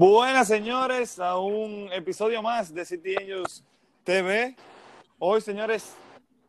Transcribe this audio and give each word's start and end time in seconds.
Buenas 0.00 0.48
señores, 0.48 1.18
a 1.18 1.36
un 1.36 1.90
episodio 1.92 2.40
más 2.40 2.72
de 2.72 2.86
City 2.86 3.16
Angels 3.18 3.62
TV. 4.02 4.56
Hoy 5.18 5.42
señores, 5.42 5.94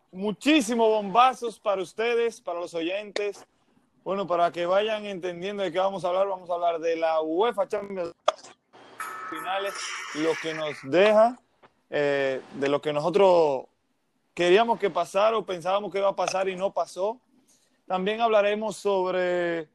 muchísimos 0.10 0.88
bombazos 0.88 1.60
para 1.60 1.82
ustedes, 1.82 2.40
para 2.40 2.62
los 2.62 2.74
oyentes. 2.74 3.46
Bueno, 4.06 4.26
para 4.26 4.54
que 4.54 4.66
vayan 4.66 5.06
entendiendo 5.06 5.64
de 5.64 5.72
qué 5.74 5.80
vamos 5.80 6.06
a 6.06 6.08
hablar, 6.08 6.30
vamos 6.30 6.50
a 6.50 6.54
hablar 6.54 6.80
de 6.80 6.96
la 6.96 7.22
UEFA 7.22 7.68
Champions 7.68 8.14
finales, 9.30 9.74
lo 10.16 10.32
que 10.42 10.54
nos 10.54 10.78
deja, 10.84 11.38
eh, 11.90 12.40
de 12.54 12.70
lo 12.70 12.82
que 12.82 12.94
nosotros 12.94 13.66
queríamos 14.34 14.80
que 14.80 14.90
pasara 14.90 15.38
o 15.38 15.46
pensábamos 15.46 15.92
que 15.92 15.98
iba 15.98 16.08
a 16.08 16.16
pasar 16.16 16.48
y 16.48 16.56
no 16.56 16.72
pasó. 16.72 17.20
También 17.86 18.22
hablaremos 18.22 18.78
sobre 18.78 19.68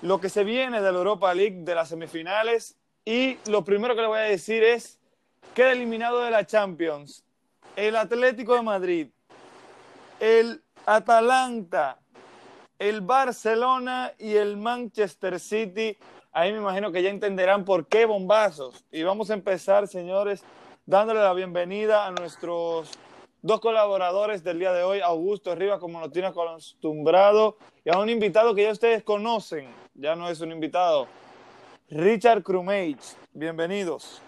lo 0.00 0.20
que 0.20 0.28
se 0.28 0.44
viene 0.44 0.80
de 0.80 0.92
la 0.92 0.98
Europa 0.98 1.34
League, 1.34 1.64
de 1.64 1.74
las 1.74 1.88
semifinales 1.88 2.76
y 3.04 3.38
lo 3.50 3.64
primero 3.64 3.94
que 3.94 4.02
le 4.02 4.06
voy 4.06 4.18
a 4.18 4.22
decir 4.22 4.62
es, 4.62 4.98
queda 5.54 5.72
eliminado 5.72 6.20
de 6.20 6.30
la 6.30 6.46
Champions 6.46 7.24
el 7.76 7.96
Atlético 7.96 8.54
de 8.54 8.62
Madrid, 8.62 9.08
el 10.20 10.62
Atalanta, 10.86 11.98
el 12.78 13.00
Barcelona 13.00 14.12
y 14.18 14.34
el 14.34 14.56
Manchester 14.56 15.40
City. 15.40 15.96
Ahí 16.32 16.52
me 16.52 16.58
imagino 16.58 16.92
que 16.92 17.02
ya 17.02 17.10
entenderán 17.10 17.64
por 17.64 17.86
qué 17.86 18.06
bombazos. 18.06 18.84
Y 18.92 19.02
vamos 19.02 19.30
a 19.30 19.34
empezar, 19.34 19.88
señores, 19.88 20.44
dándole 20.86 21.20
la 21.20 21.32
bienvenida 21.32 22.06
a 22.06 22.10
nuestros 22.12 22.90
dos 23.42 23.60
colaboradores 23.60 24.42
del 24.42 24.58
día 24.58 24.72
de 24.72 24.82
hoy, 24.82 25.00
Augusto 25.00 25.54
Rivas, 25.54 25.78
como 25.78 26.00
nos 26.00 26.12
tiene 26.12 26.28
acostumbrado, 26.28 27.58
y 27.84 27.94
a 27.94 27.98
un 27.98 28.08
invitado 28.08 28.54
que 28.54 28.62
ya 28.62 28.72
ustedes 28.72 29.02
conocen, 29.02 29.68
ya 29.94 30.16
no 30.16 30.30
es 30.30 30.40
un 30.40 30.50
invitado, 30.50 31.06
Richard 31.90 32.42
Crumage, 32.42 33.14
bienvenidos. 33.34 34.22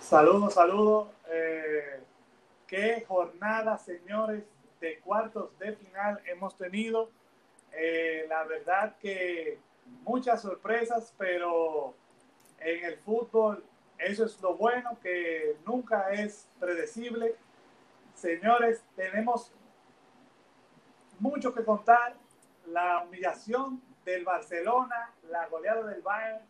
Saludos, 0.00 0.52
saludos. 0.52 1.08
Eh, 1.30 2.00
qué 2.66 3.02
jornada, 3.08 3.78
señores, 3.78 4.44
de 4.80 4.98
cuartos 4.98 5.58
de 5.58 5.72
final 5.72 6.20
hemos 6.26 6.58
tenido. 6.58 7.08
Eh, 7.72 8.26
la 8.28 8.44
verdad 8.44 8.96
que 9.00 9.58
muchas 10.04 10.42
sorpresas, 10.42 11.14
pero 11.16 11.94
en 12.60 12.84
el 12.84 12.98
fútbol 12.98 13.64
eso 13.96 14.26
es 14.26 14.38
lo 14.42 14.54
bueno, 14.56 14.98
que 15.02 15.56
nunca 15.64 16.12
es 16.12 16.48
predecible. 16.60 17.34
Señores, 18.14 18.84
tenemos 18.94 19.50
mucho 21.18 21.54
que 21.54 21.64
contar. 21.64 22.14
La 22.66 23.02
humillación 23.02 23.82
del 24.04 24.24
Barcelona, 24.24 25.12
la 25.30 25.46
goleada 25.48 25.86
del 25.86 26.02
Bayern, 26.02 26.42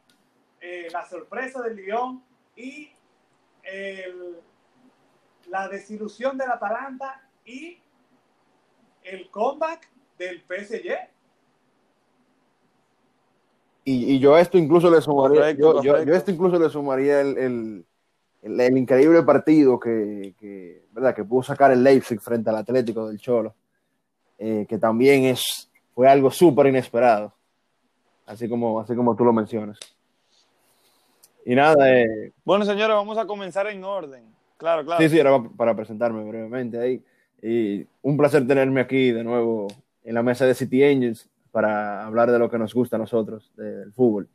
eh, 0.61 0.89
la 0.93 1.07
sorpresa 1.07 1.61
del 1.63 1.77
Lyon 1.77 2.23
y 2.57 2.91
la 5.49 5.69
desilusión 5.69 6.37
del 6.37 6.51
Atalanta 6.51 7.23
y 7.45 7.79
el 9.05 9.31
comeback 9.31 9.89
del 10.19 10.41
PSG. 10.41 11.11
Y, 13.85 14.21
yo 14.21 14.39
esto 14.39 14.59
incluso 14.59 14.89
le 14.89 15.01
sumaría, 15.01 15.51
yo, 15.53 15.81
esto 15.97 16.31
incluso 16.31 16.57
le 16.59 16.71
sumaría 16.71 17.21
el, 17.21 17.85
el, 18.43 18.79
increíble 18.79 19.23
partido 19.25 19.81
que, 19.81 20.85
¿verdad? 20.93 21.15
que 21.15 21.25
pudo 21.25 21.43
sacar 21.43 21.73
el 21.73 21.83
Leipzig 21.83 22.21
frente 22.21 22.51
al 22.51 22.57
Atlético 22.57 23.09
del 23.09 23.19
Cholo, 23.19 23.55
eh, 24.39 24.67
que 24.69 24.79
también 24.79 25.25
es, 25.25 25.69
fue 25.95 26.09
algo 26.09 26.31
súper 26.31 26.67
inesperado 26.67 27.35
así 28.27 28.49
como, 28.49 28.81
así 28.81 28.95
como 28.95 29.17
tú 29.17 29.25
lo 29.25 29.33
mencionas. 29.33 29.79
Y 31.45 31.55
nada. 31.55 31.91
Eh, 31.91 32.33
bueno, 32.45 32.65
señores, 32.65 32.95
vamos 32.95 33.19
a 33.19 33.27
comenzar 33.27 33.67
en 33.67 33.83
orden. 33.85 34.25
Claro, 34.57 34.85
claro. 34.85 35.03
Sí, 35.03 35.09
sí, 35.09 35.19
era 35.19 35.43
para 35.57 35.75
presentarme 35.75 36.23
brevemente 36.25 36.79
ahí. 36.79 37.03
Y 37.43 37.87
un 38.03 38.17
placer 38.17 38.47
tenerme 38.47 38.81
aquí 38.81 39.11
de 39.11 39.25
nuevo 39.25 39.67
en 40.05 40.15
la 40.15 40.23
mesa 40.23 40.47
de 40.47 40.55
City 40.55 40.85
Angels 40.85 41.29
para 41.51 42.07
hablar 42.07 42.31
de 42.31 42.39
lo 42.39 42.49
que 42.49 42.59
nos 42.59 42.73
gusta 42.73 42.97
a 42.97 42.99
nosotros, 42.99 43.53
del 43.57 43.93
fútbol. 43.93 44.29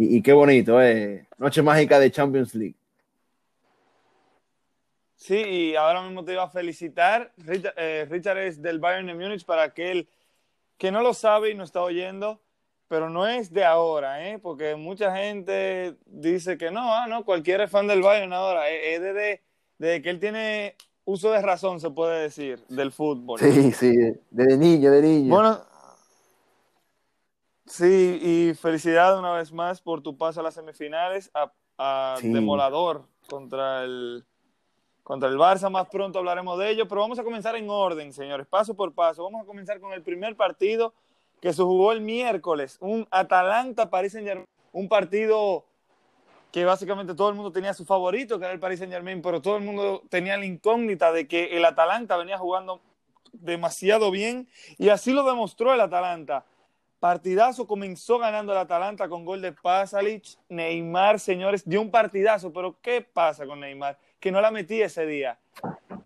Y, 0.00 0.22
qué 0.22 0.32
bonito, 0.32 0.80
¿eh? 0.80 1.26
Noche 1.38 1.60
mágica 1.60 1.98
de 1.98 2.12
Champions 2.12 2.54
League. 2.54 2.76
Sí, 5.16 5.34
y 5.34 5.74
ahora 5.74 6.04
mismo 6.04 6.24
te 6.24 6.34
iba 6.34 6.44
a 6.44 6.48
felicitar. 6.48 7.32
Richard, 7.36 7.74
eh, 7.76 8.06
Richard 8.08 8.38
es 8.38 8.62
del 8.62 8.78
Bayern 8.78 9.08
de 9.08 9.14
Múnich 9.14 9.44
para 9.44 9.64
aquel 9.64 10.08
que 10.76 10.92
no 10.92 11.02
lo 11.02 11.12
sabe 11.14 11.50
y 11.50 11.56
no 11.56 11.64
está 11.64 11.82
oyendo 11.82 12.40
pero 12.88 13.10
no 13.10 13.26
es 13.26 13.52
de 13.52 13.64
ahora, 13.64 14.26
¿eh? 14.26 14.38
porque 14.38 14.74
mucha 14.74 15.14
gente 15.14 15.96
dice 16.06 16.56
que 16.56 16.70
no, 16.70 16.94
ah, 16.94 17.06
no, 17.06 17.24
cualquiera 17.24 17.64
es 17.64 17.70
fan 17.70 17.86
del 17.86 18.02
Bayern 18.02 18.32
ahora, 18.32 18.68
es 18.70 19.00
desde, 19.00 20.02
que 20.02 20.10
él 20.10 20.18
tiene 20.18 20.74
uso 21.04 21.30
de 21.30 21.42
razón, 21.42 21.80
se 21.80 21.90
puede 21.90 22.22
decir, 22.22 22.64
del 22.68 22.90
fútbol. 22.90 23.38
Sí, 23.38 23.72
sí, 23.72 23.94
desde 24.30 24.56
niño, 24.56 24.90
de 24.90 25.02
niño. 25.02 25.34
Bueno, 25.34 25.60
sí, 27.66 28.18
y 28.22 28.54
felicidad 28.54 29.18
una 29.18 29.32
vez 29.32 29.52
más 29.52 29.82
por 29.82 30.00
tu 30.00 30.16
paso 30.16 30.40
a 30.40 30.42
las 30.42 30.54
semifinales, 30.54 31.30
a, 31.34 32.16
Demolador 32.20 33.04
contra 33.28 33.84
el, 33.84 34.24
contra 35.04 35.28
el 35.28 35.36
Barça, 35.36 35.70
más 35.70 35.86
pronto 35.88 36.18
hablaremos 36.18 36.58
de 36.58 36.70
ello, 36.70 36.88
pero 36.88 37.02
vamos 37.02 37.20
a 37.20 37.22
comenzar 37.22 37.54
en 37.54 37.70
orden, 37.70 38.12
señores, 38.12 38.48
paso 38.48 38.74
por 38.74 38.92
paso. 38.94 39.22
Vamos 39.22 39.42
a 39.42 39.46
comenzar 39.46 39.78
con 39.78 39.92
el 39.92 40.02
primer 40.02 40.34
partido 40.34 40.92
que 41.40 41.52
se 41.52 41.62
jugó 41.62 41.92
el 41.92 42.00
miércoles, 42.00 42.78
un 42.80 43.06
Atalanta-Paris 43.10 44.12
Saint-Germain, 44.12 44.46
un 44.72 44.88
partido 44.88 45.64
que 46.52 46.64
básicamente 46.64 47.14
todo 47.14 47.28
el 47.28 47.34
mundo 47.34 47.52
tenía 47.52 47.74
su 47.74 47.84
favorito, 47.84 48.38
que 48.38 48.44
era 48.46 48.54
el 48.54 48.60
Paris 48.60 48.78
Saint-Germain, 48.78 49.22
pero 49.22 49.42
todo 49.42 49.56
el 49.56 49.64
mundo 49.64 50.02
tenía 50.08 50.36
la 50.36 50.46
incógnita 50.46 51.12
de 51.12 51.28
que 51.28 51.56
el 51.56 51.64
Atalanta 51.64 52.16
venía 52.16 52.38
jugando 52.38 52.80
demasiado 53.32 54.10
bien 54.10 54.48
y 54.78 54.88
así 54.88 55.12
lo 55.12 55.24
demostró 55.24 55.74
el 55.74 55.80
Atalanta. 55.80 56.44
Partidazo 56.98 57.66
comenzó 57.68 58.18
ganando 58.18 58.52
el 58.52 58.58
Atalanta 58.58 59.08
con 59.08 59.24
gol 59.24 59.40
de 59.40 59.52
Pasalic. 59.52 60.24
Neymar, 60.48 61.20
señores, 61.20 61.68
dio 61.68 61.80
un 61.80 61.92
partidazo, 61.92 62.52
pero 62.52 62.76
¿qué 62.82 63.02
pasa 63.02 63.46
con 63.46 63.60
Neymar? 63.60 63.98
Que 64.18 64.32
no 64.32 64.40
la 64.40 64.50
metí 64.50 64.82
ese 64.82 65.06
día 65.06 65.38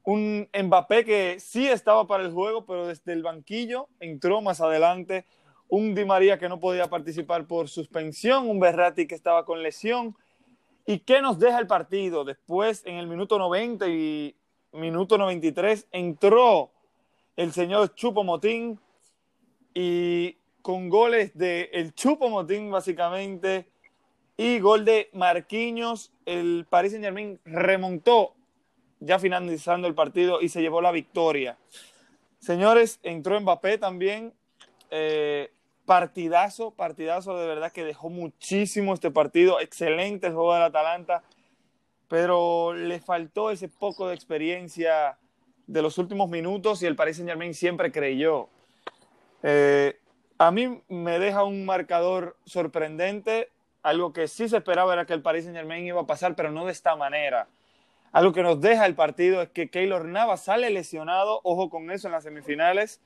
un 0.05 0.49
Mbappé 0.53 1.05
que 1.05 1.41
sí 1.41 1.69
estaba 1.69 2.07
para 2.07 2.25
el 2.25 2.33
juego, 2.33 2.67
pero 2.67 2.87
desde 2.87 3.13
el 3.13 3.23
banquillo 3.23 3.89
entró 4.01 4.41
más 4.41 4.61
adelante. 4.61 5.27
Un 5.69 5.95
Di 5.95 6.05
María 6.05 6.39
que 6.39 6.49
no 6.49 6.61
podía 6.61 6.91
participar 6.91 7.47
por 7.47 7.69
suspensión, 7.69 8.49
un 8.49 8.61
Berratti 8.61 9.07
que 9.07 9.15
estaba 9.15 9.45
con 9.45 9.62
lesión. 9.62 10.17
¿Y 10.87 10.99
qué 11.01 11.23
nos 11.23 11.39
deja 11.39 11.59
el 11.59 11.67
partido? 11.67 12.25
Después, 12.25 12.85
en 12.85 12.97
el 12.97 13.07
minuto 13.07 13.39
90 13.39 13.89
y 13.89 14.37
minuto 14.73 15.17
93, 15.17 15.87
entró 15.93 16.73
el 17.37 17.53
señor 17.53 17.95
Chupo 17.95 18.25
Motín 18.25 18.81
y 19.75 20.37
con 20.61 20.89
goles 20.89 21.37
de 21.37 21.71
el 21.73 21.95
Chupo 21.95 22.29
Motín, 22.29 22.71
básicamente, 22.71 23.69
y 24.37 24.59
gol 24.59 24.85
de 24.85 25.11
Marquinhos, 25.12 26.12
el 26.27 26.67
Paris 26.69 26.93
Saint 26.93 27.05
Germain 27.05 27.39
remontó 27.45 28.35
ya 29.05 29.19
finalizando 29.19 29.89
el 29.89 29.95
partido 29.95 30.41
y 30.41 30.49
se 30.49 30.61
llevó 30.61 30.81
la 30.81 30.93
victoria. 30.93 31.59
Señores, 32.38 33.00
entró 33.03 33.41
Mbappé 33.41 33.79
también. 33.79 34.32
Eh, 34.91 35.50
partidazo, 35.85 36.71
partidazo 36.71 37.37
de 37.37 37.47
verdad 37.47 37.73
que 37.73 37.85
dejó 37.85 38.09
muchísimo 38.09 38.94
este 38.94 39.11
partido. 39.11 39.61
Excelente 39.61 40.29
el 40.29 40.35
juego 40.35 40.55
del 40.55 40.62
Atalanta, 40.62 41.23
pero 42.09 42.73
le 42.75 43.00
faltó 43.00 43.50
ese 43.50 43.69
poco 43.69 44.09
de 44.09 44.15
experiencia 44.15 45.19
de 45.67 45.82
los 45.82 45.99
últimos 45.99 46.29
minutos 46.29 46.82
y 46.82 46.87
el 46.87 46.97
Paris 46.97 47.17
Saint 47.17 47.29
Germain 47.29 47.55
siempre 47.55 47.91
creyó. 47.91 48.49
Eh, 49.43 49.99
a 50.38 50.50
mí 50.50 50.82
me 50.88 51.19
deja 51.19 51.44
un 51.44 51.65
marcador 51.65 52.37
sorprendente. 52.44 53.50
Algo 53.82 54.12
que 54.12 54.29
sí 54.29 54.49
se 54.49 54.59
esperaba 54.59 54.93
era 54.93 55.06
que 55.06 55.15
el 55.15 55.23
Paris 55.23 55.44
Saint 55.44 55.56
Germain 55.56 55.85
iba 55.87 56.03
a 56.03 56.06
pasar, 56.06 56.37
pero 56.37 56.53
no 56.53 56.67
de 56.67 56.73
esta 56.73 56.94
manera. 56.94 57.49
Algo 58.12 58.32
que 58.32 58.43
nos 58.43 58.61
deja 58.61 58.85
el 58.85 58.94
partido 58.94 59.41
es 59.41 59.49
que 59.49 59.70
Keylor 59.70 60.05
Navas 60.05 60.44
sale 60.44 60.69
lesionado, 60.69 61.41
ojo 61.44 61.70
con 61.70 61.91
eso 61.91 62.09
en 62.09 62.12
las 62.12 62.25
semifinales, 62.25 63.00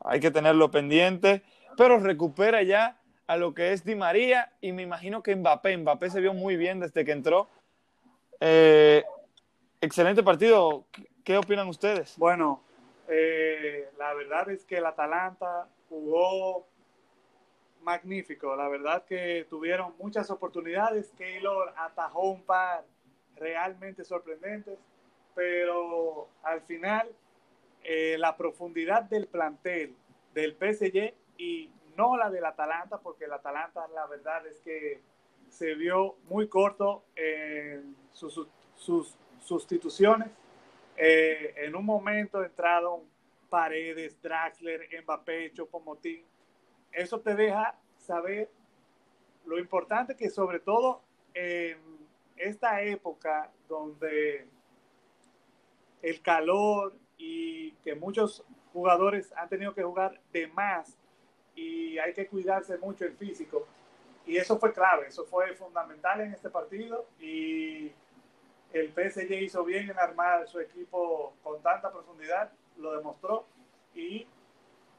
hay 0.00 0.18
que 0.18 0.32
tenerlo 0.32 0.72
pendiente, 0.72 1.42
pero 1.76 2.00
recupera 2.00 2.62
ya 2.64 2.98
a 3.28 3.36
lo 3.36 3.54
que 3.54 3.72
es 3.72 3.84
Di 3.84 3.94
María 3.94 4.52
y 4.60 4.72
me 4.72 4.82
imagino 4.82 5.22
que 5.22 5.36
Mbappé, 5.36 5.76
Mbappé 5.76 6.10
se 6.10 6.20
vio 6.20 6.34
muy 6.34 6.56
bien 6.56 6.80
desde 6.80 7.04
que 7.04 7.12
entró. 7.12 7.48
Eh, 8.40 9.04
excelente 9.80 10.24
partido, 10.24 10.86
¿qué 11.22 11.36
opinan 11.36 11.68
ustedes? 11.68 12.16
Bueno, 12.16 12.60
eh, 13.06 13.88
la 13.96 14.12
verdad 14.14 14.50
es 14.50 14.64
que 14.64 14.78
el 14.78 14.86
Atalanta 14.86 15.68
jugó 15.88 16.66
magnífico, 17.82 18.56
la 18.56 18.68
verdad 18.68 19.04
que 19.04 19.46
tuvieron 19.48 19.94
muchas 19.98 20.30
oportunidades, 20.30 21.12
Keylor 21.16 21.72
atajó 21.76 22.30
un 22.30 22.42
par 22.42 22.84
realmente 23.38 24.04
sorprendentes, 24.04 24.78
pero 25.34 26.28
al 26.42 26.60
final 26.62 27.08
eh, 27.84 28.16
la 28.18 28.36
profundidad 28.36 29.04
del 29.04 29.26
plantel 29.26 29.94
del 30.34 30.52
PSG 30.54 31.14
y 31.38 31.70
no 31.96 32.16
la 32.16 32.30
del 32.30 32.44
Atalanta, 32.44 32.98
porque 33.00 33.24
el 33.24 33.32
Atalanta 33.32 33.86
la 33.88 34.06
verdad 34.06 34.46
es 34.46 34.60
que 34.60 35.00
se 35.48 35.74
vio 35.74 36.16
muy 36.28 36.48
corto 36.48 37.04
en 37.16 37.96
sus, 38.12 38.46
sus 38.76 39.16
sustituciones. 39.40 40.28
Eh, 40.96 41.54
en 41.56 41.74
un 41.74 41.84
momento 41.84 42.44
entraron 42.44 43.02
Paredes, 43.48 44.20
Draxler, 44.20 44.88
Mbappé, 45.02 45.52
Chopomotín. 45.52 46.24
Eso 46.92 47.20
te 47.20 47.34
deja 47.34 47.74
saber 47.96 48.50
lo 49.46 49.58
importante 49.58 50.16
que 50.16 50.28
sobre 50.28 50.60
todo 50.60 51.02
en 51.34 51.78
esta 52.40 52.82
época 52.82 53.50
donde 53.68 54.46
el 56.02 56.22
calor 56.22 56.94
y 57.16 57.72
que 57.84 57.94
muchos 57.94 58.44
jugadores 58.72 59.32
han 59.36 59.48
tenido 59.48 59.74
que 59.74 59.82
jugar 59.82 60.20
de 60.32 60.46
más 60.48 60.96
y 61.54 61.98
hay 61.98 62.12
que 62.12 62.26
cuidarse 62.26 62.78
mucho 62.78 63.04
el 63.04 63.16
físico. 63.16 63.66
Y 64.26 64.36
eso 64.36 64.58
fue 64.58 64.72
clave, 64.72 65.08
eso 65.08 65.24
fue 65.24 65.54
fundamental 65.54 66.20
en 66.20 66.32
este 66.32 66.50
partido 66.50 67.06
y 67.18 67.90
el 68.72 68.92
PSG 68.92 69.32
hizo 69.42 69.64
bien 69.64 69.90
en 69.90 69.98
armar 69.98 70.46
su 70.46 70.60
equipo 70.60 71.34
con 71.42 71.62
tanta 71.62 71.90
profundidad, 71.90 72.52
lo 72.76 72.94
demostró 72.94 73.46
y 73.94 74.26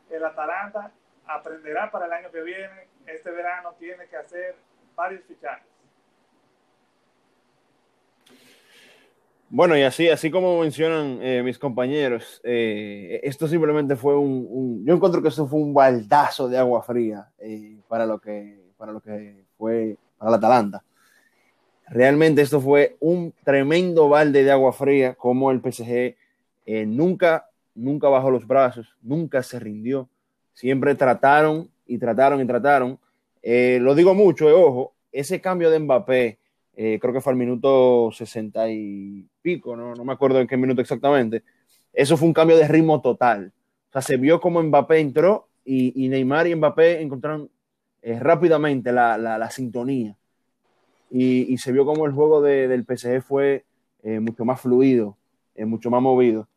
el 0.10 0.26
Atalanta 0.26 0.92
aprenderá 1.28 1.92
para 1.92 2.08
el 2.08 2.14
año 2.14 2.32
que 2.32 2.42
viene. 2.42 2.88
Este 3.06 3.30
verano 3.30 3.76
tiene 3.78 4.08
que 4.08 4.18
hacer 4.18 4.56
varios 4.96 5.24
fichajes. 5.26 5.69
Bueno, 9.52 9.76
y 9.76 9.82
así, 9.82 10.08
así 10.10 10.30
como 10.30 10.62
mencionan 10.62 11.18
eh, 11.24 11.42
mis 11.42 11.58
compañeros, 11.58 12.40
eh, 12.44 13.20
esto 13.24 13.48
simplemente 13.48 13.96
fue 13.96 14.16
un, 14.16 14.86
Yo 14.86 14.94
encuentro 14.94 15.24
que 15.24 15.30
eso 15.30 15.48
fue 15.48 15.60
un 15.60 15.74
baldazo 15.74 16.48
de 16.48 16.60
agua 16.60 16.84
fría 16.84 17.28
eh, 17.40 17.80
para, 17.88 18.06
lo 18.06 18.20
que, 18.20 18.62
para 18.78 18.92
lo 18.92 19.02
que 19.02 19.44
fue 19.58 19.98
para 20.20 20.30
el 20.30 20.36
Atalanta. 20.36 20.84
Realmente 21.88 22.44
esto 22.44 22.62
fue 22.62 22.96
un 23.00 23.34
tremendo 23.44 24.08
balde 24.08 24.44
de 24.44 24.52
agua 24.52 24.72
fría, 24.72 25.16
como 25.16 25.50
el 25.50 25.62
PSG 25.62 26.16
nunca, 26.86 27.50
nunca 27.74 28.08
bajó 28.08 28.30
los 28.30 28.46
brazos, 28.46 28.96
nunca 29.02 29.42
se 29.42 29.60
rindió. 29.60 30.08
Siempre 30.54 30.94
trataron 30.94 31.72
y 31.88 31.98
trataron 31.98 32.40
y 32.40 32.46
trataron. 32.46 33.00
lo 33.44 33.96
digo 33.96 34.14
mucho, 34.14 34.46
ojo, 34.48 34.94
ese 35.12 35.42
cambio 35.42 35.72
de 35.72 35.80
Mbappé 35.80 36.38
eh, 36.82 36.98
creo 36.98 37.14
que 37.14 37.20
fue 37.20 37.34
al 37.34 37.38
minuto 37.38 38.10
sesenta 38.14 38.72
y 38.72 39.28
pico, 39.42 39.76
¿no? 39.76 39.96
no 39.96 40.06
me 40.06 40.14
acuerdo 40.14 40.40
en 40.40 40.48
qué 40.48 40.56
minuto 40.56 40.80
exactamente. 40.80 41.44
Eso 41.92 42.16
fue 42.16 42.26
un 42.30 42.34
cambio 42.34 42.56
de 42.56 42.70
ritmo 42.70 43.02
total. 43.02 43.52
O 43.90 43.92
sea, 43.92 44.02
se 44.02 44.16
vio 44.16 44.40
como 44.40 44.64
Mbappé 44.64 45.00
entró 45.00 45.50
y, 45.66 46.08
Neymar 46.08 46.48
y 46.48 46.56
Mbappé 46.56 47.02
encontraron 47.02 47.50
eh, 48.02 48.18
rápidamente 48.18 48.94
la, 48.94 49.18
la, 49.18 49.52
sintonía. 49.52 50.16
Y, 51.12 51.54
y, 51.54 51.58
se 51.58 51.74
vio 51.74 51.86
como 51.86 52.06
el 52.06 52.14
juego 52.14 52.42
de, 52.42 52.70
del 52.70 52.86
PSG 52.86 53.24
fue 53.24 53.66
eh, 54.04 54.22
mucho 54.22 54.46
más 54.46 54.62
fluido, 54.62 55.18
mucho 55.58 55.90
más 55.90 56.02
movido. 56.02 56.48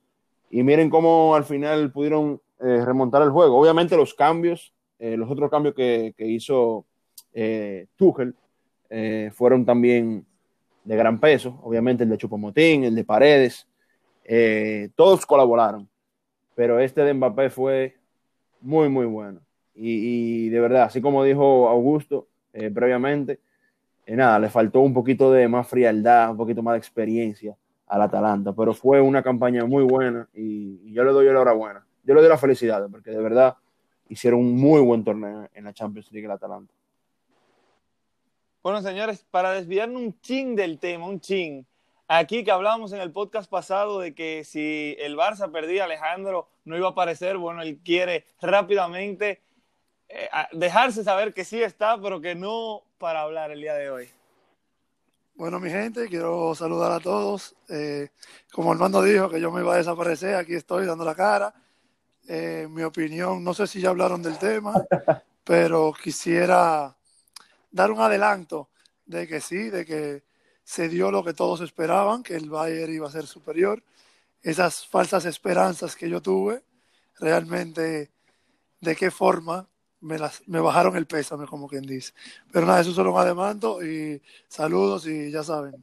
Y 0.53 0.63
miren 0.63 0.89
cómo 0.89 1.35
al 1.35 1.45
final 1.45 1.91
pudieron 1.91 2.41
remontar 2.61 3.23
el 3.23 3.31
juego. 3.31 3.59
Obviamente 3.59 3.97
los 3.97 4.15
cambios, 4.15 4.73
los 5.01 5.29
otros 5.29 5.51
cambios 5.51 5.75
que, 5.75 6.15
que 6.17 6.29
hizo 6.29 6.87
Tuchel, 7.97 8.37
eh, 8.95 9.31
fueron 9.33 9.65
también 9.65 10.27
de 10.85 10.97
gran 10.97 11.19
peso, 11.19 11.59
obviamente 11.63 12.05
el 12.05 12.11
de 12.11 12.19
Chupomotín, 12.19 12.85
el 12.85 12.95
de 12.95 13.05
Paredes, 13.05 13.67
eh, 14.23 14.91
todos 14.95 15.25
colaboraron, 15.25 15.89
pero 16.55 16.79
este 16.79 17.01
de 17.01 17.15
Mbappé 17.15 17.49
fue 17.49 17.97
muy, 18.61 18.91
muy 18.91 19.07
bueno. 19.07 19.41
Y, 19.75 20.51
de 20.51 20.61
verdad, 20.61 20.83
así 20.83 21.01
como 21.01 21.25
dijo 21.25 21.71
Augusto 21.71 22.29
eh, 22.53 22.71
previamente, 22.71 23.41
nada, 24.07 24.39
le 24.39 24.51
faltó 24.51 24.81
un 24.81 24.93
poquito 24.93 25.33
de 25.33 25.49
más 25.49 25.67
frialdad, 25.67 26.33
un 26.33 26.37
poquito 26.37 26.63
más 26.63 26.75
de 26.75 26.79
experiencia 26.79 27.57
al 27.87 28.03
Atalanta, 28.03 28.53
pero 28.53 28.75
fue 28.75 29.01
una 29.01 29.23
campaña 29.23 29.65
muy 29.65 29.85
buena 29.85 30.29
y, 30.35 30.93
yo 30.93 31.03
le 31.03 31.13
doy 31.13 31.25
la 31.25 31.31
enhorabuena. 31.31 31.87
Yo 32.05 32.15
le 32.15 32.21
doy 32.21 32.29
la 32.29 32.37
felicidad 32.37 32.87
porque 32.91 33.11
de 33.11 33.23
verdad 33.23 33.57
hicieron 34.11 34.41
un 34.41 34.55
muy 34.55 34.83
buen 34.83 35.03
torneo 35.03 35.49
en 35.55 35.65
la 35.65 35.73
Champions 35.73 36.13
League 36.13 36.27
el 36.27 36.33
Atalanta. 36.33 36.75
Bueno, 38.63 38.81
señores, 38.81 39.27
para 39.29 39.51
desviarnos 39.51 40.01
un 40.01 40.21
chin 40.21 40.55
del 40.55 40.79
tema, 40.79 41.07
un 41.07 41.19
chin, 41.19 41.67
aquí 42.07 42.45
que 42.45 42.53
hablábamos 42.53 42.93
en 42.93 43.01
el 43.01 43.11
podcast 43.11 43.51
pasado 43.51 43.99
de 43.99 44.15
que 44.15 44.45
si 44.45 44.95
el 45.01 45.17
Barça 45.17 45.51
perdía, 45.51 45.83
Alejandro 45.83 46.49
no 46.65 46.77
iba 46.77 46.87
a 46.87 46.91
aparecer, 46.93 47.39
bueno, 47.39 47.61
él 47.61 47.81
quiere 47.85 48.25
rápidamente 48.41 49.43
eh, 50.09 50.29
dejarse 50.53 51.03
saber 51.03 51.35
que 51.35 51.45
sí 51.45 51.61
está, 51.61 52.01
pero 52.01 52.21
que 52.21 52.37
no 52.37 52.85
para 52.99 53.23
hablar 53.23 53.51
el 53.51 53.63
día 53.63 53.75
de 53.75 53.91
hoy. 53.91 54.09
Bueno, 55.35 55.59
mi 55.59 55.69
gente, 55.69 56.09
quiero 56.09 56.55
saludar 56.55 56.93
a 56.93 57.01
todos. 57.01 57.57
Eh, 57.69 58.11
como 58.53 58.71
Armando 58.71 59.03
dijo 59.03 59.29
que 59.29 59.41
yo 59.41 59.51
me 59.51 59.63
iba 59.63 59.75
a 59.75 59.79
desaparecer, 59.79 60.37
aquí 60.37 60.55
estoy 60.55 60.87
dando 60.87 61.05
la 61.05 61.17
cara. 61.17 61.53
Eh, 62.29 62.69
mi 62.71 62.85
opinión, 62.85 63.43
no 63.43 63.55
sé 63.55 63.67
si 63.67 63.81
ya 63.81 63.89
hablaron 63.89 64.23
del 64.23 64.39
tema, 64.39 64.75
pero 65.43 65.93
quisiera 66.01 66.97
dar 67.73 67.91
un 67.91 68.01
adelanto 68.01 68.69
de 69.07 69.27
que 69.27 69.41
sí, 69.41 69.71
de 69.71 69.85
que 69.85 70.23
se 70.63 70.89
dio 70.89 71.11
lo 71.11 71.25
que 71.25 71.35
todos 71.35 71.61
esperaban, 71.61 72.23
que 72.23 72.37
el 72.37 72.49
Bayern 72.49 72.93
iba 72.93 73.09
a 73.09 73.13
ser 73.13 73.27
superior. 73.27 73.83
Esas 74.43 74.87
falsas 74.87 75.25
esperanzas 75.25 75.97
que 75.97 76.09
yo 76.09 76.21
tuve, 76.21 76.63
realmente, 77.19 78.11
de 78.81 78.97
qué 78.97 79.11
forma 79.11 79.69
me, 80.01 80.19
las, 80.19 80.47
me 80.47 80.61
bajaron 80.61 80.97
el 80.97 81.07
pésame, 81.07 81.47
como 81.47 81.69
quien 81.69 81.83
dice. 81.83 82.13
Pero 82.53 82.67
nada, 82.67 82.81
eso 82.81 82.91
es 82.91 82.97
solo 82.97 83.13
un 83.13 83.19
adelanto 83.19 83.83
y 83.83 84.21
saludos 84.49 85.07
y 85.07 85.31
ya 85.31 85.43
saben. 85.43 85.75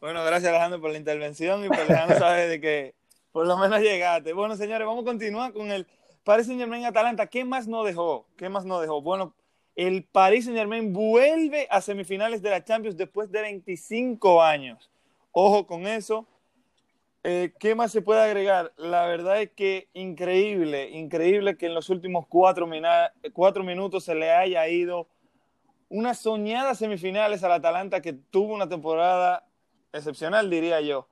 Bueno, 0.00 0.24
gracias 0.24 0.50
Alejandro 0.50 0.80
por 0.80 0.90
la 0.90 0.98
intervención 0.98 1.64
y 1.64 1.68
por 1.68 1.86
dejarnos 1.86 2.18
saber 2.18 2.48
de 2.48 2.60
que 2.60 2.94
por 3.30 3.46
lo 3.46 3.56
menos 3.56 3.80
llegaste. 3.80 4.32
Bueno, 4.32 4.56
señores, 4.56 4.86
vamos 4.86 5.02
a 5.02 5.06
continuar 5.06 5.52
con 5.52 5.70
el 5.70 5.86
Paris 6.24 6.46
Saint 6.46 6.60
Germain 6.60 6.84
Atalanta. 6.84 7.28
¿Qué 7.28 7.44
más 7.44 7.68
no 7.68 7.84
dejó? 7.84 8.26
¿Qué 8.36 8.48
más 8.48 8.64
no 8.64 8.80
dejó? 8.80 9.00
Bueno, 9.00 9.34
el 9.74 10.04
Paris 10.04 10.44
Saint 10.44 10.58
Germain 10.58 10.92
vuelve 10.92 11.66
a 11.70 11.80
semifinales 11.80 12.42
de 12.42 12.50
la 12.50 12.64
Champions 12.64 12.96
después 12.96 13.30
de 13.30 13.40
25 13.40 14.42
años. 14.42 14.90
Ojo 15.32 15.66
con 15.66 15.86
eso. 15.86 16.26
Eh, 17.24 17.52
¿Qué 17.58 17.74
más 17.74 17.92
se 17.92 18.02
puede 18.02 18.20
agregar? 18.20 18.72
La 18.76 19.06
verdad 19.06 19.40
es 19.40 19.50
que 19.50 19.88
increíble, 19.94 20.90
increíble 20.90 21.56
que 21.56 21.66
en 21.66 21.74
los 21.74 21.88
últimos 21.88 22.26
cuatro, 22.26 22.66
minutos 23.64 24.04
se 24.04 24.14
le 24.14 24.32
haya 24.32 24.68
ido 24.68 25.06
unas 25.88 26.18
soñadas 26.18 26.78
semifinales 26.78 27.44
al 27.44 27.52
Atalanta 27.52 28.02
que 28.02 28.12
tuvo 28.12 28.54
una 28.54 28.68
temporada 28.68 29.46
excepcional, 29.92 30.50
diría 30.50 30.80
yo. 30.80 31.06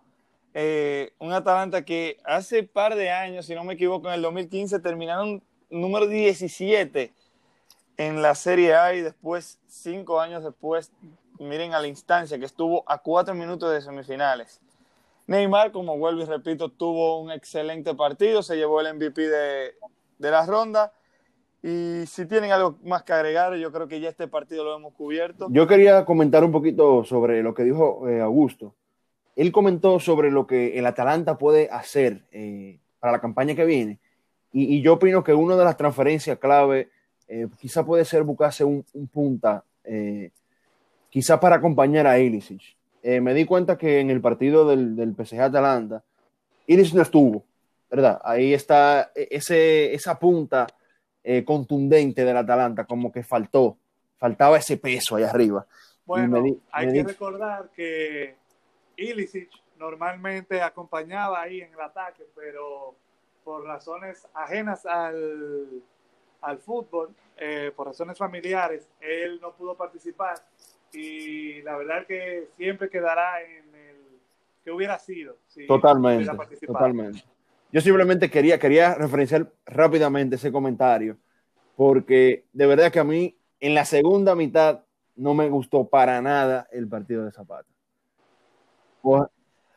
Eh, 0.52 1.12
un 1.19 1.33
Atalanta 1.33 1.85
que 1.85 2.19
hace 2.25 2.64
par 2.64 2.97
de 2.97 3.11
años, 3.11 3.47
si 3.47 3.55
no 3.55 3.62
me 3.62 3.75
equivoco, 3.75 4.09
en 4.09 4.14
el 4.14 4.23
2015 4.23 4.81
terminaron 4.81 5.43
número 5.71 6.09
17 6.09 7.12
en 8.00 8.23
la 8.23 8.35
Serie 8.35 8.75
A 8.75 8.95
y 8.95 9.02
después, 9.02 9.61
cinco 9.66 10.23
años 10.23 10.42
después, 10.42 10.90
miren 11.38 11.75
a 11.75 11.80
la 11.80 11.87
instancia 11.87 12.38
que 12.38 12.47
estuvo 12.47 12.83
a 12.87 12.97
cuatro 12.97 13.35
minutos 13.35 13.71
de 13.71 13.83
semifinales. 13.83 14.59
Neymar, 15.26 15.71
como 15.71 15.99
vuelvo 15.99 16.23
y 16.23 16.25
repito, 16.25 16.71
tuvo 16.71 17.21
un 17.21 17.30
excelente 17.30 17.95
partido, 17.95 18.42
se 18.42 18.57
llevó 18.57 18.80
el 18.80 18.95
MVP 18.95 19.21
de, 19.28 19.75
la 20.19 20.47
ronda. 20.47 20.95
Y 21.62 22.07
si 22.07 22.25
tienen 22.25 22.52
algo 22.52 22.78
más 22.85 23.02
que 23.02 23.12
agregar, 23.12 23.54
yo 23.57 23.71
creo 23.71 23.87
que 23.87 24.00
ya 24.00 24.09
este 24.09 24.28
partido 24.28 24.64
lo 24.64 24.76
hemos 24.76 24.95
cubierto. 24.95 25.49
Yo 25.50 25.66
quería 25.66 26.07
comentar 26.07 26.42
un 26.42 26.52
poquito 26.52 27.04
sobre 27.04 27.42
lo 27.42 27.52
que 27.52 27.64
dijo 27.64 28.09
eh, 28.09 28.23
Augusto. 28.23 28.75
Él 29.37 29.52
comentó 29.52 30.00
sobre 30.00 30.30
lo 30.30 30.47
que 30.47 30.78
el 30.78 30.87
Atalanta 30.87 31.37
puede 31.37 31.69
hacer 31.71 32.25
eh, 32.33 32.80
para 32.99 33.12
la 33.12 33.21
campaña 33.21 33.54
que 33.54 33.66
viene. 33.66 33.99
Y, 34.52 34.75
y, 34.75 34.80
yo 34.80 34.95
opino 34.95 35.23
que 35.23 35.35
una 35.35 35.54
de 35.54 35.64
las 35.64 35.76
transferencias 35.76 36.38
clave 36.38 36.88
eh, 37.32 37.46
quizá 37.56 37.84
puede 37.84 38.04
ser 38.04 38.25
buscarse 38.25 38.64
un, 38.64 38.84
punta, 39.12 39.62
eh, 39.84 40.32
quizá 41.08 41.38
para 41.38 41.56
acompañar 41.56 42.04
a 42.08 42.18
Ilicic. 42.18 42.76
Eh, 43.04 43.20
me 43.20 43.32
di 43.34 43.44
cuenta 43.44 43.78
que 43.78 44.00
en 44.00 44.10
el 44.10 44.20
partido 44.20 44.68
del, 44.68 44.96
del 44.96 45.14
PSG 45.14 45.40
Atalanta, 45.40 46.02
Ilicic 46.66 46.94
no 46.94 47.02
estuvo, 47.02 47.44
¿verdad? 47.88 48.20
Ahí 48.25 48.52
está 48.52 49.12
e, 49.14 49.28
ese, 49.30 49.94
esa 49.94 50.18
punta 50.18 50.66
contundente 51.44 52.25
del 52.25 52.37
Atalanta, 52.37 52.87
como 52.87 53.12
que 53.12 53.22
faltó, 53.22 53.76
faltaba 54.16 54.56
ese 54.56 54.78
peso 54.78 55.14
ahí 55.14 55.22
arriba. 55.22 55.64
Bueno, 56.06 56.42
hay 56.72 56.92
que 56.92 57.04
recordar 57.04 57.70
que 57.76 58.34
Ilicic 58.96 59.50
normalmente 59.78 60.62
acompañaba 60.62 61.42
ahí 61.42 61.60
en 61.60 61.72
el 61.72 61.80
ataque, 61.80 62.25
pero 62.34 62.96
por 63.44 63.64
razones 63.64 64.26
ajenas 64.34 64.84
al, 64.87 65.82
al 66.42 66.59
fútbol 66.59 67.14
eh, 67.37 67.73
por 67.75 67.87
razones 67.87 68.18
familiares, 68.18 68.88
él 69.00 69.38
no 69.40 69.52
pudo 69.52 69.76
participar 69.76 70.35
y 70.92 71.62
la 71.62 71.76
verdad 71.76 72.06
que 72.06 72.49
siempre 72.56 72.90
quedará 72.90 73.42
en 73.42 73.75
el 73.75 73.97
que 74.64 74.70
hubiera 74.70 74.99
sido. 74.99 75.37
totalmente, 75.66 76.30
totalmente. 76.66 77.25
Yo 77.73 77.80
simplemente 77.80 78.30
quería, 78.30 78.59
quería 78.59 78.94
referenciar 78.94 79.50
rápidamente 79.64 80.37
ese 80.37 80.50
comentario 80.50 81.16
porque 81.76 82.44
de 82.52 82.66
verdad 82.66 82.92
que 82.92 82.99
a 82.99 83.04
mí 83.04 83.38
en 83.61 83.75
la 83.75 83.85
segunda 83.85 84.35
mitad 84.35 84.85
no 85.16 85.35
me 85.35 85.49
gustó 85.49 85.88
para 85.88 86.20
nada 86.20 86.68
el 86.73 86.88
partido 86.88 87.25
de 87.25 87.32
Zapata. 87.32 87.68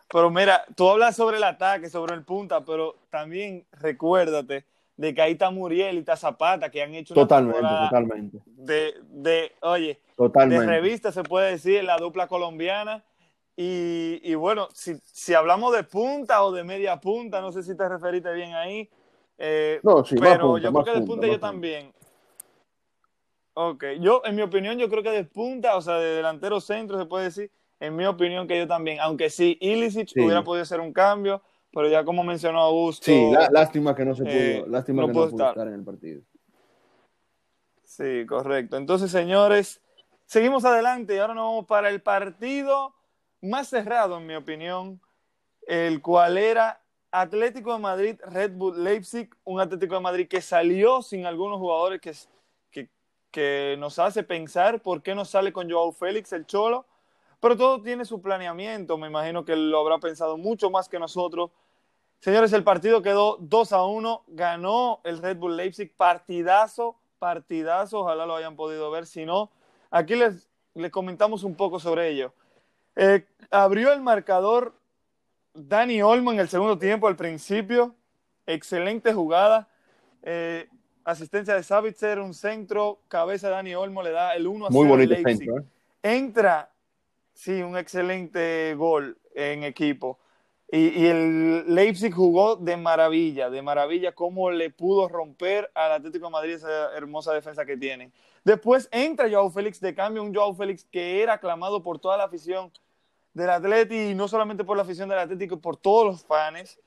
Pero 0.10 0.30
mira, 0.30 0.66
tú 0.76 0.90
hablas 0.90 1.16
sobre 1.16 1.38
el 1.38 1.44
ataque, 1.44 1.90
sobre 1.90 2.14
el 2.14 2.24
punta, 2.24 2.64
pero 2.64 2.98
también 3.10 3.66
recuérdate 3.72 4.66
de 4.96 5.14
que 5.14 5.22
ahí 5.22 5.34
está 5.34 5.50
Muriel 5.50 5.96
y 5.96 6.00
está 6.00 6.16
Zapata, 6.16 6.70
que 6.70 6.82
han 6.82 6.94
hecho 6.94 7.14
totalmente, 7.14 7.62
totalmente. 7.62 8.38
De, 8.46 8.94
de, 9.10 9.52
oye, 9.62 10.00
totalmente. 10.16 10.66
de 10.66 10.72
revista 10.72 11.12
se 11.12 11.24
puede 11.24 11.52
decir, 11.52 11.84
la 11.84 11.98
dupla 11.98 12.28
colombiana. 12.28 13.04
Y, 13.56 14.20
y 14.24 14.34
bueno, 14.34 14.68
si, 14.74 14.96
si, 15.04 15.36
hablamos 15.36 15.76
de 15.76 15.84
punta 15.84 16.44
o 16.44 16.52
de 16.52 16.64
media 16.64 17.00
punta, 17.00 17.40
no 17.40 17.52
sé 17.52 17.62
si 17.62 17.78
te 17.78 17.88
referiste 17.88 18.34
bien 18.34 18.54
ahí. 18.54 18.90
Eh, 19.38 19.80
no, 19.84 20.04
sí, 20.04 20.16
pero 20.20 20.58
yo 20.58 20.72
creo 20.72 20.84
que 20.86 21.00
de 21.00 21.06
punta, 21.06 21.28
yo 21.28 21.40
también. 21.40 21.94
Ok, 23.56 23.84
yo, 24.00 24.24
en 24.26 24.36
mi 24.36 24.42
opinión, 24.42 24.80
yo 24.80 24.90
creo 24.90 25.04
que 25.04 25.12
de 25.12 25.24
punta, 25.26 25.76
o 25.76 25.82
sea, 25.82 25.96
de 25.96 26.16
delantero 26.16 26.60
centro, 26.60 26.98
se 26.98 27.06
puede 27.06 27.26
decir, 27.26 27.52
en 27.80 27.96
mi 27.96 28.06
opinión, 28.06 28.48
que 28.48 28.58
yo 28.58 28.68
también. 28.68 29.00
Aunque 29.00 29.30
sí, 29.30 29.58
Ilicic 29.62 30.12
hubiera 30.16 30.44
podido 30.44 30.66
ser 30.66 30.80
un 30.80 30.92
cambio, 30.92 31.44
pero 31.74 31.90
ya 31.90 32.06
como 32.06 32.24
mencionó 32.24 32.60
Augusto. 32.62 33.06
Sí, 33.06 33.32
lástima 33.52 33.96
que 33.96 34.06
no 34.06 34.16
se 34.16 34.24
pudo, 34.24 34.34
eh, 34.34 34.66
lástima 34.68 35.02
que 35.02 35.08
no 35.08 35.14
pudo 35.14 35.28
estar. 35.28 35.68
en 35.68 35.74
el 35.74 35.84
partido. 35.84 36.22
Sí, 37.84 38.26
correcto. 38.28 38.78
Entonces, 38.78 39.12
señores, 39.12 39.82
seguimos 40.26 40.66
adelante 40.66 41.16
y 41.16 41.20
ahora 41.20 41.34
nos 41.34 41.46
vamos 41.46 41.66
para 41.66 41.90
el 41.90 42.02
partido 42.02 42.94
más 43.42 43.68
cerrado, 43.68 44.18
en 44.18 44.28
mi 44.28 44.36
opinión, 44.36 45.02
el 45.68 46.02
cual 46.02 46.38
era 46.38 46.82
Atlético 47.12 47.74
de 47.74 47.80
Madrid, 47.80 48.16
Red 48.26 48.54
Bull 48.54 48.84
Leipzig, 48.84 49.30
un 49.44 49.60
Atlético 49.60 49.96
de 49.96 50.02
Madrid 50.02 50.28
que 50.28 50.42
salió 50.42 51.02
sin 51.02 51.26
algunos 51.26 51.60
jugadores 51.60 52.00
que 52.00 52.14
que 53.34 53.76
nos 53.80 53.98
hace 53.98 54.22
pensar 54.22 54.80
por 54.80 55.02
qué 55.02 55.16
no 55.16 55.26
sale 55.26 55.52
con 55.52 55.70
Joao 55.70 55.92
Félix 55.92 56.32
el 56.34 56.46
Cholo, 56.46 56.86
pero 57.44 57.58
todo 57.58 57.82
tiene 57.82 58.06
su 58.06 58.22
planeamiento, 58.22 58.98
me 58.98 59.08
imagino 59.08 59.44
que 59.44 59.58
lo 59.58 59.78
habrá 59.78 59.98
pensado 59.98 60.38
mucho 60.38 60.70
más 60.70 60.88
que 60.88 60.98
nosotros. 60.98 61.52
Señores, 62.22 62.54
el 62.54 62.64
partido 62.64 63.02
quedó 63.02 63.36
2 63.42 63.74
a 63.74 63.84
1, 63.84 64.24
ganó 64.30 65.02
el 65.04 65.18
Red 65.18 65.36
Bull 65.36 65.58
Leipzig, 65.58 65.94
partidazo, 65.94 66.96
partidazo, 67.20 68.00
ojalá 68.00 68.26
lo 68.26 68.38
hayan 68.38 68.56
podido 68.56 68.90
ver, 68.92 69.06
si 69.06 69.26
no, 69.26 69.52
aquí 69.92 70.16
les, 70.16 70.48
les 70.74 70.90
comentamos 70.90 71.44
un 71.44 71.56
poco 71.56 71.82
sobre 71.82 72.12
ello. 72.12 72.34
Eh, 72.96 73.26
abrió 73.52 73.92
el 73.92 74.00
marcador 74.00 74.74
Dani 75.54 76.02
Olmo 76.02 76.32
en 76.32 76.40
el 76.40 76.48
segundo 76.48 76.78
tiempo, 76.78 77.10
al 77.10 77.18
principio, 77.18 77.94
excelente 78.46 79.14
jugada. 79.14 79.68
Eh, 80.22 80.70
asistencia 81.04 81.56
de 81.56 81.64
Savitzer, 81.64 82.20
un 82.20 82.34
centro, 82.34 83.02
cabeza 83.10 83.48
de 83.48 83.56
Dani 83.56 83.76
Olmo 83.76 84.02
le 84.02 84.12
da 84.12 84.34
el 84.34 84.48
1 84.48 84.68
a 84.68 84.70
0 84.70 84.80
Muy 84.80 84.88
bonito 84.88 85.14
centro. 85.16 85.58
¿eh? 85.58 85.64
Entra, 86.04 86.73
sí, 87.34 87.62
un 87.62 87.78
excelente 87.78 88.76
gol 88.76 89.18
en 89.36 89.64
equipo. 89.64 90.20
Y, 90.76 91.06
el 91.06 91.76
Leipzig 91.76 92.12
jugó 92.12 92.56
de 92.56 92.78
maravilla, 92.78 93.52
de 93.52 93.62
maravilla, 93.62 94.14
cómo 94.14 94.50
le 94.50 94.72
pudo 94.72 95.08
romper 95.08 95.70
al 95.76 95.92
Atlético 95.92 96.26
de 96.26 96.32
Madrid 96.32 96.54
esa 96.54 96.92
hermosa 96.96 97.32
defensa 97.32 97.64
que 97.64 97.78
tiene. 97.78 98.12
Después 98.44 98.90
entra 98.92 99.30
Joao 99.30 99.52
Félix 99.52 99.80
de 99.80 99.94
cambio, 99.94 100.24
un 100.24 100.34
Joao 100.34 100.56
Félix 100.56 100.84
que 100.86 101.22
era 101.22 101.34
aclamado 101.34 101.84
por 101.84 102.00
toda 102.00 102.18
la 102.18 102.24
afición 102.24 102.72
del 103.36 103.52
Atlético 103.52 104.02
y 104.02 104.16
no 104.16 104.28
solamente 104.28 104.64
por 104.64 104.76
la 104.76 104.82
afición 104.82 105.08
del 105.10 105.20
Atlético, 105.20 105.62
por 105.62 105.78
todos 105.78 106.08
los 106.08 106.26
fans. 106.26 106.80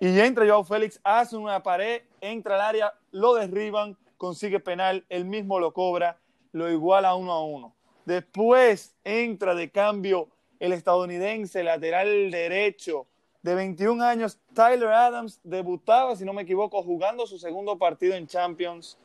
Y 0.00 0.18
entra 0.18 0.46
Joao 0.46 0.64
Félix, 0.64 0.98
hace 1.04 1.36
una 1.36 1.62
pared, 1.62 2.04
entra 2.22 2.54
al 2.54 2.62
área, 2.62 2.94
lo 3.10 3.34
derriban, 3.34 3.98
consigue 4.16 4.60
penal, 4.60 5.04
él 5.10 5.26
mismo 5.26 5.60
lo 5.60 5.74
cobra, 5.74 6.18
lo 6.52 6.70
iguala 6.70 7.14
uno 7.14 7.32
a 7.32 7.44
uno. 7.44 7.75
Después 8.06 8.94
entra 9.04 9.54
de 9.54 9.70
cambio 9.70 10.28
el 10.60 10.72
estadounidense 10.72 11.62
lateral 11.62 12.30
derecho 12.30 13.06
de 13.42 13.54
21 13.54 14.02
años, 14.02 14.40
Tyler 14.54 14.88
Adams, 14.88 15.40
debutaba, 15.44 16.16
si 16.16 16.24
no 16.24 16.32
me 16.32 16.42
equivoco, 16.42 16.82
jugando 16.82 17.26
su 17.26 17.38
segundo 17.38 17.78
partido 17.78 18.14
en 18.14 18.26
Champions. 18.26 18.98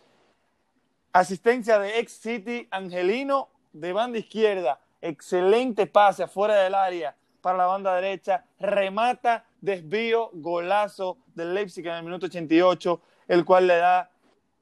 Asistencia 1.14 1.78
de 1.80 2.00
ex 2.00 2.14
City, 2.14 2.68
Angelino, 2.72 3.50
de 3.74 3.92
banda 3.92 4.20
izquierda, 4.20 4.80
excelente 5.02 5.88
pase 5.88 6.24
afuera 6.24 6.56
del 6.56 6.76
área 6.76 7.16
para 7.42 7.58
la 7.58 7.66
banda 7.66 7.96
derecha, 7.96 8.46
remata 8.60 9.46
desvío, 9.62 10.30
golazo 10.34 11.18
del 11.34 11.54
Leipzig 11.54 11.86
en 11.88 11.94
el 11.94 12.04
minuto 12.04 12.28
88, 12.28 13.02
el 13.28 13.46
cual 13.46 13.68
le 13.68 13.78
da 13.78 14.12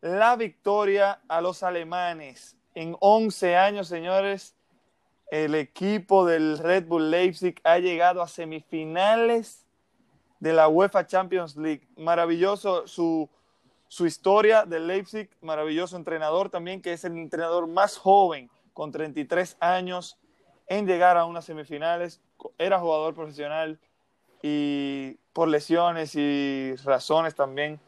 la 0.02 0.36
victoria 0.36 1.22
a 1.28 1.42
los 1.42 1.62
alemanes. 1.62 2.59
En 2.80 2.96
11 3.02 3.58
años, 3.58 3.90
señores, 3.90 4.56
el 5.32 5.54
equipo 5.56 6.26
del 6.26 6.58
Red 6.58 6.86
Bull 6.86 7.12
Leipzig 7.12 7.60
ha 7.66 7.78
llegado 7.78 8.22
a 8.22 8.28
semifinales 8.30 9.66
de 10.40 10.54
la 10.54 10.70
UEFA 10.70 11.06
Champions 11.06 11.58
League. 11.58 11.86
Maravilloso 11.98 12.88
su, 12.88 13.30
su 13.90 14.06
historia 14.06 14.64
del 14.64 14.88
Leipzig, 14.88 15.30
maravilloso 15.42 15.98
entrenador 15.98 16.50
también, 16.50 16.82
que 16.82 16.94
es 16.94 17.04
el 17.04 17.18
entrenador 17.18 17.68
más 17.68 17.98
joven, 17.98 18.50
con 18.72 18.94
33 18.94 19.58
años, 19.60 20.18
en 20.66 20.88
llegar 20.88 21.18
a 21.18 21.26
unas 21.26 21.44
semifinales. 21.44 22.22
Era 22.58 22.80
jugador 22.80 23.14
profesional, 23.14 23.78
y 24.42 25.18
por 25.34 25.50
lesiones 25.50 26.16
y 26.16 26.76
razones 26.86 27.36
también 27.36 27.82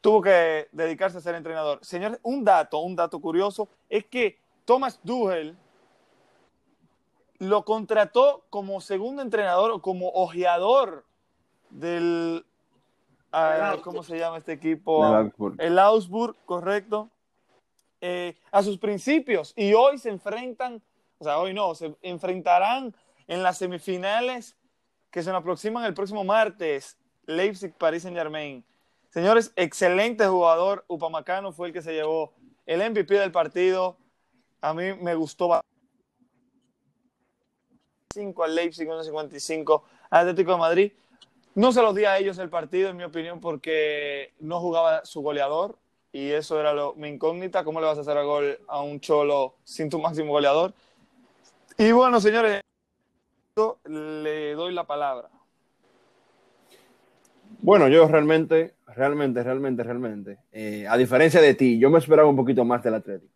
tuvo 0.00 0.22
que 0.22 0.68
dedicarse 0.72 1.18
a 1.18 1.20
ser 1.20 1.34
entrenador. 1.34 1.78
Señores, 1.82 2.18
un 2.22 2.44
dato, 2.44 2.78
un 2.78 2.96
dato 2.96 3.20
curioso 3.20 3.68
es 3.88 4.04
que 4.04 4.38
Thomas 4.64 5.00
Duhel 5.02 5.56
lo 7.38 7.64
contrató 7.64 8.44
como 8.50 8.80
segundo 8.80 9.22
entrenador 9.22 9.70
o 9.70 9.82
como 9.82 10.08
ojeador 10.08 11.04
del 11.70 12.44
¿cómo 13.82 14.02
se 14.02 14.18
llama 14.18 14.38
este 14.38 14.52
equipo? 14.52 15.04
El 15.58 15.78
Augsburg, 15.78 16.36
correcto. 16.44 17.10
Eh, 18.00 18.36
a 18.50 18.62
sus 18.62 18.78
principios 18.78 19.52
y 19.56 19.72
hoy 19.72 19.98
se 19.98 20.10
enfrentan, 20.10 20.82
o 21.18 21.24
sea, 21.24 21.38
hoy 21.38 21.54
no, 21.54 21.74
se 21.74 21.96
enfrentarán 22.02 22.94
en 23.26 23.42
las 23.42 23.58
semifinales 23.58 24.54
que 25.10 25.22
se 25.22 25.30
nos 25.30 25.40
aproximan 25.40 25.84
el 25.84 25.94
próximo 25.94 26.22
martes, 26.22 26.98
Leipzig, 27.24 27.72
París 27.72 28.02
Saint 28.02 28.16
Germain. 28.16 28.64
Señores, 29.16 29.50
excelente 29.56 30.26
jugador. 30.26 30.84
Upamacano 30.88 31.50
fue 31.50 31.68
el 31.68 31.72
que 31.72 31.80
se 31.80 31.94
llevó 31.94 32.34
el 32.66 32.80
MVP 32.90 33.14
del 33.14 33.32
partido. 33.32 33.96
A 34.60 34.74
mí 34.74 34.92
me 34.92 35.14
gustó 35.14 35.58
5 38.12 38.44
al 38.44 38.54
Leipzig, 38.54 38.86
1.55 38.86 39.82
Atlético 40.10 40.52
de 40.52 40.58
Madrid. 40.58 40.92
No 41.54 41.72
se 41.72 41.80
los 41.80 41.94
di 41.94 42.04
a 42.04 42.18
ellos 42.18 42.36
el 42.36 42.50
partido, 42.50 42.90
en 42.90 42.98
mi 42.98 43.04
opinión, 43.04 43.40
porque 43.40 44.34
no 44.38 44.60
jugaba 44.60 45.02
su 45.06 45.22
goleador 45.22 45.78
y 46.12 46.32
eso 46.32 46.60
era 46.60 46.74
lo, 46.74 46.92
mi 46.92 47.08
incógnita. 47.08 47.64
¿Cómo 47.64 47.80
le 47.80 47.86
vas 47.86 47.96
a 47.96 48.02
hacer 48.02 48.18
a 48.18 48.22
gol 48.22 48.58
a 48.68 48.82
un 48.82 49.00
cholo 49.00 49.54
sin 49.64 49.88
tu 49.88 49.98
máximo 49.98 50.32
goleador? 50.32 50.74
Y 51.78 51.90
bueno, 51.90 52.20
señores, 52.20 52.60
le 53.86 54.52
doy 54.52 54.74
la 54.74 54.84
palabra. 54.84 55.30
Bueno, 57.62 57.88
yo 57.88 58.06
realmente, 58.06 58.75
realmente, 58.94 59.42
realmente, 59.42 59.82
realmente, 59.82 60.38
eh, 60.52 60.86
a 60.88 60.96
diferencia 60.96 61.40
de 61.40 61.54
ti, 61.54 61.78
yo 61.78 61.90
me 61.90 61.98
esperaba 61.98 62.28
un 62.28 62.36
poquito 62.36 62.64
más 62.64 62.82
del 62.82 62.94
Atlético 62.94 63.32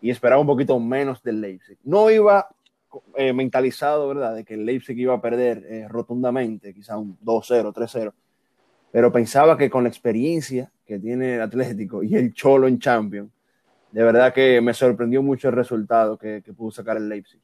y 0.00 0.10
esperaba 0.10 0.40
un 0.40 0.46
poquito 0.46 0.78
menos 0.78 1.22
del 1.22 1.40
Leipzig. 1.40 1.78
No 1.84 2.10
iba 2.10 2.48
eh, 3.16 3.32
mentalizado, 3.32 4.08
¿verdad?, 4.08 4.34
de 4.34 4.44
que 4.44 4.54
el 4.54 4.64
Leipzig 4.64 4.98
iba 4.98 5.14
a 5.14 5.20
perder 5.20 5.64
eh, 5.68 5.88
rotundamente, 5.88 6.74
quizá 6.74 6.96
un 6.96 7.18
2-0, 7.20 7.72
3-0, 7.72 8.12
pero 8.92 9.12
pensaba 9.12 9.56
que 9.56 9.70
con 9.70 9.84
la 9.84 9.88
experiencia 9.88 10.72
que 10.86 10.98
tiene 10.98 11.36
el 11.36 11.42
Atlético 11.42 12.02
y 12.02 12.16
el 12.16 12.32
Cholo 12.34 12.66
en 12.66 12.78
Champions, 12.78 13.30
de 13.92 14.02
verdad 14.02 14.32
que 14.32 14.60
me 14.60 14.74
sorprendió 14.74 15.22
mucho 15.22 15.48
el 15.48 15.54
resultado 15.54 16.16
que 16.16 16.42
pudo 16.56 16.70
sacar 16.70 16.96
el 16.96 17.08
Leipzig. 17.08 17.40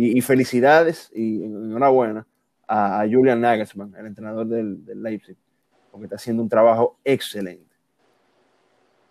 Y, 0.00 0.20
felicidades 0.20 1.10
y 1.12 1.42
enhorabuena 1.42 2.24
a, 2.68 3.04
Julian 3.10 3.40
Nagelsmann, 3.40 3.96
el 3.98 4.06
entrenador 4.06 4.46
del, 4.46 4.80
Leipzig, 5.02 5.36
porque 5.98 6.06
está 6.06 6.16
haciendo 6.16 6.42
un 6.42 6.48
trabajo 6.48 6.96
excelente. 7.04 7.74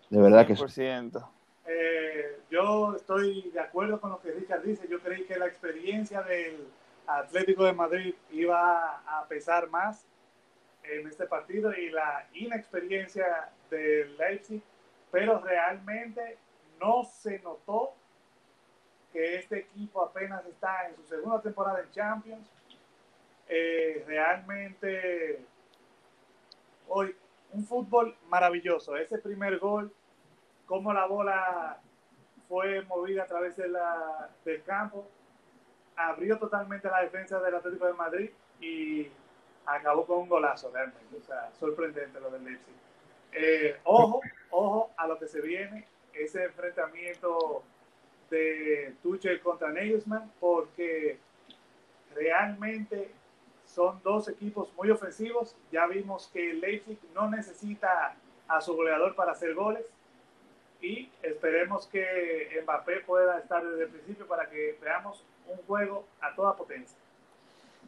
De 0.08 0.20
verdad 0.20 0.46
que 0.46 0.56
sí. 0.56 0.64
Eh, 1.66 2.40
yo 2.50 2.96
estoy 2.96 3.50
de 3.50 3.60
acuerdo 3.60 4.00
con 4.00 4.10
lo 4.10 4.20
que 4.20 4.32
Richard 4.32 4.62
dice. 4.62 4.88
Yo 4.88 5.00
creí 5.00 5.24
que 5.24 5.38
la 5.38 5.46
experiencia 5.46 6.22
del 6.22 6.66
Atlético 7.06 7.64
de 7.64 7.74
Madrid 7.74 8.14
iba 8.30 9.02
a 9.06 9.26
pesar 9.28 9.68
más 9.68 10.06
en 10.82 11.06
este 11.06 11.26
partido 11.26 11.74
y 11.74 11.90
la 11.90 12.26
inexperiencia 12.32 13.50
del 13.70 14.16
Leipzig, 14.16 14.62
pero 15.10 15.40
realmente 15.40 16.38
no 16.80 17.04
se 17.04 17.38
notó 17.40 17.92
que 19.12 19.36
este 19.36 19.58
equipo 19.58 20.02
apenas 20.02 20.44
está 20.46 20.88
en 20.88 20.96
su 20.96 21.02
segunda 21.02 21.42
temporada 21.42 21.80
en 21.80 21.90
Champions. 21.90 22.48
Eh, 23.48 24.04
realmente, 24.06 25.40
hoy, 26.88 27.14
un 27.52 27.64
fútbol 27.64 28.16
maravilloso. 28.28 28.96
Ese 28.96 29.18
primer 29.18 29.58
gol, 29.58 29.92
como 30.66 30.92
la 30.92 31.06
bola 31.06 31.80
fue 32.48 32.82
movida 32.82 33.24
a 33.24 33.26
través 33.26 33.56
del 33.56 34.62
campo, 34.64 35.06
abrió 35.96 36.38
totalmente 36.38 36.88
la 36.88 37.02
defensa 37.02 37.40
del 37.40 37.54
Atlético 37.54 37.86
de 37.86 37.92
Madrid 37.92 38.30
y 38.60 39.08
acabó 39.66 40.06
con 40.06 40.18
un 40.18 40.28
golazo 40.28 40.70
realmente. 40.72 41.16
O 41.16 41.22
sea, 41.22 41.50
sorprendente 41.58 42.20
lo 42.20 42.30
del 42.30 42.44
Leipzig. 42.44 42.74
Eh, 43.32 43.78
ojo, 43.84 44.20
ojo 44.50 44.90
a 44.96 45.06
lo 45.06 45.18
que 45.18 45.28
se 45.28 45.40
viene, 45.40 45.86
ese 46.12 46.44
enfrentamiento 46.44 47.62
de 48.30 48.94
Tuchel 49.02 49.40
contra 49.40 49.70
Nagelsmann, 49.70 50.30
porque 50.40 51.18
realmente 52.14 53.10
son 53.78 54.00
dos 54.02 54.28
equipos 54.28 54.68
muy 54.76 54.90
ofensivos. 54.90 55.54
Ya 55.70 55.86
vimos 55.86 56.28
que 56.32 56.52
Leipzig 56.54 56.98
no 57.14 57.30
necesita 57.30 58.16
a 58.48 58.60
su 58.60 58.74
goleador 58.74 59.14
para 59.14 59.32
hacer 59.32 59.54
goles 59.54 59.86
y 60.82 61.08
esperemos 61.22 61.86
que 61.86 62.60
Mbappé 62.64 63.00
pueda 63.06 63.38
estar 63.38 63.64
desde 63.64 63.84
el 63.84 63.90
principio 63.90 64.26
para 64.26 64.50
que 64.50 64.76
veamos 64.82 65.22
un 65.46 65.58
juego 65.68 66.04
a 66.20 66.34
toda 66.34 66.56
potencia. 66.56 66.98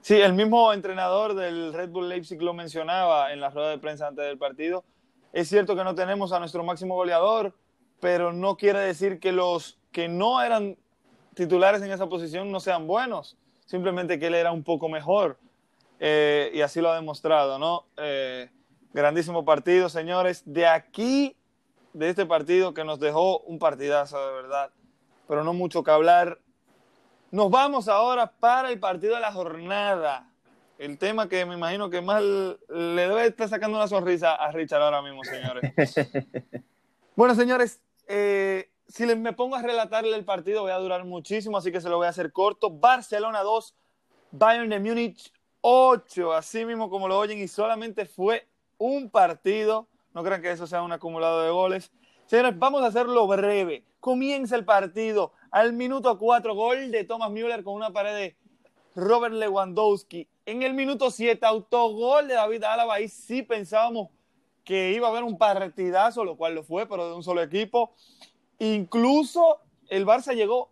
Sí, 0.00 0.20
el 0.20 0.32
mismo 0.32 0.72
entrenador 0.72 1.34
del 1.34 1.72
Red 1.72 1.88
Bull 1.88 2.08
Leipzig 2.08 2.40
lo 2.40 2.54
mencionaba 2.54 3.32
en 3.32 3.40
la 3.40 3.50
rueda 3.50 3.70
de 3.70 3.78
prensa 3.78 4.06
antes 4.06 4.24
del 4.24 4.38
partido. 4.38 4.84
Es 5.32 5.48
cierto 5.48 5.74
que 5.74 5.82
no 5.82 5.96
tenemos 5.96 6.32
a 6.32 6.38
nuestro 6.38 6.62
máximo 6.62 6.94
goleador, 6.94 7.52
pero 7.98 8.32
no 8.32 8.56
quiere 8.56 8.78
decir 8.78 9.18
que 9.18 9.32
los 9.32 9.76
que 9.90 10.08
no 10.08 10.40
eran 10.40 10.76
titulares 11.34 11.82
en 11.82 11.90
esa 11.90 12.08
posición 12.08 12.52
no 12.52 12.60
sean 12.60 12.86
buenos, 12.86 13.36
simplemente 13.66 14.20
que 14.20 14.28
él 14.28 14.34
era 14.34 14.52
un 14.52 14.62
poco 14.62 14.88
mejor 14.88 15.36
eh, 16.02 16.50
y 16.54 16.62
así 16.62 16.80
lo 16.80 16.90
ha 16.90 16.94
demostrado, 16.94 17.58
¿no? 17.58 17.84
Eh, 17.98 18.48
grandísimo 18.94 19.44
partido, 19.44 19.90
señores. 19.90 20.42
De 20.46 20.66
aquí, 20.66 21.36
de 21.92 22.08
este 22.08 22.24
partido 22.24 22.72
que 22.72 22.84
nos 22.84 22.98
dejó 22.98 23.40
un 23.40 23.58
partidazo 23.58 24.18
de 24.26 24.32
verdad, 24.32 24.70
pero 25.28 25.44
no 25.44 25.52
mucho 25.52 25.84
que 25.84 25.90
hablar. 25.90 26.38
Nos 27.30 27.50
vamos 27.50 27.86
ahora 27.86 28.32
para 28.32 28.70
el 28.70 28.80
partido 28.80 29.14
de 29.14 29.20
la 29.20 29.30
jornada. 29.30 30.26
El 30.78 30.96
tema 30.96 31.28
que 31.28 31.44
me 31.44 31.54
imagino 31.54 31.90
que 31.90 32.00
más 32.00 32.22
le 32.22 32.58
debe 32.68 33.26
estar 33.26 33.50
sacando 33.50 33.76
una 33.76 33.86
sonrisa 33.86 34.34
a 34.34 34.50
Richard 34.50 34.80
ahora 34.80 35.02
mismo, 35.02 35.22
señores. 35.22 35.70
bueno, 37.14 37.34
señores, 37.34 37.82
eh, 38.08 38.70
si 38.88 39.04
me 39.04 39.34
pongo 39.34 39.56
a 39.56 39.62
relatarle 39.62 40.16
el 40.16 40.24
partido 40.24 40.62
voy 40.62 40.72
a 40.72 40.78
durar 40.78 41.04
muchísimo, 41.04 41.58
así 41.58 41.70
que 41.70 41.82
se 41.82 41.90
lo 41.90 41.98
voy 41.98 42.06
a 42.06 42.10
hacer 42.10 42.32
corto. 42.32 42.70
Barcelona 42.70 43.42
2, 43.42 43.74
Bayern 44.32 44.70
de 44.70 44.80
Múnich 44.80 45.30
8, 45.60 46.32
así 46.32 46.64
mismo 46.64 46.90
como 46.90 47.08
lo 47.08 47.18
oyen, 47.18 47.38
y 47.38 47.48
solamente 47.48 48.06
fue 48.06 48.46
un 48.78 49.10
partido. 49.10 49.88
No 50.14 50.22
crean 50.24 50.42
que 50.42 50.50
eso 50.50 50.66
sea 50.66 50.82
un 50.82 50.92
acumulado 50.92 51.42
de 51.42 51.50
goles. 51.50 51.92
Señores, 52.26 52.58
vamos 52.58 52.82
a 52.82 52.86
hacerlo 52.86 53.26
breve. 53.26 53.84
Comienza 54.00 54.56
el 54.56 54.64
partido 54.64 55.32
al 55.50 55.72
minuto 55.72 56.18
4, 56.18 56.54
gol 56.54 56.90
de 56.90 57.04
Thomas 57.04 57.30
Müller 57.30 57.62
con 57.62 57.74
una 57.74 57.92
pared 57.92 58.14
de 58.14 58.36
Robert 58.94 59.34
Lewandowski. 59.34 60.28
En 60.46 60.62
el 60.62 60.74
minuto 60.74 61.10
7, 61.10 61.44
autogol 61.44 62.28
de 62.28 62.34
David 62.34 62.64
Álava. 62.64 62.94
Ahí 62.94 63.08
sí 63.08 63.42
pensábamos 63.42 64.08
que 64.64 64.92
iba 64.92 65.08
a 65.08 65.10
haber 65.10 65.24
un 65.24 65.38
partidazo, 65.38 66.24
lo 66.24 66.36
cual 66.36 66.54
lo 66.54 66.62
fue, 66.62 66.86
pero 66.86 67.08
de 67.08 67.14
un 67.14 67.22
solo 67.22 67.42
equipo. 67.42 67.94
Incluso 68.58 69.60
el 69.88 70.06
Barça 70.06 70.34
llegó 70.34 70.70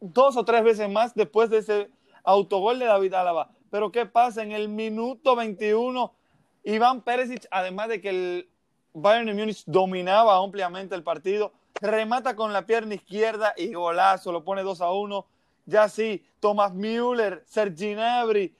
dos 0.00 0.36
o 0.36 0.44
tres 0.44 0.64
veces 0.64 0.90
más 0.90 1.14
después 1.14 1.50
de 1.50 1.58
ese 1.58 1.90
autogol 2.22 2.78
de 2.78 2.86
David 2.86 3.14
Álava. 3.14 3.50
Pero 3.74 3.90
¿qué 3.90 4.06
pasa? 4.06 4.40
En 4.44 4.52
el 4.52 4.68
minuto 4.68 5.34
21, 5.34 6.14
Iván 6.62 7.02
Perisic, 7.02 7.48
además 7.50 7.88
de 7.88 8.00
que 8.00 8.08
el 8.08 8.48
Bayern 8.92 9.26
de 9.26 9.34
Múnich 9.34 9.64
dominaba 9.66 10.36
ampliamente 10.36 10.94
el 10.94 11.02
partido, 11.02 11.52
remata 11.80 12.36
con 12.36 12.52
la 12.52 12.66
pierna 12.66 12.94
izquierda 12.94 13.52
y 13.56 13.74
golazo, 13.74 14.30
lo 14.30 14.44
pone 14.44 14.62
2 14.62 14.80
a 14.80 14.92
1. 14.92 15.26
Ya 15.66 15.88
sí, 15.88 16.24
Thomas 16.38 16.72
Müller, 16.72 17.42
Sergi 17.48 17.94
Gnabry, 17.94 18.54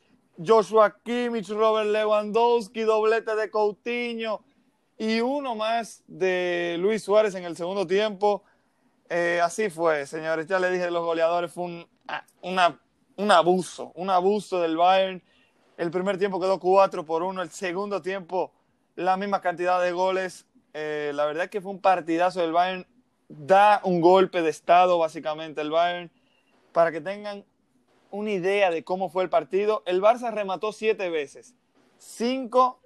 Joshua 0.45 0.97
Kimmich, 1.05 1.49
Robert 1.49 1.91
Lewandowski, 1.91 2.81
doblete 2.81 3.37
de 3.37 3.53
Coutinho 3.53 4.43
y 4.99 5.21
uno 5.21 5.55
más 5.55 6.03
de 6.09 6.75
Luis 6.81 7.05
Suárez 7.05 7.37
en 7.37 7.45
el 7.45 7.57
segundo 7.57 7.87
tiempo. 7.87 8.43
Eh, 9.09 9.41
así 9.41 9.71
fue, 9.71 10.07
señores. 10.07 10.49
Ya 10.49 10.59
le 10.59 10.73
dije, 10.73 10.91
los 10.91 11.05
goleadores 11.05 11.53
fue 11.53 11.87
ah, 12.09 12.27
un 13.17 13.31
abuso, 13.31 13.93
un 13.95 14.11
abuso 14.11 14.61
del 14.61 14.77
Bayern. 14.77 15.23
El 15.77 15.91
primer 15.91 16.19
tiempo 16.19 16.41
quedó 16.41 16.59
4 16.59 17.05
por 17.05 17.23
1, 17.23 17.43
el 17.43 17.51
segundo 17.51 18.01
tiempo 18.03 18.53
la 18.97 19.17
misma 19.17 19.41
cantidad 19.41 19.83
de 19.83 19.93
goles. 19.93 20.47
Eh, 20.73 21.13
la 21.15 21.27
verdad 21.27 21.45
es 21.45 21.51
que 21.51 21.61
fue 21.61 21.73
un 21.73 21.81
partidazo 21.81 22.41
del 22.41 22.53
Bayern. 22.53 22.87
Da 23.29 23.81
un 23.85 24.01
golpe 24.01 24.43
de 24.43 24.51
estado 24.51 24.99
básicamente 24.99 25.61
el 25.61 25.71
Bayern. 25.71 26.11
Para 26.73 26.93
que 26.93 27.01
tengan 27.01 27.45
una 28.11 28.31
idea 28.31 28.71
de 28.71 28.85
cómo 28.85 29.09
fue 29.09 29.25
el 29.25 29.31
partido, 29.31 29.83
el 29.87 30.01
Barça 30.01 30.33
remató 30.33 30.73
siete 30.73 31.09
veces, 31.11 31.55
cinco 31.99 32.81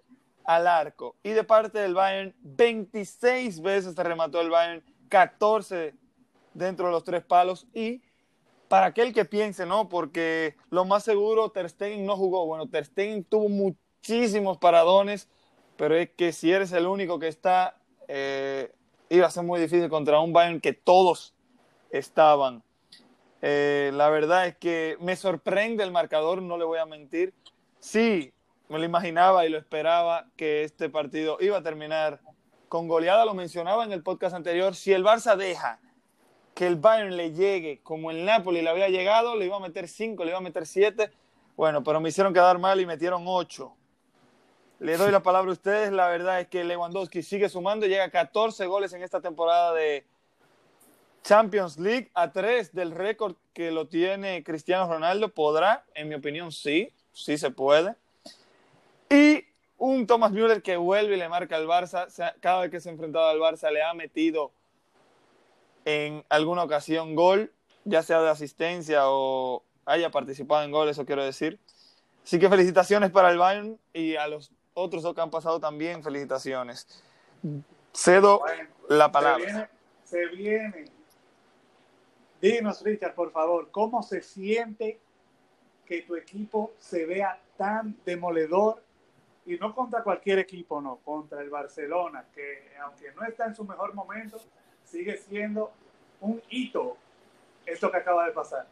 al 0.45 0.67
arco. 0.67 1.17
Y 1.23 1.31
de 1.31 1.45
parte 1.45 1.79
del 1.79 1.95
Bayern, 1.95 2.35
26 2.41 3.61
veces 3.61 3.95
se 3.95 4.03
remató 4.03 4.41
el 4.41 4.51
Bayern, 4.51 4.83
14 5.09 5.95
dentro 6.55 6.87
de 6.87 6.93
los 6.93 7.05
tres 7.05 7.23
palos 7.23 7.67
y 7.75 8.03
para 8.69 8.87
aquel 8.87 9.13
que 9.13 9.25
piense, 9.25 9.67
¿no? 9.67 9.89
Porque 9.89 10.57
lo 10.71 10.85
más 10.85 11.05
seguro, 11.05 11.51
Ter 11.51 11.69
Stegen 11.69 12.07
no 12.07 12.17
jugó. 12.17 12.47
Bueno, 12.47 12.69
Ter 12.69 12.85
Stegen 12.85 13.25
tuvo 13.25 13.49
muchísimos 13.49 14.59
paradones, 14.59 15.29
pero 15.77 15.97
es 15.97 16.11
que 16.11 16.33
si 16.33 16.53
eres 16.53 16.73
el 16.73 16.87
único 16.87 17.19
que 17.19 17.29
está, 17.29 17.77
eh, 18.07 18.73
iba 19.09 19.27
a 19.27 19.31
ser 19.31 19.45
muy 19.45 19.61
difícil 19.61 19.89
contra 19.89 20.21
un 20.21 20.33
Bayern 20.33 20.61
que 20.61 20.73
todos 20.73 21.35
estaban. 21.91 22.63
Eh, 23.41 23.91
la 23.95 24.11
verdad 24.11 24.47
es 24.47 24.57
que 24.57 24.97
me 25.01 25.17
sorprende 25.17 25.85
el 25.85 25.93
marcador, 25.93 26.43
no 26.43 26.59
le 26.59 26.65
voy 26.65 26.79
a 26.79 26.87
mentir. 26.87 27.35
Sí, 27.81 28.33
me 28.69 28.79
lo 28.79 28.85
imaginaba 28.85 29.47
y 29.47 29.49
lo 29.49 29.59
esperaba 29.59 30.27
que 30.37 30.65
este 30.65 30.91
partido 30.91 31.39
iba 31.41 31.59
a 31.59 31.63
terminar 31.63 32.21
con 32.69 32.87
goleada, 32.87 33.25
lo 33.25 33.35
mencionaba 33.35 33.85
en 33.85 33.93
el 33.93 34.03
podcast 34.03 34.35
anterior. 34.35 34.75
Si 34.75 34.93
el 34.93 35.05
Barça 35.05 35.37
deja 35.37 35.81
que 36.59 36.67
el 36.67 36.75
Bayern 36.75 37.17
le 37.17 37.31
llegue 37.31 37.79
como 37.85 38.11
el 38.11 38.25
Napoli 38.25 38.63
le 38.63 38.69
había 38.69 38.89
llegado, 38.89 39.37
le 39.37 39.47
iba 39.47 39.55
a 39.55 39.61
meter 39.61 39.87
5, 39.87 40.25
le 40.25 40.31
iba 40.31 40.39
a 40.39 40.41
meter 40.41 40.67
7. 40.67 41.09
Bueno, 41.57 41.85
pero 41.85 42.01
me 42.01 42.09
hicieron 42.09 42.35
quedar 42.35 42.59
mal 42.59 42.81
y 42.81 42.85
metieron 42.85 43.23
8. 43.25 43.73
Le 44.81 44.97
doy 44.97 45.13
la 45.13 45.23
palabra 45.23 45.51
a 45.51 45.53
ustedes. 45.53 45.93
La 45.93 46.09
verdad 46.09 46.41
es 46.41 46.49
que 46.49 46.65
Lewandowski 46.65 47.23
sigue 47.23 47.49
sumando, 47.49 47.87
llega 47.87 48.03
a 48.03 48.11
14 48.11 48.67
goles 48.67 48.93
en 48.93 49.05
esta 49.05 49.21
temporada 49.21 49.73
de 49.73 50.05
Champions 51.23 51.79
League, 51.79 52.11
a 52.13 52.33
3 52.33 52.75
del 52.75 52.91
récord 52.91 53.37
que 53.53 53.71
lo 53.71 53.87
tiene 53.87 54.43
Cristiano 54.43 54.93
Ronaldo. 54.93 55.29
¿Podrá? 55.29 55.85
En 55.95 56.09
mi 56.09 56.17
opinión, 56.17 56.51
sí, 56.51 56.93
sí 57.13 57.39
se 57.39 57.53
puede. 57.53 57.95
Y 59.09 59.45
un 59.77 60.09
Thomas 60.09 60.33
Müller 60.33 60.61
que 60.61 60.77
vuelve 60.77 61.15
y 61.15 61.19
le 61.21 61.29
marca 61.29 61.55
al 61.55 61.69
Barça. 61.69 62.09
Cada 62.41 62.63
vez 62.63 62.73
que 62.73 62.81
se 62.81 62.89
ha 62.89 62.93
enfrentado 62.93 63.29
al 63.29 63.39
Barça 63.39 63.71
le 63.71 63.81
ha 63.81 63.95
metido 63.95 64.51
en 65.85 66.25
alguna 66.29 66.65
ocasión 66.65 67.15
gol, 67.15 67.53
ya 67.85 68.03
sea 68.03 68.21
de 68.21 68.31
asistencia 68.31 69.03
o 69.05 69.63
haya 69.87 70.11
participado 70.11 70.65
en 70.65 70.71
gol, 70.71 70.89
eso 70.89 71.07
quiero 71.07 71.25
decir. 71.25 71.59
Así 72.23 72.39
que 72.39 72.49
felicitaciones 72.49 73.11
para 73.11 73.31
el 73.31 73.39
Bayern 73.39 73.79
y 73.93 74.17
a 74.17 74.27
los 74.29 74.53
otros 74.75 75.15
que 75.15 75.21
han 75.21 75.31
pasado 75.31 75.59
también, 75.61 76.03
felicitaciones. 76.03 76.87
Cedo 77.95 78.43
la 78.89 79.11
palabra. 79.11 79.71
Se 80.05 80.27
viene, 80.27 80.87
Dinos, 82.41 82.83
Richard, 82.83 83.15
por 83.15 83.33
favor, 83.33 83.71
¿cómo 83.71 84.03
se 84.03 84.23
siente 84.23 85.01
que 85.85 86.03
tu 86.03 86.17
equipo 86.17 86.73
se 86.79 87.05
vea 87.05 87.41
tan 87.57 87.97
demoledor? 88.05 88.83
Y 89.47 89.57
no 89.57 89.75
contra 89.75 90.03
cualquier 90.03 90.39
equipo, 90.39 90.81
no, 90.81 90.97
contra 90.99 91.41
el 91.41 91.51
Barcelona, 91.51 92.27
que 92.35 92.71
aunque 92.85 93.11
no 93.13 93.25
está 93.25 93.47
en 93.47 93.55
su 93.55 93.65
mejor 93.65 93.95
momento, 93.95 94.39
sigue 94.91 95.17
siendo 95.17 95.71
un 96.21 96.43
hito 96.51 96.97
esto 97.67 97.91
que 97.91 97.97
acaba 97.97 98.27
de 98.27 98.33
pasar. 98.33 98.67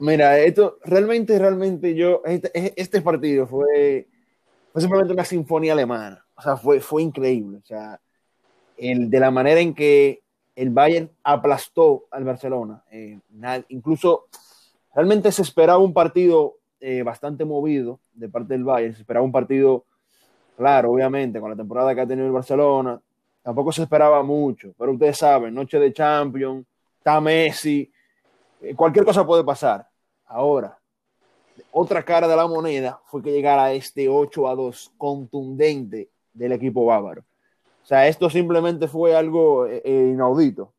Mira, 0.00 0.38
esto 0.38 0.78
realmente, 0.84 1.38
realmente 1.38 1.94
yo, 1.94 2.22
este, 2.24 2.72
este 2.80 3.00
partido 3.00 3.46
fue, 3.46 4.06
fue, 4.72 4.80
simplemente 4.80 5.12
una 5.12 5.24
sinfonía 5.24 5.72
alemana. 5.72 6.24
O 6.36 6.42
sea, 6.42 6.56
fue, 6.56 6.80
fue 6.80 7.02
increíble. 7.02 7.58
O 7.58 7.66
sea, 7.66 8.00
el, 8.76 9.10
de 9.10 9.20
la 9.20 9.30
manera 9.30 9.60
en 9.60 9.74
que 9.74 10.22
el 10.54 10.70
Bayern 10.70 11.10
aplastó 11.22 12.06
al 12.10 12.24
Barcelona. 12.24 12.82
Eh, 12.90 13.18
incluso 13.68 14.26
realmente 14.94 15.30
se 15.32 15.42
esperaba 15.42 15.78
un 15.78 15.92
partido 15.92 16.58
eh, 16.80 17.02
bastante 17.02 17.44
movido 17.44 18.00
de 18.14 18.28
parte 18.28 18.54
del 18.54 18.64
Bayern. 18.64 18.94
Se 18.94 19.00
esperaba 19.00 19.24
un 19.24 19.32
partido, 19.32 19.84
claro, 20.56 20.92
obviamente, 20.92 21.40
con 21.40 21.50
la 21.50 21.56
temporada 21.56 21.94
que 21.94 22.00
ha 22.00 22.06
tenido 22.06 22.26
el 22.26 22.32
Barcelona, 22.32 23.00
Tampoco 23.42 23.72
se 23.72 23.82
esperaba 23.82 24.22
mucho, 24.22 24.74
pero 24.78 24.92
ustedes 24.92 25.16
saben, 25.18 25.54
noche 25.54 25.78
de 25.78 25.92
Champions, 25.92 26.66
está 26.98 27.20
Messi, 27.20 27.90
eh, 28.60 28.74
cualquier 28.74 29.04
cosa 29.04 29.26
puede 29.26 29.44
pasar. 29.44 29.88
Ahora, 30.26 30.78
otra 31.70 32.02
cara 32.02 32.28
de 32.28 32.36
la 32.36 32.46
moneda 32.46 33.00
fue 33.06 33.22
que 33.22 33.32
llegara 33.32 33.72
este 33.72 34.08
8 34.08 34.48
a 34.48 34.54
2 34.54 34.92
contundente 34.96 36.10
del 36.32 36.52
equipo 36.52 36.84
bávaro. 36.84 37.22
O 37.82 37.86
sea, 37.86 38.06
esto 38.06 38.28
simplemente 38.28 38.88
fue 38.88 39.16
algo 39.16 39.66
eh, 39.66 39.80
eh, 39.84 40.10
inaudito. 40.12 40.72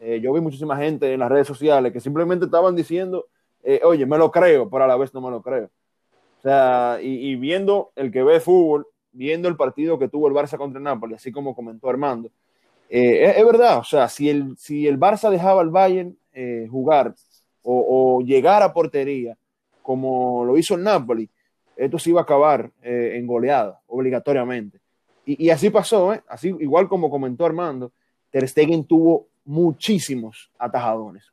yo 0.00 0.32
vi 0.32 0.40
muchísima 0.40 0.76
gente 0.76 1.12
en 1.12 1.20
las 1.20 1.30
redes 1.30 1.46
sociales 1.46 1.92
que 1.92 2.00
simplemente 2.00 2.46
estaban 2.46 2.74
diciendo, 2.74 3.26
oye, 3.84 4.04
me 4.04 4.18
lo 4.18 4.30
creo, 4.30 4.68
pero 4.68 4.84
a 4.84 4.86
la 4.88 4.96
vez 4.96 5.14
no 5.14 5.20
me 5.20 5.30
lo 5.30 5.42
creo. 5.42 5.70
O 6.38 6.42
sea, 6.42 6.98
y, 7.00 7.36
viendo 7.36 7.92
el 7.94 8.10
que 8.10 8.24
ve 8.24 8.40
fútbol, 8.40 8.88
viendo 9.12 9.48
el 9.48 9.56
partido 9.56 9.98
que 9.98 10.08
tuvo 10.08 10.28
el 10.28 10.34
Barça 10.34 10.56
contra 10.56 10.78
el 10.78 10.84
Napoli, 10.84 11.14
así 11.14 11.30
como 11.30 11.54
comentó 11.54 11.88
Armando, 11.88 12.30
es, 12.88 13.36
es, 13.36 13.44
verdad, 13.44 13.78
o 13.78 13.84
sea, 13.84 14.08
si 14.08 14.28
el, 14.28 14.56
si 14.58 14.86
el 14.86 14.98
Barça 14.98 15.30
dejaba 15.30 15.60
al 15.60 15.70
Bayern 15.70 16.16
jugar 16.70 17.14
o, 17.62 18.20
llegar 18.22 18.62
a 18.62 18.72
portería, 18.72 19.36
como 19.82 20.44
lo 20.44 20.56
hizo 20.56 20.74
el 20.74 20.82
Napoli, 20.82 21.28
esto 21.76 21.98
se 21.98 22.10
iba 22.10 22.20
a 22.20 22.24
acabar 22.24 22.70
eh, 22.82 23.14
en 23.16 23.26
goleada, 23.26 23.80
obligatoriamente. 23.86 24.80
Y, 25.24 25.50
así 25.50 25.70
pasó, 25.70 26.12
¿eh? 26.12 26.22
así 26.28 26.48
igual 26.60 26.88
como 26.88 27.08
comentó 27.08 27.46
Armando, 27.46 27.92
Ter 28.30 28.48
Stegen 28.48 28.84
tuvo 28.84 29.28
muchísimos 29.44 30.50
atajadones. 30.58 31.32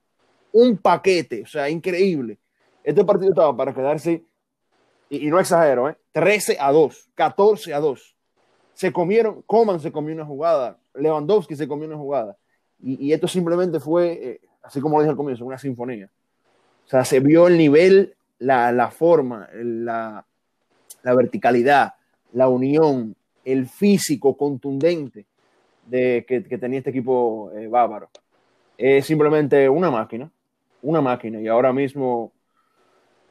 Un 0.51 0.77
paquete, 0.77 1.43
o 1.43 1.47
sea, 1.47 1.69
increíble. 1.69 2.37
Este 2.83 3.03
partido 3.03 3.31
estaba 3.31 3.55
para 3.55 3.73
quedarse, 3.73 4.23
y, 5.09 5.27
no 5.27 5.39
exagero, 5.39 5.89
¿eh? 5.89 5.97
13 6.11 6.57
a 6.59 6.71
2, 6.71 7.09
14 7.15 7.73
a 7.73 7.79
2. 7.79 8.15
Se 8.73 8.93
comieron, 8.93 9.41
Coman 9.41 9.79
se 9.79 9.91
comió 9.91 10.13
una 10.13 10.25
jugada, 10.25 10.77
Lewandowski 10.93 11.55
se 11.55 11.67
comió 11.67 11.87
una 11.87 11.97
jugada. 11.97 12.37
Y, 12.81 13.11
esto 13.11 13.27
simplemente 13.27 13.79
fue, 13.79 14.11
eh, 14.11 14.41
así 14.63 14.79
como 14.79 14.97
lo 14.97 15.03
dije 15.03 15.11
al 15.11 15.17
comienzo, 15.17 15.45
una 15.45 15.57
sinfonía. 15.57 16.09
O 16.85 16.89
sea, 16.89 17.03
se 17.03 17.19
vio 17.19 17.47
el 17.47 17.57
nivel, 17.57 18.15
la, 18.37 18.89
forma, 18.89 19.49
la, 19.53 20.25
verticalidad, 21.03 21.93
la 22.31 22.47
unión, 22.47 23.15
el 23.43 23.67
físico 23.67 24.37
contundente 24.37 25.25
de, 25.87 26.23
que, 26.27 26.41
tenía 26.57 26.79
este 26.79 26.91
equipo 26.91 27.51
eh, 27.55 27.67
bávaro. 27.67 28.09
Es 28.77 29.05
simplemente 29.05 29.67
una 29.67 29.91
máquina, 29.91 30.31
una 30.81 31.01
máquina. 31.01 31.41
Y 31.41 31.47
ahora 31.47 31.73
mismo 31.73 32.31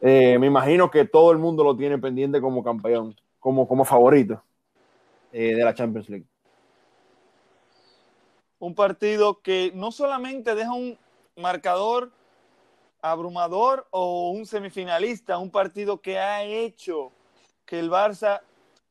eh, 0.00 0.38
me 0.38 0.46
imagino 0.46 0.90
que 0.90 1.04
todo 1.04 1.32
el 1.32 1.38
mundo 1.38 1.64
lo 1.64 1.76
tiene 1.76 1.98
pendiente 1.98 2.40
como 2.40 2.62
campeón, 2.62 3.16
como, 3.40 3.66
como 3.66 3.84
favorito 3.84 4.42
eh, 5.32 5.54
de 5.54 5.64
la 5.64 5.74
Champions 5.74 6.08
League. 6.08 6.26
Un 8.58 8.74
partido 8.74 9.40
que 9.40 9.72
no 9.74 9.92
solamente 9.92 10.54
deja 10.54 10.72
un 10.72 10.98
marcador 11.36 12.10
abrumador 13.00 13.86
o 13.90 14.30
un 14.30 14.46
semifinalista, 14.46 15.38
un 15.38 15.50
partido 15.50 16.00
que 16.00 16.18
ha 16.18 16.42
hecho 16.42 17.12
que 17.64 17.78
el 17.78 17.90
Barça 17.90 18.40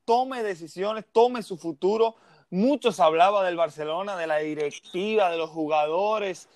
tome 0.06 0.44
decisiones, 0.44 1.06
tome 1.12 1.44
su 1.44 1.58
futuro. 1.58 2.16
Muchos 2.50 3.00
hablaba 3.00 3.44
del 3.44 3.58
Barcelona, 3.58 4.16
de 4.16 4.28
la 4.28 4.38
directiva, 4.38 5.30
de 5.30 5.38
los 5.38 5.50
jugadores. 5.50 6.48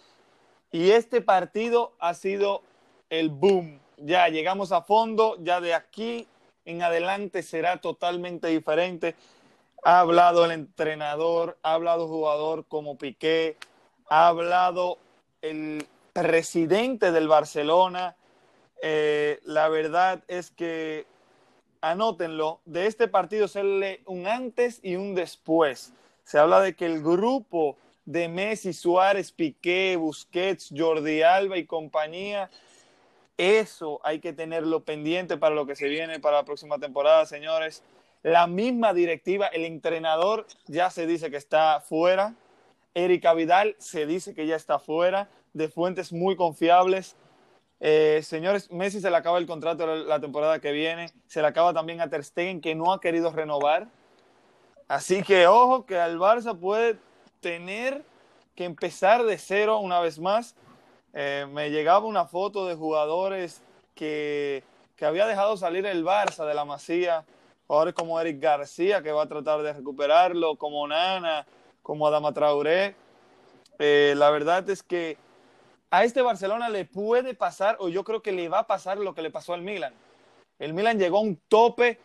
Y 0.72 0.92
este 0.92 1.22
partido 1.22 1.94
ha 2.00 2.14
sido 2.14 2.62
el 3.10 3.30
boom. 3.30 3.82
Ya 4.04 4.28
llegamos 4.30 4.72
a 4.72 4.82
fondo, 4.82 5.38
ya 5.42 5.62
de 5.62 5.76
aquí 5.76 6.28
en 6.66 6.82
adelante 6.82 7.44
será 7.44 7.78
totalmente 7.78 8.48
diferente. 8.48 9.16
Ha 9.84 10.00
hablado 10.00 10.44
el 10.46 10.52
entrenador, 10.52 11.60
ha 11.62 11.76
hablado 11.76 12.08
jugador 12.08 12.66
como 12.68 12.98
Piqué, 12.98 13.58
ha 14.10 14.28
hablado 14.28 14.98
el 15.44 15.86
presidente 16.14 17.12
del 17.12 17.28
Barcelona. 17.28 18.16
Eh, 18.82 19.40
la 19.44 19.70
verdad 19.70 20.24
es 20.28 20.50
que, 20.50 21.06
anótenlo, 21.82 22.60
de 22.66 22.88
este 22.88 23.08
partido 23.08 23.48
se 23.48 23.64
lee 23.64 24.02
un 24.08 24.26
antes 24.26 24.80
y 24.82 24.96
un 24.96 25.14
después. 25.14 25.94
Se 26.24 26.40
habla 26.40 26.60
de 26.62 26.76
que 26.76 26.88
el 26.88 27.04
grupo 27.04 27.78
de 28.06 28.28
Messi, 28.28 28.74
Suárez, 28.74 29.32
Piqué, 29.32 29.96
Busquets, 29.96 30.74
Jordi 30.76 31.22
Alba 31.22 31.58
y 31.58 31.66
compañía, 31.66 32.50
eso 33.42 34.00
hay 34.04 34.20
que 34.20 34.34
tenerlo 34.34 34.84
pendiente 34.86 35.36
para 35.36 35.56
lo 35.56 35.66
que 35.66 35.76
se 35.76 35.88
viene 35.88 36.20
para 36.20 36.38
la 36.38 36.46
próxima 36.46 36.78
temporada, 36.78 37.26
señores. 37.26 37.84
La 38.22 38.46
misma 38.46 38.94
directiva, 38.94 39.48
el 39.48 39.66
entrenador 39.66 40.46
ya 40.68 40.92
se 40.92 41.08
dice 41.08 41.32
que 41.32 41.38
está 41.38 41.82
fuera. 41.82 42.36
Erika 42.94 43.34
Vidal 43.34 43.76
se 43.80 44.06
dice 44.06 44.36
que 44.36 44.46
ya 44.46 44.56
está 44.56 44.78
fuera 44.78 45.28
de 45.54 45.70
fuentes 45.70 46.14
muy 46.14 46.36
confiables. 46.36 47.16
Eh, 47.80 48.22
señores, 48.24 48.70
Messi 48.70 49.02
se 49.02 49.10
le 49.10 49.18
acaba 49.18 49.40
el 49.40 49.48
contrato 49.48 49.88
la 49.88 50.20
temporada 50.20 50.60
que 50.60 50.72
viene, 50.72 51.12
se 51.26 51.42
le 51.42 51.48
acaba 51.48 51.74
también 51.74 52.00
a 52.00 52.12
Ter 52.12 52.24
Stegen 52.24 52.62
que 52.62 52.76
no 52.76 52.94
ha 52.94 53.02
querido 53.02 53.32
renovar. 53.32 53.88
Así 54.88 55.24
que 55.24 55.48
ojo 55.48 55.88
que 55.88 55.98
al 55.98 56.20
Barça 56.20 56.56
puede 56.56 57.00
tener 57.40 58.04
que 58.56 58.66
empezar 58.66 59.24
de 59.24 59.40
cero 59.40 59.80
una 59.80 60.00
vez 60.00 60.20
más. 60.20 60.54
Eh, 61.14 61.46
me 61.52 61.70
llegaba 61.70 62.06
una 62.06 62.26
foto 62.26 62.66
de 62.68 62.76
jugadores 62.76 63.62
que, 63.96 64.64
que 64.96 65.06
había 65.06 65.26
dejado 65.26 65.58
salir 65.58 65.86
el 65.86 66.06
Barça 66.06 66.46
de 66.46 66.54
la 66.54 66.66
Masía, 66.66 67.26
jugadores 67.68 67.94
como 67.94 68.20
Eric 68.20 68.40
García 68.40 69.02
que 69.02 69.12
va 69.12 69.24
a 69.24 69.28
tratar 69.28 69.62
de 69.62 69.74
recuperarlo, 69.74 70.56
como 70.56 70.88
Nana, 70.88 71.46
como 71.82 72.08
Adama 72.08 72.34
Traoré. 72.34 72.96
Eh, 73.80 74.14
la 74.16 74.30
verdad 74.30 74.70
es 74.70 74.84
que 74.84 75.18
a 75.90 76.04
este 76.04 76.22
Barcelona 76.22 76.70
le 76.70 76.86
puede 76.86 77.34
pasar, 77.34 77.76
o 77.80 77.90
yo 77.90 78.04
creo 78.04 78.22
que 78.22 78.32
le 78.32 78.48
va 78.48 78.60
a 78.60 78.68
pasar 78.68 78.98
lo 78.98 79.14
que 79.14 79.22
le 79.22 79.32
pasó 79.32 79.54
al 79.54 79.62
Milan. 79.62 79.94
El 80.60 80.74
Milan 80.74 81.00
llegó 81.00 81.18
a 81.18 81.22
un 81.22 81.36
tope 81.50 82.00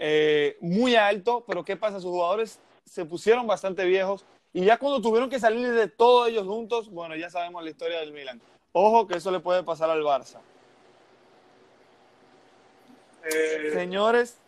eh, 0.00 0.56
muy 0.60 0.96
alto, 0.96 1.44
pero 1.46 1.64
¿qué 1.64 1.76
pasa? 1.76 2.00
Sus 2.00 2.10
jugadores 2.10 2.58
se 2.84 3.04
pusieron 3.04 3.46
bastante 3.46 3.84
viejos 3.84 4.24
y 4.54 4.64
ya 4.64 4.78
cuando 4.78 5.02
tuvieron 5.02 5.28
que 5.28 5.38
salir 5.38 5.70
de 5.70 5.88
todos 5.88 6.28
ellos 6.28 6.46
juntos, 6.46 6.88
bueno, 6.90 7.14
ya 7.16 7.28
sabemos 7.28 7.62
la 7.62 7.68
historia 7.68 8.00
del 8.00 8.12
Milan. 8.12 8.40
Ojo 8.72 9.06
que 9.06 9.18
eso 9.18 9.30
le 9.30 9.40
puede 9.40 9.62
pasar 9.62 9.90
al 9.90 10.02
Barça. 10.02 10.40
Eh, 13.24 13.70
Señores, 13.74 14.38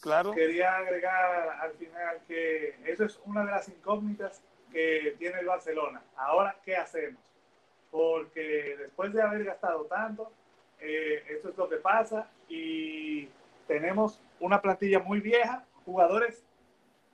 claro. 0.00 0.32
Quería 0.32 0.76
agregar 0.76 1.58
al 1.60 1.72
final 1.72 2.20
que 2.26 2.76
eso 2.86 3.04
es 3.04 3.20
una 3.26 3.44
de 3.44 3.50
las 3.50 3.68
incógnitas 3.68 4.40
que 4.72 5.14
tiene 5.18 5.40
el 5.40 5.46
Barcelona. 5.46 6.02
Ahora, 6.16 6.56
¿qué 6.64 6.74
hacemos? 6.74 7.28
porque 7.90 8.76
después 8.78 9.12
de 9.12 9.22
haber 9.22 9.44
gastado 9.44 9.84
tanto, 9.86 10.30
eh, 10.80 11.24
eso 11.30 11.48
es 11.48 11.56
lo 11.56 11.68
que 11.68 11.76
pasa 11.76 12.30
y 12.48 13.28
tenemos 13.66 14.20
una 14.40 14.60
plantilla 14.60 15.00
muy 15.00 15.20
vieja, 15.20 15.64
jugadores 15.84 16.44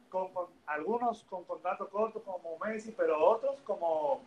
con, 0.09 0.31
algunos 0.67 1.23
con 1.25 1.45
contrato 1.45 1.89
corto 1.89 2.23
como 2.23 2.59
Messi, 2.59 2.93
pero 2.93 3.23
otros 3.25 3.61
como 3.63 4.23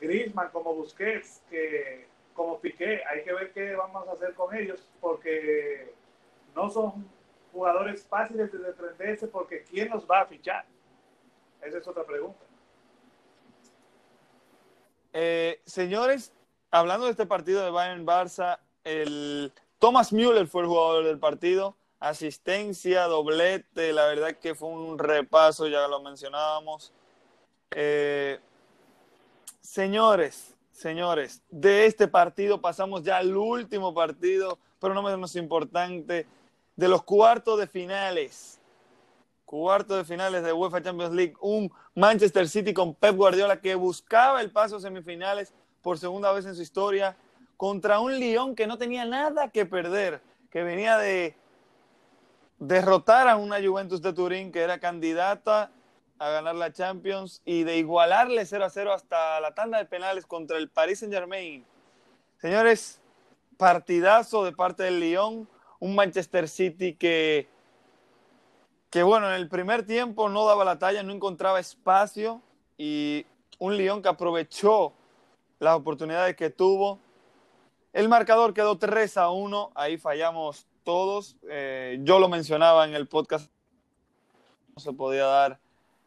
Griezmann, 0.00 0.50
como 0.50 0.74
Busquets, 0.74 1.42
que 1.48 2.06
como 2.34 2.58
Piqué, 2.58 3.02
hay 3.04 3.24
que 3.24 3.32
ver 3.32 3.52
qué 3.52 3.74
vamos 3.74 4.08
a 4.08 4.12
hacer 4.12 4.34
con 4.34 4.54
ellos 4.54 4.88
porque 5.00 5.94
no 6.54 6.70
son 6.70 7.06
jugadores 7.52 8.06
fáciles 8.06 8.50
de 8.52 8.58
desprenderse 8.58 9.28
porque 9.28 9.64
¿quién 9.64 9.90
los 9.90 10.06
va 10.06 10.22
a 10.22 10.26
fichar? 10.26 10.64
Esa 11.60 11.78
es 11.78 11.86
otra 11.86 12.04
pregunta. 12.04 12.44
Eh, 15.12 15.60
señores, 15.66 16.32
hablando 16.70 17.04
de 17.04 17.12
este 17.12 17.26
partido 17.26 17.62
de 17.62 17.70
Bayern 17.70 18.06
Barça, 18.06 18.58
el 18.82 19.52
Thomas 19.78 20.12
Müller 20.12 20.46
fue 20.46 20.62
el 20.62 20.68
jugador 20.68 21.04
del 21.04 21.18
partido. 21.18 21.76
Asistencia, 22.02 23.04
doblete, 23.04 23.92
la 23.92 24.06
verdad 24.06 24.36
que 24.38 24.54
fue 24.54 24.68
un 24.68 24.98
repaso, 24.98 25.68
ya 25.68 25.86
lo 25.88 26.02
mencionábamos. 26.02 26.92
Eh, 27.70 28.40
señores, 29.60 30.56
señores, 30.70 31.42
de 31.48 31.86
este 31.86 32.08
partido 32.08 32.60
pasamos 32.60 33.02
ya 33.02 33.18
al 33.18 33.36
último 33.36 33.94
partido, 33.94 34.58
pero 34.80 34.94
no 34.94 35.02
menos 35.02 35.36
importante, 35.36 36.26
de 36.74 36.88
los 36.88 37.04
cuartos 37.04 37.58
de 37.58 37.66
finales 37.66 38.58
cuarto 39.52 39.98
de 39.98 40.04
finales 40.04 40.42
de 40.42 40.50
UEFA 40.54 40.80
Champions 40.80 41.12
League, 41.12 41.34
un 41.42 41.70
Manchester 41.94 42.48
City 42.48 42.72
con 42.72 42.94
Pep 42.94 43.14
Guardiola 43.14 43.60
que 43.60 43.74
buscaba 43.74 44.40
el 44.40 44.50
paso 44.50 44.76
a 44.76 44.80
semifinales 44.80 45.52
por 45.82 45.98
segunda 45.98 46.32
vez 46.32 46.46
en 46.46 46.54
su 46.54 46.62
historia 46.62 47.18
contra 47.58 48.00
un 48.00 48.18
Lyon 48.18 48.54
que 48.54 48.66
no 48.66 48.78
tenía 48.78 49.04
nada 49.04 49.50
que 49.50 49.66
perder, 49.66 50.22
que 50.50 50.62
venía 50.62 50.96
de 50.96 51.36
derrotar 52.62 53.26
a 53.26 53.36
una 53.36 53.60
Juventus 53.60 54.00
de 54.00 54.12
Turín 54.12 54.52
que 54.52 54.60
era 54.60 54.78
candidata 54.78 55.72
a 56.18 56.30
ganar 56.30 56.54
la 56.54 56.72
Champions 56.72 57.42
y 57.44 57.64
de 57.64 57.78
igualarle 57.78 58.46
0 58.46 58.64
a 58.64 58.70
0 58.70 58.92
hasta 58.92 59.40
la 59.40 59.52
tanda 59.52 59.78
de 59.78 59.84
penales 59.84 60.26
contra 60.26 60.58
el 60.58 60.70
Paris 60.70 61.00
Saint 61.00 61.12
Germain. 61.12 61.64
Señores, 62.38 63.00
partidazo 63.56 64.44
de 64.44 64.52
parte 64.52 64.84
del 64.84 65.00
Lyon, 65.00 65.48
un 65.80 65.94
Manchester 65.96 66.48
City 66.48 66.94
que 66.94 67.48
que 68.90 69.02
bueno, 69.02 69.26
en 69.28 69.34
el 69.34 69.48
primer 69.48 69.84
tiempo 69.84 70.28
no 70.28 70.44
daba 70.46 70.64
la 70.64 70.78
talla, 70.78 71.02
no 71.02 71.12
encontraba 71.12 71.58
espacio 71.58 72.42
y 72.76 73.26
un 73.58 73.76
León 73.76 74.02
que 74.02 74.08
aprovechó 74.08 74.92
las 75.58 75.74
oportunidades 75.74 76.36
que 76.36 76.50
tuvo. 76.50 77.00
El 77.92 78.08
marcador 78.08 78.52
quedó 78.52 78.76
3 78.76 79.16
a 79.16 79.30
1, 79.30 79.72
ahí 79.74 79.96
fallamos 79.96 80.66
todos. 80.84 81.36
Eh, 81.48 81.98
yo 82.02 82.18
lo 82.18 82.28
mencionaba 82.28 82.84
en 82.86 82.94
el 82.94 83.06
podcast, 83.08 83.50
no 84.74 84.80
se 84.80 84.92
podía 84.92 85.24
dar 85.24 85.58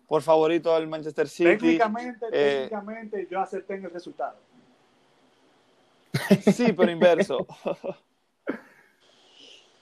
por 0.08 0.22
favorito 0.22 0.74
al 0.74 0.88
Manchester 0.88 1.28
City. 1.28 1.58
Técnicamente, 1.58 2.26
eh, 2.32 2.68
técnicamente 2.70 3.28
yo 3.30 3.40
acepté 3.40 3.76
el 3.76 3.92
resultado. 3.92 4.38
Sí, 6.54 6.72
pero 6.74 6.92
inverso. 6.92 7.46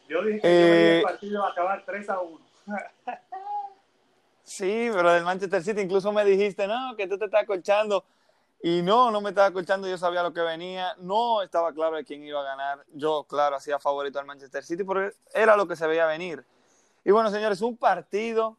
yo 0.09 0.23
dije 0.23 0.41
que 0.41 0.97
el 0.97 1.03
partido 1.03 1.41
va 1.41 1.47
a 1.47 1.51
acabar 1.51 1.83
3 1.85 2.09
a 2.09 2.19
1. 2.19 2.39
sí, 4.43 4.89
pero 4.91 5.13
del 5.13 5.23
Manchester 5.23 5.61
City 5.63 5.81
incluso 5.81 6.11
me 6.11 6.25
dijiste, 6.25 6.67
no, 6.67 6.95
que 6.95 7.07
tú 7.07 7.17
te 7.17 7.25
estás 7.25 7.45
colchando. 7.45 8.03
Y 8.65 8.81
no, 8.81 9.11
no 9.11 9.19
me 9.19 9.31
estaba 9.31 9.47
escuchando, 9.47 9.89
yo 9.89 9.97
sabía 9.97 10.23
lo 10.23 10.31
que 10.31 10.39
venía, 10.39 10.95
no 10.99 11.41
estaba 11.41 11.73
claro 11.73 11.97
de 11.97 12.05
quién 12.05 12.23
iba 12.23 12.39
a 12.39 12.43
ganar. 12.43 12.85
Yo, 12.93 13.25
claro, 13.25 13.57
hacía 13.57 13.77
favorito 13.77 14.19
al 14.19 14.25
Manchester 14.25 14.63
City 14.63 14.85
porque 14.85 15.13
era 15.33 15.57
lo 15.57 15.67
que 15.67 15.75
se 15.75 15.85
veía 15.85 16.05
venir. 16.05 16.45
Y 17.03 17.11
bueno, 17.11 17.29
señores, 17.29 17.61
un 17.61 17.75
partido 17.75 18.55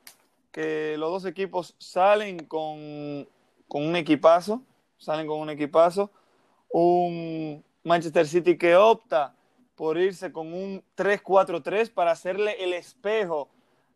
que 0.53 0.97
los 0.99 1.11
dos 1.11 1.25
equipos 1.25 1.75
salen 1.79 2.45
con, 2.45 3.27
con 3.67 3.83
un 3.83 3.97
equipazo, 3.97 4.61
salen 4.99 5.27
con 5.27 5.40
un 5.40 5.49
equipazo. 5.49 6.11
Un 6.69 7.64
Manchester 7.83 8.27
City 8.27 8.59
que 8.59 8.77
opta 8.77 9.35
por 9.75 9.97
irse 9.97 10.31
con 10.33 10.53
un 10.53 10.85
3-4-3 10.99 11.90
para 11.90 12.11
hacerle 12.11 12.62
el 12.62 12.75
espejo 12.75 13.49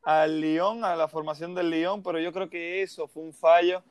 al 0.03 0.41
Lyon, 0.41 0.87
a 0.87 0.97
la 0.97 1.07
formación 1.07 1.55
del 1.55 1.69
Lyon, 1.69 2.03
pero 2.03 2.19
yo 2.19 2.33
creo 2.33 2.49
que 2.49 2.81
eso 2.81 3.09
fue 3.09 3.25
un 3.25 3.35
fallo 3.35 3.83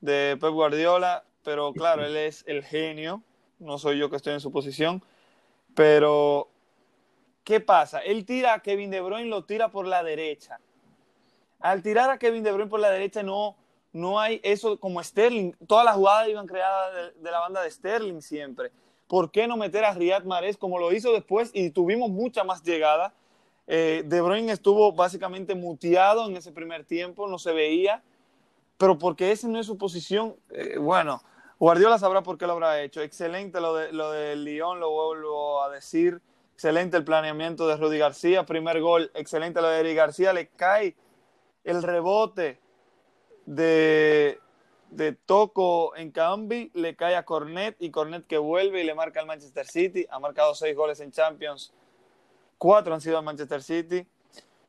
de 0.00 0.36
Pep 0.40 0.50
Guardiola 0.50 1.22
pero 1.42 1.72
claro, 1.72 2.04
él 2.04 2.16
es 2.16 2.44
el 2.46 2.64
genio, 2.64 3.22
no 3.58 3.78
soy 3.78 3.98
yo 3.98 4.10
que 4.10 4.16
estoy 4.16 4.34
en 4.34 4.40
su 4.40 4.50
posición, 4.50 5.02
pero 5.74 6.48
¿qué 7.44 7.60
pasa? 7.60 8.00
Él 8.00 8.24
tira 8.24 8.54
a 8.54 8.60
Kevin 8.60 8.90
De 8.90 9.00
Bruyne, 9.00 9.28
lo 9.28 9.44
tira 9.44 9.70
por 9.70 9.86
la 9.86 10.02
derecha. 10.02 10.60
Al 11.60 11.82
tirar 11.82 12.10
a 12.10 12.18
Kevin 12.18 12.42
De 12.42 12.52
Bruyne 12.52 12.70
por 12.70 12.80
la 12.80 12.90
derecha 12.90 13.22
no, 13.22 13.56
no 13.92 14.20
hay 14.20 14.40
eso 14.42 14.78
como 14.78 15.02
Sterling, 15.02 15.52
todas 15.66 15.84
las 15.84 15.96
jugadas 15.96 16.28
iban 16.28 16.46
creadas 16.46 17.14
de, 17.20 17.30
la 17.30 17.40
banda 17.40 17.62
de 17.62 17.70
Sterling 17.70 18.20
siempre. 18.20 18.70
¿Por 19.06 19.30
qué 19.30 19.46
no 19.46 19.56
meter 19.56 19.84
a 19.84 19.92
Riyad 19.92 20.24
Mahrez 20.24 20.56
como 20.56 20.78
lo 20.78 20.92
hizo 20.92 21.12
después 21.12 21.50
y 21.52 21.70
tuvimos 21.70 22.10
mucha 22.10 22.44
más 22.44 22.62
llegada? 22.62 23.12
Eh, 23.66 24.02
de 24.06 24.20
Bruyne 24.20 24.52
estuvo 24.52 24.92
básicamente 24.92 25.54
muteado 25.54 26.28
en 26.28 26.36
ese 26.36 26.52
primer 26.52 26.84
tiempo, 26.84 27.28
no 27.28 27.38
se 27.38 27.52
veía, 27.52 28.02
pero 28.78 28.98
porque 28.98 29.32
esa 29.32 29.48
no 29.48 29.60
es 29.60 29.66
su 29.66 29.76
posición, 29.76 30.36
eh, 30.50 30.78
bueno, 30.78 31.22
Guardiola 31.60 31.98
sabrá 31.98 32.22
por 32.22 32.38
qué 32.38 32.46
lo 32.46 32.54
habrá 32.54 32.80
hecho. 32.80 33.02
Excelente 33.02 33.60
lo 33.60 33.74
de, 33.74 33.92
lo 33.92 34.34
Lyon, 34.34 34.80
lo 34.80 34.90
vuelvo 34.92 35.62
a 35.62 35.68
decir. 35.68 36.22
Excelente 36.54 36.96
el 36.96 37.04
planeamiento 37.04 37.68
de 37.68 37.76
Rudy 37.76 37.98
García. 37.98 38.46
Primer 38.46 38.80
gol, 38.80 39.10
excelente 39.12 39.60
lo 39.60 39.68
de 39.68 39.80
Eric 39.80 39.94
García. 39.94 40.32
Le 40.32 40.48
cae 40.48 40.96
el 41.64 41.82
rebote 41.82 42.58
de, 43.44 44.40
de 44.88 45.12
Toco 45.12 45.94
en 45.96 46.12
Cambi, 46.12 46.70
le 46.72 46.96
cae 46.96 47.14
a 47.14 47.26
Cornet 47.26 47.76
y 47.78 47.90
Cornet 47.90 48.26
que 48.26 48.38
vuelve 48.38 48.80
y 48.80 48.84
le 48.84 48.94
marca 48.94 49.20
al 49.20 49.26
Manchester 49.26 49.66
City. 49.66 50.06
Ha 50.08 50.18
marcado 50.18 50.54
seis 50.54 50.74
goles 50.74 50.98
en 51.00 51.12
Champions. 51.12 51.74
Cuatro 52.56 52.94
han 52.94 53.02
sido 53.02 53.18
al 53.18 53.24
Manchester 53.24 53.62
City. 53.62 54.06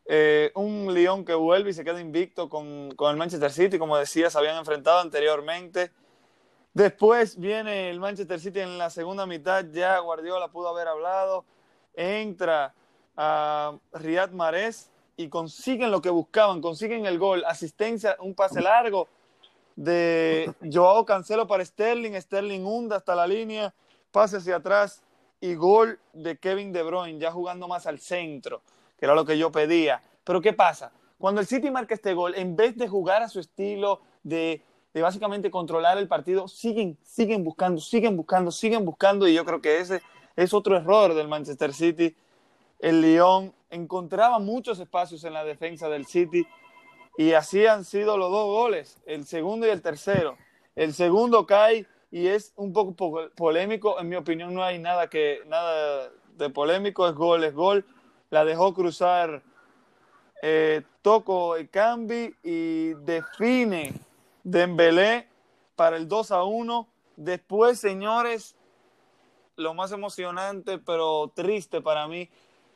Eh, 0.07 0.51
un 0.55 0.93
Lyon 0.93 1.23
que 1.23 1.35
vuelve 1.35 1.69
y 1.69 1.73
se 1.73 1.85
queda 1.85 2.01
invicto 2.01 2.49
con, 2.49 2.91
con 2.97 3.11
el 3.11 3.15
Manchester 3.15 3.51
City. 3.53 3.79
Como 3.79 3.95
decía, 3.95 4.29
se 4.29 4.37
habían 4.37 4.57
enfrentado 4.57 4.99
anteriormente. 4.99 5.91
Después 6.73 7.37
viene 7.37 7.89
el 7.89 7.99
Manchester 7.99 8.39
City 8.39 8.61
en 8.61 8.77
la 8.77 8.89
segunda 8.89 9.25
mitad, 9.25 9.65
ya 9.71 9.99
Guardiola 9.99 10.47
pudo 10.47 10.69
haber 10.69 10.87
hablado, 10.87 11.43
entra 11.93 12.73
a 13.17 13.77
Riyad 13.91 14.31
Mahrez 14.31 14.89
y 15.17 15.27
consiguen 15.27 15.91
lo 15.91 16.01
que 16.01 16.09
buscaban, 16.09 16.61
consiguen 16.61 17.05
el 17.05 17.19
gol, 17.19 17.43
asistencia, 17.45 18.15
un 18.19 18.33
pase 18.35 18.61
largo 18.61 19.09
de 19.75 20.53
Joao 20.71 21.05
Cancelo 21.05 21.45
para 21.45 21.65
Sterling, 21.65 22.13
Sterling 22.21 22.63
hunda 22.63 22.95
hasta 22.95 23.15
la 23.15 23.27
línea, 23.27 23.73
pase 24.11 24.37
hacia 24.37 24.55
atrás 24.55 25.03
y 25.41 25.55
gol 25.55 25.99
de 26.13 26.37
Kevin 26.37 26.71
De 26.71 26.83
Bruyne, 26.83 27.19
ya 27.19 27.31
jugando 27.31 27.67
más 27.67 27.85
al 27.85 27.99
centro, 27.99 28.61
que 28.97 29.05
era 29.05 29.15
lo 29.15 29.25
que 29.25 29.37
yo 29.37 29.51
pedía. 29.51 30.01
Pero 30.23 30.39
¿qué 30.39 30.53
pasa? 30.53 30.93
Cuando 31.17 31.41
el 31.41 31.47
City 31.47 31.69
marca 31.69 31.95
este 31.95 32.13
gol, 32.13 32.33
en 32.35 32.55
vez 32.55 32.77
de 32.77 32.87
jugar 32.87 33.23
a 33.23 33.27
su 33.27 33.41
estilo 33.41 34.01
de 34.23 34.63
de 34.93 35.01
básicamente 35.01 35.49
controlar 35.49 35.97
el 35.97 36.07
partido, 36.07 36.47
siguen, 36.47 36.97
siguen 37.03 37.43
buscando, 37.43 37.79
siguen 37.79 38.17
buscando, 38.17 38.51
siguen 38.51 38.85
buscando 38.85 39.27
y 39.27 39.33
yo 39.33 39.45
creo 39.45 39.61
que 39.61 39.79
ese 39.79 40.01
es 40.35 40.53
otro 40.53 40.75
error 40.75 41.13
del 41.13 41.27
Manchester 41.27 41.73
City. 41.73 42.15
El 42.79 43.01
Lyon 43.01 43.53
encontraba 43.69 44.39
muchos 44.39 44.79
espacios 44.79 45.23
en 45.23 45.33
la 45.33 45.43
defensa 45.43 45.87
del 45.87 46.05
City 46.05 46.45
y 47.17 47.33
así 47.33 47.65
han 47.65 47.85
sido 47.85 48.17
los 48.17 48.31
dos 48.31 48.45
goles, 48.45 49.01
el 49.05 49.25
segundo 49.25 49.65
y 49.65 49.69
el 49.69 49.81
tercero. 49.81 50.37
El 50.75 50.93
segundo 50.93 51.45
cae 51.45 51.85
y 52.11 52.27
es 52.27 52.53
un 52.57 52.73
poco 52.73 53.29
polémico, 53.35 53.99
en 53.99 54.09
mi 54.09 54.15
opinión 54.15 54.53
no 54.53 54.63
hay 54.63 54.79
nada 54.79 55.09
que 55.09 55.39
nada 55.47 56.09
de 56.37 56.49
polémico, 56.49 57.07
es 57.07 57.15
gol, 57.15 57.43
es 57.43 57.53
gol. 57.53 57.85
La 58.29 58.45
dejó 58.45 58.73
cruzar 58.73 59.41
eh, 60.41 60.81
Toco 61.01 61.55
Cambi 61.69 62.33
y 62.43 62.93
define 63.05 63.93
Dembélé 64.43 65.27
para 65.75 65.97
el 65.97 66.07
2 66.07 66.31
a 66.31 66.43
1. 66.43 66.87
Después, 67.15 67.79
señores, 67.79 68.55
lo 69.55 69.73
más 69.73 69.91
emocionante, 69.91 70.77
pero 70.79 71.31
triste 71.35 71.81
para 71.81 72.07
mí, 72.07 72.29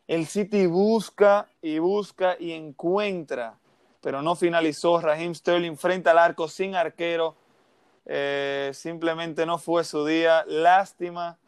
el 0.08 0.28
City 0.28 0.68
busca 0.68 1.50
y 1.62 1.80
busca 1.80 2.36
y 2.40 2.52
encuentra, 2.52 3.58
pero 4.02 4.22
no 4.22 4.36
finalizó. 4.36 5.02
Raheem 5.02 5.34
Sterling 5.34 5.78
frente 5.78 6.10
al 6.10 6.20
arco 6.20 6.48
sin 6.48 6.76
arquero. 6.76 7.36
Eh, 8.06 8.70
simplemente 8.74 9.48
no 9.48 9.58
fue 9.58 9.84
su 9.84 10.06
día. 10.06 10.46
Lástima 10.48 11.40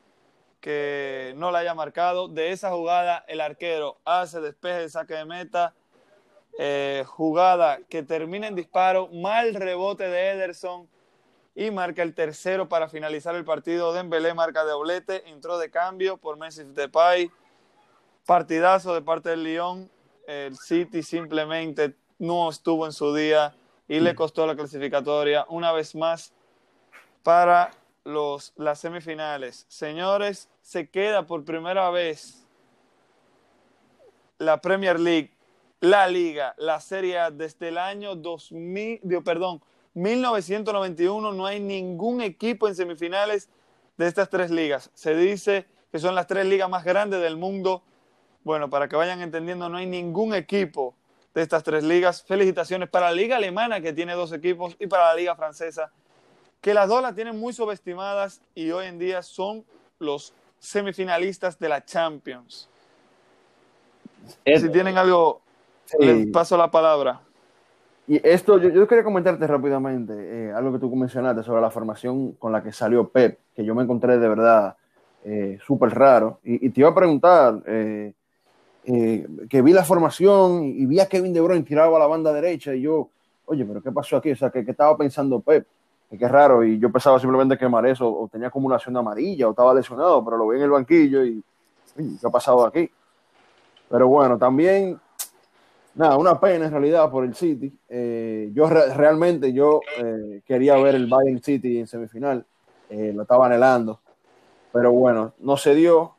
que 0.60 1.34
no 1.38 1.52
la 1.52 1.60
haya 1.60 1.76
marcado. 1.76 2.28
De 2.28 2.52
esa 2.52 2.72
jugada, 2.72 3.24
el 3.28 3.42
arquero 3.42 4.00
hace 4.06 4.42
despeje 4.42 4.80
de 4.80 4.90
saque 4.90 5.14
de 5.14 5.26
meta 5.26 5.76
eh, 6.58 7.04
jugada 7.06 7.80
que 7.88 8.02
termina 8.02 8.48
en 8.48 8.56
disparo, 8.56 9.10
mal 9.10 9.54
rebote 9.54 10.08
de 10.10 10.32
Ederson 10.32 10.88
y 11.54 11.72
marca 11.72 12.02
el 12.02 12.14
tercero 12.14 12.68
para 12.68 12.90
finalizar 12.90 13.36
el 13.36 13.46
partido. 13.46 13.94
Dembélé 13.94 14.34
marca 14.34 14.64
de 14.64 14.72
doblete, 14.72 15.30
entró 15.30 15.58
de 15.58 15.70
cambio 15.70 16.18
por 16.18 16.38
Memphis 16.38 16.74
Depay. 16.74 17.32
Partidazo 18.26 18.94
de 18.94 19.02
parte 19.02 19.30
del 19.30 19.44
Lyon. 19.44 19.90
El 20.28 20.58
City 20.58 21.04
simplemente 21.04 21.96
no 22.20 22.50
estuvo 22.50 22.86
en 22.86 22.92
su 22.92 23.14
día 23.14 23.56
y 23.88 24.00
le 24.00 24.16
costó 24.16 24.46
la 24.46 24.56
clasificatoria 24.56 25.46
una 25.50 25.72
vez 25.72 25.96
más 25.96 26.34
para 27.24 27.72
los, 28.04 28.54
las 28.56 28.80
semifinales. 28.80 29.66
Señores, 29.68 30.50
se 30.62 30.90
queda 30.90 31.26
por 31.26 31.46
primera 31.46 31.90
vez 31.90 32.46
la 34.38 34.60
Premier 34.60 35.00
League 35.00 35.37
la 35.80 36.08
liga, 36.08 36.56
la 36.58 36.80
serie 36.80 37.20
desde 37.34 37.70
el 37.70 37.78
año 37.78 38.16
2000, 38.16 39.02
perdón, 39.24 39.62
1991 39.94 41.32
no 41.34 41.46
hay 41.46 41.60
ningún 41.60 42.22
equipo 42.22 42.68
en 42.68 42.76
semifinales 42.76 43.50
de 43.98 44.08
estas 44.08 44.30
tres 44.30 44.52
ligas. 44.52 44.92
Se 44.94 45.16
dice 45.16 45.66
que 45.92 46.00
son 46.00 46.16
las 46.16 46.28
tres 46.28 46.46
ligas 46.46 46.70
más 46.70 46.84
grandes 46.84 47.22
del 47.22 47.38
mundo. 47.38 47.84
Bueno, 48.44 48.70
para 48.70 48.88
que 48.88 48.96
vayan 48.96 49.22
entendiendo, 49.22 49.70
no 49.70 49.78
hay 49.78 49.88
ningún 49.88 50.34
equipo 50.36 50.96
de 51.34 51.42
estas 51.42 51.64
tres 51.64 51.84
ligas. 51.84 52.24
Felicitaciones 52.24 52.90
para 52.90 53.08
la 53.08 53.16
liga 53.16 53.38
alemana 53.38 53.82
que 53.82 53.94
tiene 53.94 54.14
dos 54.14 54.32
equipos 54.34 54.76
y 54.80 54.88
para 54.88 55.06
la 55.08 55.16
liga 55.16 55.36
francesa 55.36 55.92
que 56.62 56.74
las 56.74 56.90
dos 56.90 57.02
las 57.02 57.16
tienen 57.16 57.40
muy 57.40 57.54
subestimadas 57.54 58.42
y 58.56 58.72
hoy 58.72 58.88
en 58.88 59.00
día 59.00 59.22
son 59.22 59.66
los 60.00 60.34
semifinalistas 60.60 61.60
de 61.60 61.70
la 61.70 61.86
Champions. 61.86 62.68
Si 64.44 64.70
tienen 64.70 64.98
algo 64.98 65.42
le 66.00 66.28
paso 66.28 66.58
la 66.58 66.70
palabra. 66.70 67.22
Y 68.08 68.26
esto, 68.26 68.58
yo, 68.58 68.88
quería 68.88 69.04
comentarte 69.04 69.46
rápidamente 69.46 70.14
eh, 70.16 70.54
algo 70.54 70.72
que 70.72 70.80
tú 70.80 70.96
mencionaste 70.96 71.44
sobre 71.44 71.62
la 71.62 71.70
formación 71.70 72.34
con 72.34 72.54
la 72.54 72.64
que 72.64 72.72
salió 72.72 73.10
Pep, 73.10 73.38
que 73.54 73.66
yo 73.66 73.76
me 73.76 73.84
encontré 73.84 74.18
de 74.18 74.30
verdad 74.30 74.78
eh, 75.26 75.58
súper 75.66 75.90
raro. 75.90 76.40
Y, 76.44 76.70
te 76.70 76.80
iba 76.80 76.90
a 76.90 76.96
preguntar, 76.96 77.62
eh, 77.66 78.14
que 78.86 79.62
vi 79.62 79.74
la 79.74 79.84
formación 79.84 80.64
y, 80.64 80.86
vi 80.86 81.02
a 81.02 81.10
Kevin 81.10 81.34
De 81.34 81.42
Bruyne 81.42 81.64
tirado 81.64 81.98
a 81.98 82.00
la 82.00 82.08
banda 82.08 82.32
derecha 82.32 82.74
y 82.74 82.82
yo, 82.82 83.10
oye, 83.46 83.66
pero 83.66 83.82
¿qué 83.82 83.92
pasó 83.92 84.16
aquí? 84.16 84.32
O 84.32 84.36
sea, 84.38 84.50
¿qué, 84.52 84.60
estaba 84.60 84.96
pensando 84.96 85.42
Pep? 85.42 85.68
Que 86.10 86.18
qué 86.18 86.30
raro. 86.30 86.64
Y 86.64 86.80
yo 86.80 86.90
pensaba 86.90 87.20
simplemente 87.20 87.58
que 87.58 87.68
Mares 87.68 88.00
o, 88.00 88.08
o, 88.08 88.30
tenía 88.30 88.48
acumulación 88.48 88.94
de 88.94 89.02
amarilla 89.02 89.50
o 89.50 89.52
estaba 89.52 89.74
lesionado, 89.74 90.24
pero 90.24 90.38
lo 90.38 90.48
vi 90.48 90.58
en 90.58 90.64
el 90.64 90.70
banquillo 90.70 91.26
y, 91.26 91.44
¿qué 91.98 92.26
ha 92.26 92.30
pasado 92.30 92.66
aquí? 92.66 92.90
Pero 93.90 94.08
bueno, 94.08 94.38
también 94.38 94.98
nada, 95.98 96.18
una 96.18 96.40
pena 96.40 96.66
en 96.66 96.72
realidad 96.72 97.10
por 97.10 97.26
el 97.26 97.36
City. 97.36 97.74
Eh, 97.90 98.52
yo 98.54 98.70
realmente 98.70 99.52
yo 99.52 99.82
eh, 99.98 100.42
quería 100.46 100.76
ver 100.78 100.96
el 100.96 101.08
Bayern 101.08 101.42
City 101.42 101.80
en 101.80 101.88
semifinal, 101.88 102.46
eh, 102.90 103.12
lo 103.14 103.24
estaba 103.24 103.48
anhelando, 103.48 104.00
pero 104.72 104.92
bueno, 104.92 105.34
no 105.40 105.58
se 105.58 105.76
dio. 105.76 106.16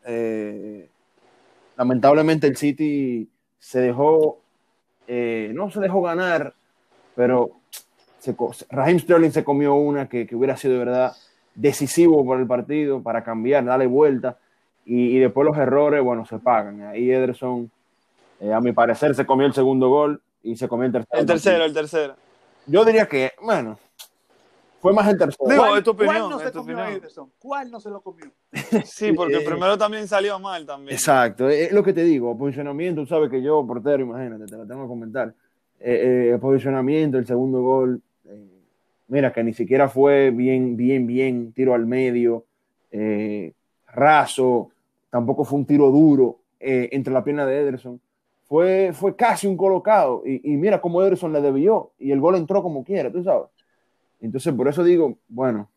lamentablemente 1.76 2.46
el 2.46 2.56
City 2.56 3.28
se 3.58 3.80
dejó, 3.80 4.40
no 5.06 5.70
se 5.70 5.80
dejó 5.80 6.02
ganar, 6.02 6.54
pero 7.14 7.52
Raheem 8.70 8.98
Sterling 8.98 9.30
se 9.30 9.44
comió 9.44 9.74
una 9.74 10.08
que, 10.08 10.28
hubiera 10.32 10.56
sido 10.56 10.74
de 10.74 10.80
verdad 10.80 11.12
decisivo 11.54 12.24
por 12.24 12.40
el 12.40 12.46
partido, 12.46 13.02
para 13.02 13.22
cambiar, 13.22 13.64
darle 13.64 13.86
vuelta, 13.86 14.38
y, 14.84 15.18
después 15.18 15.46
los 15.46 15.56
errores, 15.58 16.02
bueno, 16.02 16.24
se 16.24 16.38
pagan. 16.38 16.80
Ahí 16.80 17.10
Ederson, 17.10 17.70
eh, 18.40 18.52
a 18.52 18.60
mi 18.60 18.72
parecer, 18.72 19.14
se 19.14 19.26
comió 19.26 19.46
el 19.46 19.54
segundo 19.54 19.88
gol 19.88 20.22
y 20.42 20.56
se 20.56 20.68
comió 20.68 20.86
el 20.86 20.92
tercero. 20.92 21.20
El 21.20 21.26
tercero, 21.26 21.64
el 21.64 21.72
tercero. 21.74 22.14
Yo 22.66 22.84
diría 22.84 23.06
que, 23.06 23.32
bueno, 23.42 23.78
fue 24.80 24.92
más 24.92 25.08
el 25.08 25.18
tercero. 25.18 25.44
¿Cuál, 25.44 26.30
no 26.30 26.38
se 26.38 26.52
comió 26.52 26.84
Ederson? 26.84 27.30
¿Cuál 27.38 27.70
no 27.70 27.80
se 27.80 27.90
lo 27.90 28.00
comió? 28.00 28.26
Sí, 28.84 29.12
porque 29.12 29.36
el 29.36 29.44
primero 29.44 29.76
también 29.76 30.06
salió 30.06 30.38
mal 30.38 30.64
también. 30.64 30.94
Exacto, 30.94 31.48
es 31.48 31.72
lo 31.72 31.82
que 31.82 31.92
te 31.92 32.04
digo, 32.04 32.36
posicionamiento, 32.36 33.02
tú 33.02 33.06
sabes 33.06 33.30
que 33.30 33.42
yo, 33.42 33.66
portero, 33.66 34.02
imagínate, 34.02 34.46
te 34.46 34.56
lo 34.56 34.66
tengo 34.66 34.82
que 34.82 34.88
comentar. 34.88 35.34
Eh, 35.80 36.32
eh, 36.34 36.38
posicionamiento, 36.40 37.18
el 37.18 37.26
segundo 37.26 37.62
gol, 37.62 38.02
eh, 38.24 38.62
mira 39.08 39.32
que 39.32 39.42
ni 39.42 39.52
siquiera 39.52 39.88
fue 39.88 40.30
bien, 40.30 40.76
bien, 40.76 41.06
bien, 41.06 41.52
tiro 41.52 41.74
al 41.74 41.86
medio, 41.86 42.44
raso, 43.86 44.70
tampoco 45.10 45.44
fue 45.44 45.58
un 45.58 45.66
tiro 45.66 45.90
duro 45.90 46.38
entre 46.60 47.12
la 47.12 47.24
pierna 47.24 47.46
de 47.46 47.60
Ederson. 47.60 48.00
Fue, 48.48 48.92
fue 48.94 49.14
casi 49.14 49.46
un 49.46 49.56
colocado 49.56 50.22
y, 50.24 50.52
y 50.52 50.56
mira 50.56 50.80
cómo 50.80 51.02
Ederson 51.02 51.32
le 51.32 51.40
debió 51.42 51.92
y 51.98 52.12
el 52.12 52.20
gol 52.20 52.36
entró 52.36 52.62
como 52.62 52.82
quiera, 52.82 53.12
tú 53.12 53.22
sabes. 53.22 53.48
Entonces, 54.20 54.52
por 54.54 54.68
eso 54.68 54.82
digo, 54.82 55.18
bueno, 55.28 55.70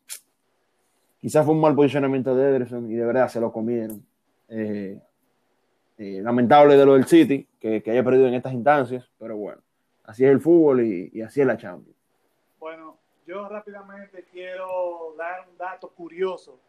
quizás 1.19 1.45
fue 1.45 1.53
un 1.53 1.61
mal 1.61 1.75
posicionamiento 1.75 2.35
de 2.35 2.49
Ederson 2.49 2.91
y 2.91 2.95
de 2.95 3.05
verdad 3.05 3.27
se 3.29 3.39
lo 3.39 3.51
comieron. 3.51 4.03
lamentable 5.97 6.75
de 6.75 6.85
lo 6.85 6.93
del 6.93 7.05
City, 7.05 7.47
que, 7.59 7.83
haya 7.85 8.03
perdido 8.03 8.27
en 8.27 8.33
estas 8.33 8.53
instancias, 8.53 9.09
pero 9.19 9.37
bueno. 9.37 9.61
Así 10.03 10.25
es 10.25 10.31
el 10.31 10.41
fútbol 10.41 10.81
y, 10.81 11.21
así 11.21 11.41
es 11.41 11.47
la 11.47 11.57
Champions. 11.57 11.95
Bueno, 12.59 12.97
yo 13.27 13.47
rápidamente 13.47 14.25
quiero 14.31 15.13
dar 15.17 15.47
un 15.47 15.57
dato 15.57 15.89
curioso. 15.89 16.59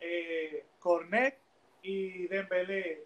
Eh, 0.00 0.64
Cornet 0.78 1.36
y 1.82 2.28
Dembélé, 2.28 3.04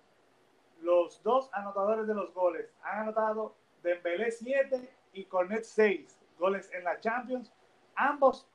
los 0.83 1.23
dos 1.23 1.49
anotadores 1.53 2.07
de 2.07 2.14
los 2.14 2.33
goles, 2.35 2.68
han 2.83 3.01
anotado 3.01 3.55
Dembélé 3.83 4.31
7 4.31 4.88
y 5.14 5.25
Cornet 5.25 5.64
6 5.64 6.18
goles 6.38 6.71
en 6.73 6.85
la 6.85 6.99
Champions. 7.01 7.53
Ambos 7.95 8.47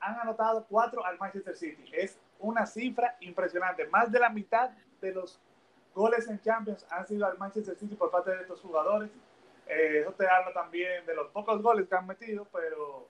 han 0.00 0.18
anotado 0.20 0.66
4 0.68 1.04
al 1.04 1.18
Manchester 1.18 1.56
City. 1.56 1.84
Es 1.92 2.18
una 2.38 2.66
cifra 2.66 3.16
impresionante. 3.20 3.86
Más 3.86 4.10
de 4.10 4.18
la 4.18 4.28
mitad 4.28 4.70
de 5.00 5.12
los 5.12 5.40
goles 5.94 6.28
en 6.28 6.40
Champions 6.40 6.86
han 6.90 7.06
sido 7.06 7.26
al 7.26 7.38
Manchester 7.38 7.76
City 7.76 7.94
por 7.94 8.10
parte 8.10 8.30
de 8.30 8.42
estos 8.42 8.60
jugadores. 8.60 9.10
Eh, 9.66 10.00
eso 10.00 10.12
te 10.12 10.26
habla 10.28 10.52
también 10.52 11.06
de 11.06 11.14
los 11.14 11.28
pocos 11.28 11.62
goles 11.62 11.88
que 11.88 11.94
han 11.94 12.06
metido, 12.06 12.46
pero 12.52 13.06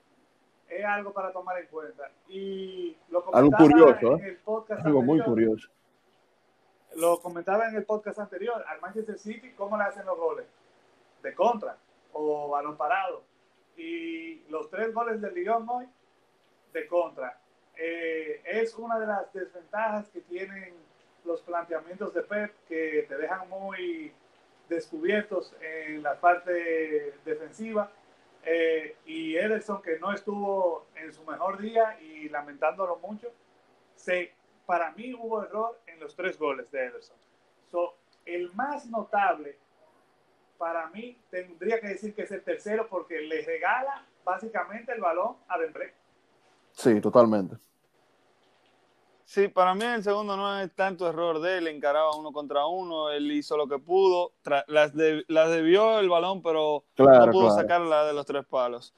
es 0.68 0.84
algo 0.84 1.12
para 1.12 1.32
tomar 1.32 1.58
en 1.58 1.66
cuenta. 1.66 2.10
Y 2.28 2.96
lo 3.10 3.24
comentaba 3.24 3.64
curioso, 3.64 4.18
en 4.18 4.24
¿eh? 4.24 4.28
el 4.28 4.36
podcast 4.38 4.84
algo 4.84 5.02
muy 5.02 5.20
curioso. 5.22 5.68
Lo 6.96 7.20
comentaba 7.20 7.68
en 7.68 7.76
el 7.76 7.84
podcast 7.84 8.18
anterior, 8.18 8.64
al 8.68 8.80
Manchester 8.80 9.18
City, 9.18 9.52
¿cómo 9.52 9.76
le 9.76 9.84
hacen 9.84 10.04
los 10.04 10.18
goles? 10.18 10.46
De 11.22 11.34
contra 11.34 11.76
o 12.12 12.48
balón 12.50 12.76
parado. 12.76 13.22
Y 13.76 14.42
los 14.50 14.68
tres 14.70 14.92
goles 14.92 15.20
del 15.20 15.34
Lyon 15.34 15.66
hoy, 15.68 15.86
de 16.72 16.86
contra. 16.86 17.38
Eh, 17.76 18.42
es 18.44 18.74
una 18.74 18.98
de 18.98 19.06
las 19.06 19.32
desventajas 19.32 20.08
que 20.10 20.20
tienen 20.20 20.74
los 21.24 21.40
planteamientos 21.42 22.12
de 22.12 22.22
Pep, 22.22 22.52
que 22.68 23.06
te 23.08 23.16
dejan 23.16 23.48
muy 23.48 24.12
descubiertos 24.68 25.54
en 25.60 26.02
la 26.02 26.20
parte 26.20 27.14
defensiva. 27.24 27.90
Eh, 28.44 28.96
y 29.06 29.36
Ederson, 29.36 29.80
que 29.82 29.98
no 29.98 30.12
estuvo 30.12 30.86
en 30.96 31.12
su 31.12 31.24
mejor 31.24 31.58
día 31.58 31.98
y 32.00 32.28
lamentándolo 32.28 32.96
mucho, 32.96 33.32
se, 33.94 34.32
para 34.66 34.92
mí 34.92 35.14
hubo 35.14 35.42
error 35.42 35.80
en 35.86 36.00
los 36.00 36.14
tres 36.14 36.38
goles 36.38 36.70
de 36.70 36.86
Ederson. 36.86 37.16
So, 37.70 37.94
el 38.24 38.52
más 38.54 38.86
notable, 38.86 39.58
para 40.58 40.88
mí, 40.90 41.18
tendría 41.30 41.80
que 41.80 41.88
decir 41.88 42.14
que 42.14 42.22
es 42.22 42.30
el 42.30 42.42
tercero 42.42 42.86
porque 42.88 43.20
le 43.20 43.44
regala 43.44 44.06
básicamente 44.24 44.92
el 44.92 45.00
balón 45.00 45.36
a 45.48 45.58
Dembélé. 45.58 45.94
Sí, 46.72 47.00
totalmente. 47.00 47.56
Sí, 49.24 49.48
para 49.48 49.74
mí 49.74 49.82
el 49.82 50.02
segundo 50.02 50.36
no 50.36 50.60
es 50.60 50.70
tanto 50.74 51.08
error 51.08 51.40
de 51.40 51.56
él, 51.56 51.66
encaraba 51.66 52.14
uno 52.14 52.32
contra 52.32 52.66
uno, 52.66 53.08
él 53.10 53.32
hizo 53.32 53.56
lo 53.56 53.66
que 53.66 53.78
pudo, 53.78 54.32
las, 54.66 54.94
debió 54.94 56.00
el 56.00 56.10
balón, 56.10 56.42
pero 56.42 56.84
no 56.98 57.30
pudo 57.30 57.50
sacarla 57.50 58.04
de 58.04 58.12
los 58.12 58.26
tres 58.26 58.44
palos. 58.44 58.92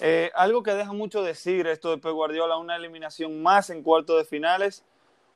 Eh, 0.00 0.30
algo 0.34 0.62
que 0.62 0.74
deja 0.74 0.92
mucho 0.92 1.22
decir 1.22 1.66
esto 1.66 1.90
de 1.90 1.98
Pep 1.98 2.12
Guardiola, 2.12 2.56
una 2.56 2.76
eliminación 2.76 3.42
más 3.42 3.68
en 3.68 3.82
cuarto 3.82 4.16
de 4.16 4.24
finales, 4.24 4.84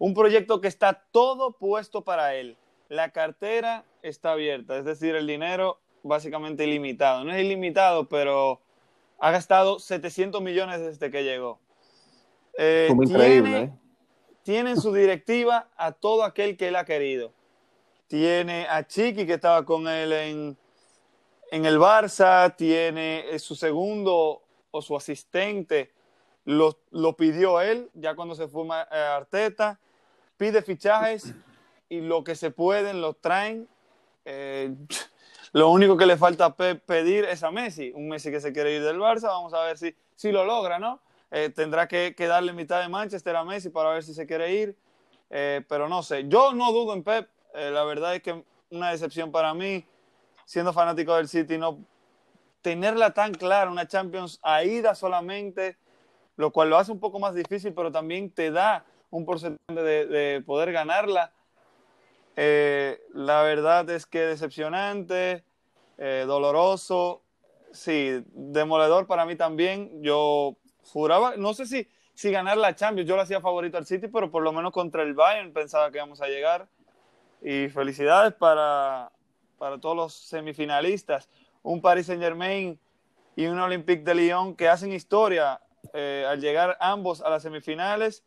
un 0.05 0.13
proyecto 0.13 0.61
que 0.61 0.69
está 0.69 1.03
todo 1.13 1.53
puesto 1.53 2.05
para 2.05 2.35
él. 2.35 2.59
La 2.91 3.09
cartera 3.09 3.85
está 4.03 4.33
abierta, 4.33 4.77
es 4.77 4.85
decir, 4.85 5.15
el 5.15 5.27
dinero 5.27 5.81
básicamente 6.03 6.65
ilimitado. 6.65 7.25
No 7.25 7.33
es 7.33 7.43
ilimitado, 7.43 8.07
pero 8.07 8.61
ha 9.19 9.31
gastado 9.31 9.79
700 9.79 10.43
millones 10.43 10.81
desde 10.81 11.11
que 11.11 11.25
llegó. 11.25 11.59
Eh, 12.59 12.91
increíble, 12.93 13.59
¿eh? 13.63 13.73
tiene 14.43 14.73
en 14.73 14.81
su 14.83 14.93
directiva 14.93 15.71
a 15.75 15.93
todo 15.93 16.23
aquel 16.23 16.59
que 16.59 16.69
él 16.69 16.77
ha 16.77 16.85
querido. 16.85 17.33
Tiene 18.07 18.67
a 18.69 18.87
Chiqui, 18.87 19.25
que 19.25 19.33
estaba 19.33 19.65
con 19.65 19.89
él 19.89 20.13
en, 20.13 20.57
en 21.51 21.65
el 21.65 21.79
Barça, 21.79 22.55
tiene 22.55 23.25
eh, 23.31 23.39
su 23.39 23.57
segundo 23.57 24.43
o 24.71 24.83
su 24.83 24.95
asistente, 24.95 25.93
lo, 26.45 26.77
lo 26.91 27.17
pidió 27.17 27.63
él, 27.63 27.89
ya 27.95 28.15
cuando 28.15 28.35
se 28.35 28.49
fue 28.49 28.67
a 28.71 29.17
Arteta, 29.17 29.81
pide 30.45 30.61
fichajes 30.61 31.35
y 31.89 32.03
lo 32.03 32.23
que 32.23 32.35
se 32.35 32.51
pueden 32.51 33.01
lo 33.01 33.15
traen. 33.15 33.67
Eh, 34.27 34.75
lo 35.53 35.71
único 35.71 35.97
que 35.97 36.05
le 36.05 36.19
falta 36.19 36.55
pedir 36.55 37.25
es 37.25 37.43
a 37.43 37.51
Messi, 37.51 37.93
un 37.95 38.09
Messi 38.09 38.31
que 38.31 38.41
se 38.41 38.53
quiere 38.53 38.75
ir 38.75 38.83
del 38.83 38.99
Barça, 38.99 39.29
vamos 39.29 39.55
a 39.55 39.65
ver 39.65 39.79
si, 39.79 39.97
si 40.17 40.33
lo 40.33 40.45
logra, 40.45 40.79
¿no? 40.79 41.01
Eh, 41.31 41.49
tendrá 41.49 41.89
que, 41.89 42.15
darle 42.19 42.53
mitad 42.53 42.83
de 42.83 42.91
Manchester 42.91 43.35
a 43.37 43.45
Messi 43.45 43.71
para 43.71 43.89
ver 43.89 44.05
si 44.05 44.13
se 44.13 44.27
quiere 44.27 44.53
ir. 44.53 44.77
Eh, 45.31 45.65
pero 45.67 45.89
no 45.89 46.03
sé, 46.03 46.29
yo 46.29 46.53
no 46.53 46.73
dudo 46.73 46.93
en 46.93 47.03
Pep. 47.03 47.27
Eh, 47.55 47.71
la 47.71 47.85
verdad 47.85 48.15
es 48.15 48.23
que 48.23 48.45
una 48.69 48.91
decepción 48.91 49.33
para 49.33 49.55
mí, 49.55 49.87
siendo 50.45 50.75
fanático 50.75 51.17
del 51.17 51.27
City, 51.27 51.57
no 51.57 51.79
tenerla 52.61 53.15
tan 53.15 53.33
clara, 53.33 53.71
una 53.71 53.89
Champions 53.89 54.41
a 54.43 54.63
ida 54.63 54.95
solamente, 54.95 55.79
lo 56.37 56.53
cual 56.53 56.69
lo 56.69 56.77
hace 56.77 56.93
un 56.93 57.01
poco 57.01 57.19
más 57.19 57.35
difícil, 57.35 57.73
pero 57.73 57.91
también 57.91 58.31
te 58.31 58.51
da 58.51 58.85
un 59.17 59.25
porcentaje 59.25 59.83
de, 59.83 60.43
poder 60.43 60.73
ganarla. 60.73 61.33
la 62.37 63.43
verdad 63.43 63.89
es 63.91 64.07
que 64.07 64.21
decepcionante, 64.21 65.45
doloroso, 65.99 67.23
sí, 67.73 68.25
demoledor 68.33 69.07
para 69.07 69.27
mí 69.27 69.37
también. 69.37 70.03
Yo 70.03 70.57
juraba, 70.83 71.37
no 71.37 71.55
sé 71.55 71.67
si, 71.67 71.89
si 72.15 72.31
ganar 72.31 72.57
la 72.57 72.75
Champions, 72.75 73.09
yo 73.09 73.17
lo 73.17 73.23
hacía 73.23 73.41
favorito 73.41 73.77
al 73.77 73.87
City, 73.87 74.09
pero 74.09 74.31
por 74.31 74.43
lo 74.43 74.53
menos 74.53 74.73
contra 74.73 75.03
el 75.03 75.15
Bayern 75.15 75.53
pensaba 75.53 75.91
que 75.91 75.99
íbamos 75.99 76.21
a 76.21 76.29
llegar. 76.29 76.69
Y 77.43 77.69
felicidades 77.69 78.33
para, 78.33 79.13
para 79.59 79.79
todos 79.79 79.97
los 79.97 80.15
semifinalistas. 80.15 81.29
Un 81.63 81.81
Paris 81.81 82.07
Saint 82.07 82.23
Germain 82.23 82.79
y 83.37 83.47
un 83.47 83.59
Olympique 83.59 84.03
de 84.03 84.15
Lyon 84.15 84.55
que 84.55 84.69
hacen 84.69 84.93
historia 84.93 85.61
eh, 85.93 86.25
al 86.29 86.41
llegar 86.41 86.77
ambos 86.81 87.21
a 87.21 87.29
las 87.29 87.43
semifinales. 87.43 88.25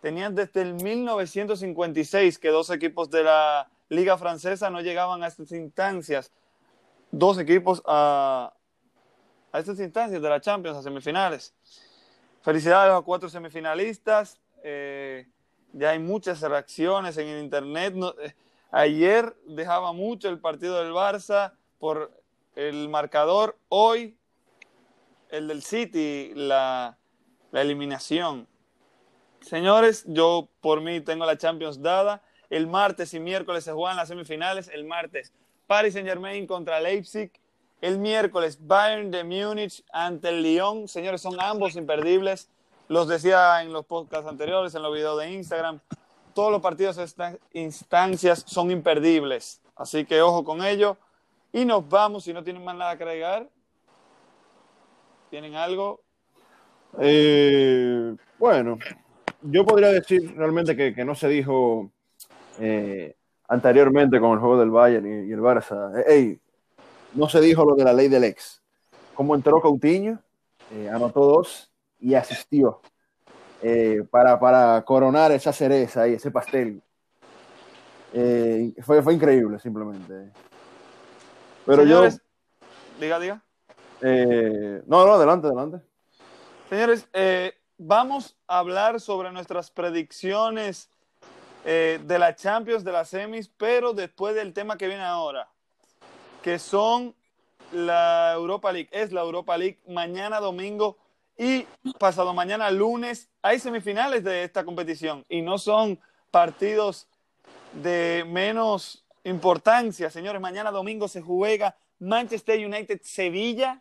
Tenían 0.00 0.34
desde 0.34 0.62
el 0.62 0.74
1956 0.74 2.38
que 2.38 2.48
dos 2.48 2.70
equipos 2.70 3.10
de 3.10 3.24
la 3.24 3.70
Liga 3.88 4.16
Francesa 4.16 4.70
no 4.70 4.80
llegaban 4.80 5.22
a 5.22 5.26
estas 5.26 5.52
instancias. 5.52 6.32
Dos 7.10 7.38
equipos 7.38 7.82
a, 7.86 8.52
a 9.52 9.58
estas 9.58 9.78
instancias 9.80 10.22
de 10.22 10.28
la 10.28 10.40
Champions, 10.40 10.78
a 10.78 10.82
semifinales. 10.82 11.54
Felicidades 12.42 12.90
a 12.90 12.94
los 12.94 13.04
cuatro 13.04 13.28
semifinalistas. 13.28 14.40
Eh, 14.62 15.26
ya 15.72 15.90
hay 15.90 15.98
muchas 15.98 16.40
reacciones 16.40 17.18
en 17.18 17.28
el 17.28 17.44
internet. 17.44 17.94
Eh, 18.22 18.34
ayer 18.70 19.36
dejaba 19.46 19.92
mucho 19.92 20.28
el 20.28 20.38
partido 20.38 20.82
del 20.82 20.92
Barça 20.92 21.52
por 21.78 22.10
el 22.54 22.88
marcador. 22.88 23.58
Hoy 23.68 24.16
el 25.28 25.48
del 25.48 25.62
City, 25.62 26.32
la, 26.34 26.96
la 27.50 27.60
eliminación. 27.60 28.48
Señores, 29.40 30.04
yo 30.06 30.48
por 30.60 30.80
mí 30.80 31.00
tengo 31.00 31.24
la 31.24 31.36
Champions 31.36 31.82
dada. 31.82 32.22
El 32.48 32.66
martes 32.66 33.14
y 33.14 33.20
miércoles 33.20 33.64
se 33.64 33.72
juegan 33.72 33.96
las 33.96 34.08
semifinales. 34.08 34.68
El 34.68 34.84
martes, 34.84 35.32
Paris 35.66 35.94
Saint 35.94 36.08
Germain 36.08 36.46
contra 36.46 36.80
Leipzig. 36.80 37.30
El 37.80 37.98
miércoles, 37.98 38.58
Bayern 38.60 39.10
de 39.10 39.24
Múnich 39.24 39.82
ante 39.92 40.28
el 40.28 40.42
Lyon. 40.42 40.86
Señores, 40.86 41.22
son 41.22 41.40
ambos 41.40 41.76
imperdibles. 41.76 42.50
Los 42.88 43.08
decía 43.08 43.62
en 43.62 43.72
los 43.72 43.86
podcasts 43.86 44.28
anteriores, 44.28 44.74
en 44.74 44.82
los 44.82 44.92
videos 44.92 45.18
de 45.18 45.30
Instagram. 45.30 45.80
Todos 46.34 46.52
los 46.52 46.60
partidos 46.60 46.96
de 46.96 47.04
estas 47.04 47.38
instancias 47.52 48.44
son 48.46 48.70
imperdibles. 48.70 49.62
Así 49.76 50.04
que 50.04 50.20
ojo 50.20 50.44
con 50.44 50.62
ello. 50.64 50.98
Y 51.52 51.64
nos 51.64 51.88
vamos, 51.88 52.24
si 52.24 52.32
no 52.32 52.44
tienen 52.44 52.64
más 52.64 52.76
nada 52.76 52.96
que 52.96 53.04
agregar. 53.04 53.48
¿Tienen 55.30 55.54
algo? 55.54 56.00
Eh, 56.98 58.14
bueno, 58.38 58.78
yo 59.42 59.64
podría 59.64 59.88
decir 59.88 60.34
realmente 60.36 60.76
que, 60.76 61.04
no 61.04 61.14
se 61.14 61.28
dijo 61.28 61.90
eh, 62.58 63.16
anteriormente 63.48 64.20
con 64.20 64.32
el 64.32 64.38
juego 64.38 64.58
del 64.58 64.70
Bayern 64.70 65.28
y, 65.28 65.32
el 65.32 65.40
Barça. 65.40 66.04
Hey, 66.06 66.38
no 67.14 67.28
se 67.28 67.40
dijo 67.40 67.64
lo 67.64 67.74
de 67.74 67.84
la 67.84 67.92
ley 67.92 68.08
del 68.08 68.24
ex. 68.24 68.62
Como 69.14 69.34
entró 69.34 69.60
Coutinho, 69.60 70.18
anotó 70.92 71.24
dos 71.24 71.70
y 71.98 72.14
asistió 72.14 72.80
para, 74.10 74.38
para 74.38 74.82
coronar 74.82 75.32
esa 75.32 75.52
cereza 75.52 76.08
y 76.08 76.14
ese 76.14 76.30
pastel 76.30 76.82
eh, 78.12 78.72
fue, 78.82 79.02
fue 79.02 79.14
increíble, 79.14 79.58
simplemente. 79.58 80.32
Pero 81.64 81.82
Señores, 81.82 82.14
yo. 82.14 82.66
Diga, 83.00 83.18
diga. 83.18 83.42
Eh, 84.02 84.82
no, 84.86 85.06
no, 85.06 85.14
adelante, 85.14 85.46
adelante. 85.46 85.80
Señores, 86.68 87.08
eh, 87.12 87.52
vamos 87.82 88.36
a 88.46 88.58
hablar 88.58 89.00
sobre 89.00 89.32
nuestras 89.32 89.70
predicciones 89.70 90.90
de 91.64 92.18
la 92.18 92.34
Champions, 92.34 92.84
de 92.84 92.92
las 92.92 93.08
semis, 93.08 93.50
pero 93.56 93.92
después 93.92 94.34
del 94.34 94.52
tema 94.52 94.76
que 94.76 94.86
viene 94.86 95.02
ahora, 95.02 95.48
que 96.42 96.58
son 96.58 97.14
la 97.72 98.32
Europa 98.34 98.72
League. 98.72 98.88
Es 98.92 99.12
la 99.12 99.22
Europa 99.22 99.56
League 99.56 99.78
mañana 99.86 100.40
domingo 100.40 100.98
y 101.38 101.66
pasado 101.98 102.34
mañana 102.34 102.70
lunes. 102.70 103.28
Hay 103.42 103.58
semifinales 103.58 104.24
de 104.24 104.44
esta 104.44 104.64
competición 104.64 105.24
y 105.28 105.42
no 105.42 105.58
son 105.58 105.98
partidos 106.30 107.06
de 107.72 108.24
menos 108.26 109.04
importancia, 109.24 110.10
señores. 110.10 110.40
Mañana 110.40 110.70
domingo 110.70 111.08
se 111.08 111.22
juega 111.22 111.76
Manchester 111.98 112.64
United 112.64 113.00
Sevilla. 113.02 113.80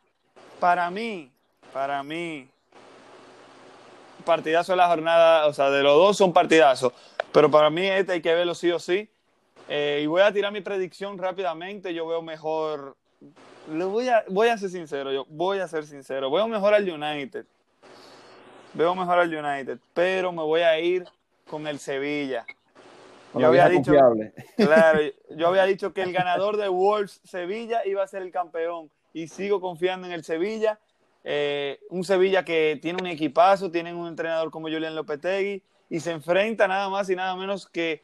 Para 0.60 0.90
mí, 0.90 1.32
para 1.74 2.04
mí, 2.04 2.50
partidazo 4.26 4.74
de 4.74 4.78
la 4.78 4.88
jornada, 4.88 5.48
o 5.48 5.54
sea, 5.54 5.70
de 5.70 5.84
los 5.84 5.96
dos 5.96 6.18
son 6.18 6.34
partidazos, 6.34 6.94
pero 7.32 7.50
para 7.50 7.70
mí 7.70 7.86
este 7.86 8.14
hay 8.14 8.22
que 8.22 8.34
verlo 8.34 8.56
sí 8.56 8.72
o 8.72 8.80
sí. 8.80 9.10
Eh, 9.68 10.02
y 10.04 10.08
voy 10.08 10.24
a 10.24 10.34
tirar 10.34 10.52
mi 10.52 10.62
predicción 10.62 11.18
rápidamente. 11.18 11.94
Yo 11.94 12.08
veo 12.08 12.22
mejor. 12.22 12.98
Lo 13.72 13.90
voy, 13.90 14.10
a, 14.10 14.24
voy 14.28 14.48
a 14.48 14.58
ser 14.58 14.70
sincero, 14.70 15.12
yo 15.12 15.26
voy 15.30 15.60
a 15.60 15.68
ser 15.68 15.86
sincero. 15.86 16.32
Veo 16.32 16.48
mejor 16.48 16.74
al 16.74 16.90
United. 16.90 17.46
Veo 18.74 18.96
mejor 18.96 19.20
al 19.20 19.34
United, 19.34 19.80
pero 19.94 20.32
me 20.32 20.42
voy 20.42 20.62
a 20.62 20.80
ir 20.80 21.06
con 21.48 21.68
el 21.68 21.80
Sevilla. 21.80 22.46
Yo 23.36 23.46
había, 23.46 23.70
dicho, 23.70 23.92
claro, 24.56 25.00
yo 25.30 25.48
había 25.48 25.64
dicho 25.66 25.94
que 25.94 26.02
el 26.02 26.12
ganador 26.14 26.58
de 26.58 26.68
Wolves 26.68 27.22
Sevilla 27.24 27.86
iba 27.86 28.04
a 28.04 28.08
ser 28.08 28.24
el 28.24 28.32
campeón 28.32 28.90
y 29.14 29.28
sigo 29.28 29.62
confiando 29.62 30.08
en 30.08 30.14
el 30.14 30.24
Sevilla. 30.24 30.80
Eh, 31.24 31.80
un 31.90 32.04
Sevilla 32.04 32.46
que 32.46 32.80
tiene 32.82 33.02
un 33.02 33.08
equipazo, 33.08 33.72
tienen 33.72 33.96
un 33.96 34.08
entrenador 34.08 34.52
como 34.52 34.70
Julian 34.70 34.96
Lopetegui 34.96 35.62
y 35.90 36.00
se 36.00 36.12
enfrenta 36.12 36.68
nada 36.68 36.90
más 36.90 37.10
y 37.10 37.16
nada 37.16 37.36
menos 37.36 37.68
que 37.68 38.04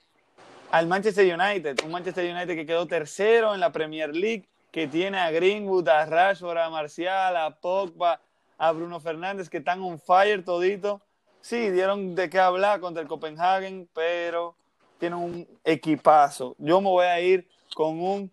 al 0.72 0.88
Manchester 0.88 1.34
United, 1.34 1.78
un 1.86 1.92
Manchester 1.92 2.30
United 2.30 2.56
que 2.56 2.66
quedó 2.66 2.86
tercero 2.88 3.54
en 3.54 3.60
la 3.60 3.72
Premier 3.72 4.14
League, 4.14 4.46
que 4.72 4.88
tiene 4.88 5.20
a 5.20 5.32
Greenwood, 5.32 5.88
a 5.88 6.06
Rashford, 6.06 6.58
a 6.58 6.70
Marcial, 6.70 7.38
a 7.38 7.52
Pogba, 7.52 8.20
a 8.58 8.72
Bruno 8.72 9.00
Fernández, 9.00 9.50
que 9.50 9.58
están 9.58 9.82
on 9.82 10.00
fire 10.00 10.44
todito. 10.44 11.02
Sí, 11.40 11.70
dieron 11.70 12.16
de 12.16 12.30
qué 12.30 12.40
hablar 12.40 12.80
contra 12.80 13.02
el 13.02 13.08
Copenhagen, 13.08 13.88
pero 13.94 14.56
tiene 15.00 15.16
un 15.16 15.48
equipazo. 15.64 16.56
Yo 16.58 16.82
me 16.82 16.90
voy 16.90 17.06
a 17.06 17.22
ir 17.22 17.48
con 17.74 18.00
un 18.02 18.32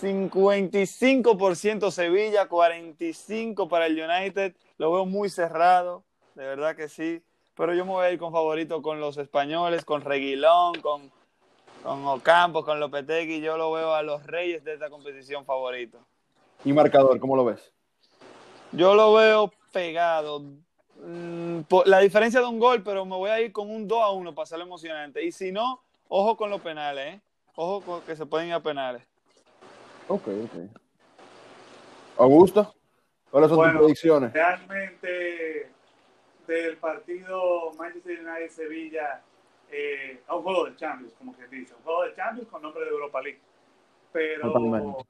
55% 0.00 1.90
Sevilla, 1.90 2.48
45% 2.48 3.68
para 3.68 3.86
el 3.86 4.00
United. 4.00 4.54
Lo 4.78 4.92
veo 4.92 5.06
muy 5.06 5.30
cerrado, 5.30 6.04
de 6.34 6.44
verdad 6.44 6.76
que 6.76 6.88
sí. 6.88 7.22
Pero 7.54 7.72
yo 7.74 7.86
me 7.86 7.92
voy 7.92 8.06
a 8.06 8.10
ir 8.10 8.18
con 8.18 8.32
favorito 8.32 8.82
con 8.82 9.00
los 9.00 9.16
españoles, 9.16 9.84
con 9.84 10.02
Reguilón, 10.02 10.80
con, 10.82 11.10
con 11.82 12.06
Ocampo, 12.06 12.64
con 12.64 12.78
Lopetegui. 12.78 13.40
Yo 13.40 13.56
lo 13.56 13.72
veo 13.72 13.94
a 13.94 14.02
los 14.02 14.26
reyes 14.26 14.62
de 14.62 14.74
esta 14.74 14.90
competición 14.90 15.46
favorito. 15.46 15.98
¿Y 16.64 16.72
marcador, 16.74 17.18
cómo 17.18 17.34
lo 17.34 17.46
ves? 17.46 17.72
Yo 18.72 18.94
lo 18.94 19.14
veo 19.14 19.50
pegado. 19.72 20.42
Mm, 21.02 21.60
la 21.86 22.00
diferencia 22.00 22.40
de 22.40 22.46
un 22.46 22.58
gol, 22.58 22.82
pero 22.82 23.06
me 23.06 23.16
voy 23.16 23.30
a 23.30 23.40
ir 23.40 23.52
con 23.52 23.70
un 23.70 23.88
2 23.88 24.02
a 24.02 24.10
1 24.10 24.34
para 24.34 24.44
hacerlo 24.44 24.64
emocionante. 24.64 25.24
Y 25.24 25.32
si 25.32 25.52
no, 25.52 25.80
ojo 26.08 26.36
con 26.36 26.50
los 26.50 26.60
penales, 26.60 27.14
¿eh? 27.14 27.20
Ojo 27.54 27.80
con 27.80 28.02
que 28.02 28.16
se 28.16 28.26
pueden 28.26 28.48
ir 28.48 28.54
a 28.54 28.60
penales. 28.60 29.02
Ok, 30.08 30.28
ok. 30.28 30.80
Augusto, 32.18 32.74
¿cuáles 33.30 33.50
son 33.50 33.72
tus 33.72 33.80
predicciones? 33.80 34.32
Realmente, 34.32 35.68
del 36.46 36.76
partido 36.76 37.72
Manchester 37.74 38.20
United-Sevilla, 38.20 39.20
eh, 39.70 40.20
a 40.28 40.36
un 40.36 40.42
juego 40.44 40.66
de 40.66 40.76
Champions, 40.76 41.12
como 41.18 41.36
que 41.36 41.46
dice, 41.48 41.74
un 41.74 41.82
juego 41.82 42.04
de 42.04 42.14
Champions 42.14 42.48
con 42.48 42.62
nombre 42.62 42.84
de 42.84 42.90
Europa 42.90 43.20
League. 43.20 43.40
Pero 44.12 45.04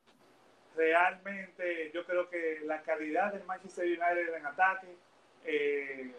realmente 0.75 1.91
yo 1.93 2.05
creo 2.05 2.29
que 2.29 2.61
la 2.65 2.83
calidad 2.83 3.33
del 3.33 3.45
Manchester 3.45 3.85
United 3.85 4.35
en 4.35 4.47
ataque 4.47 4.97
eh, 5.45 6.13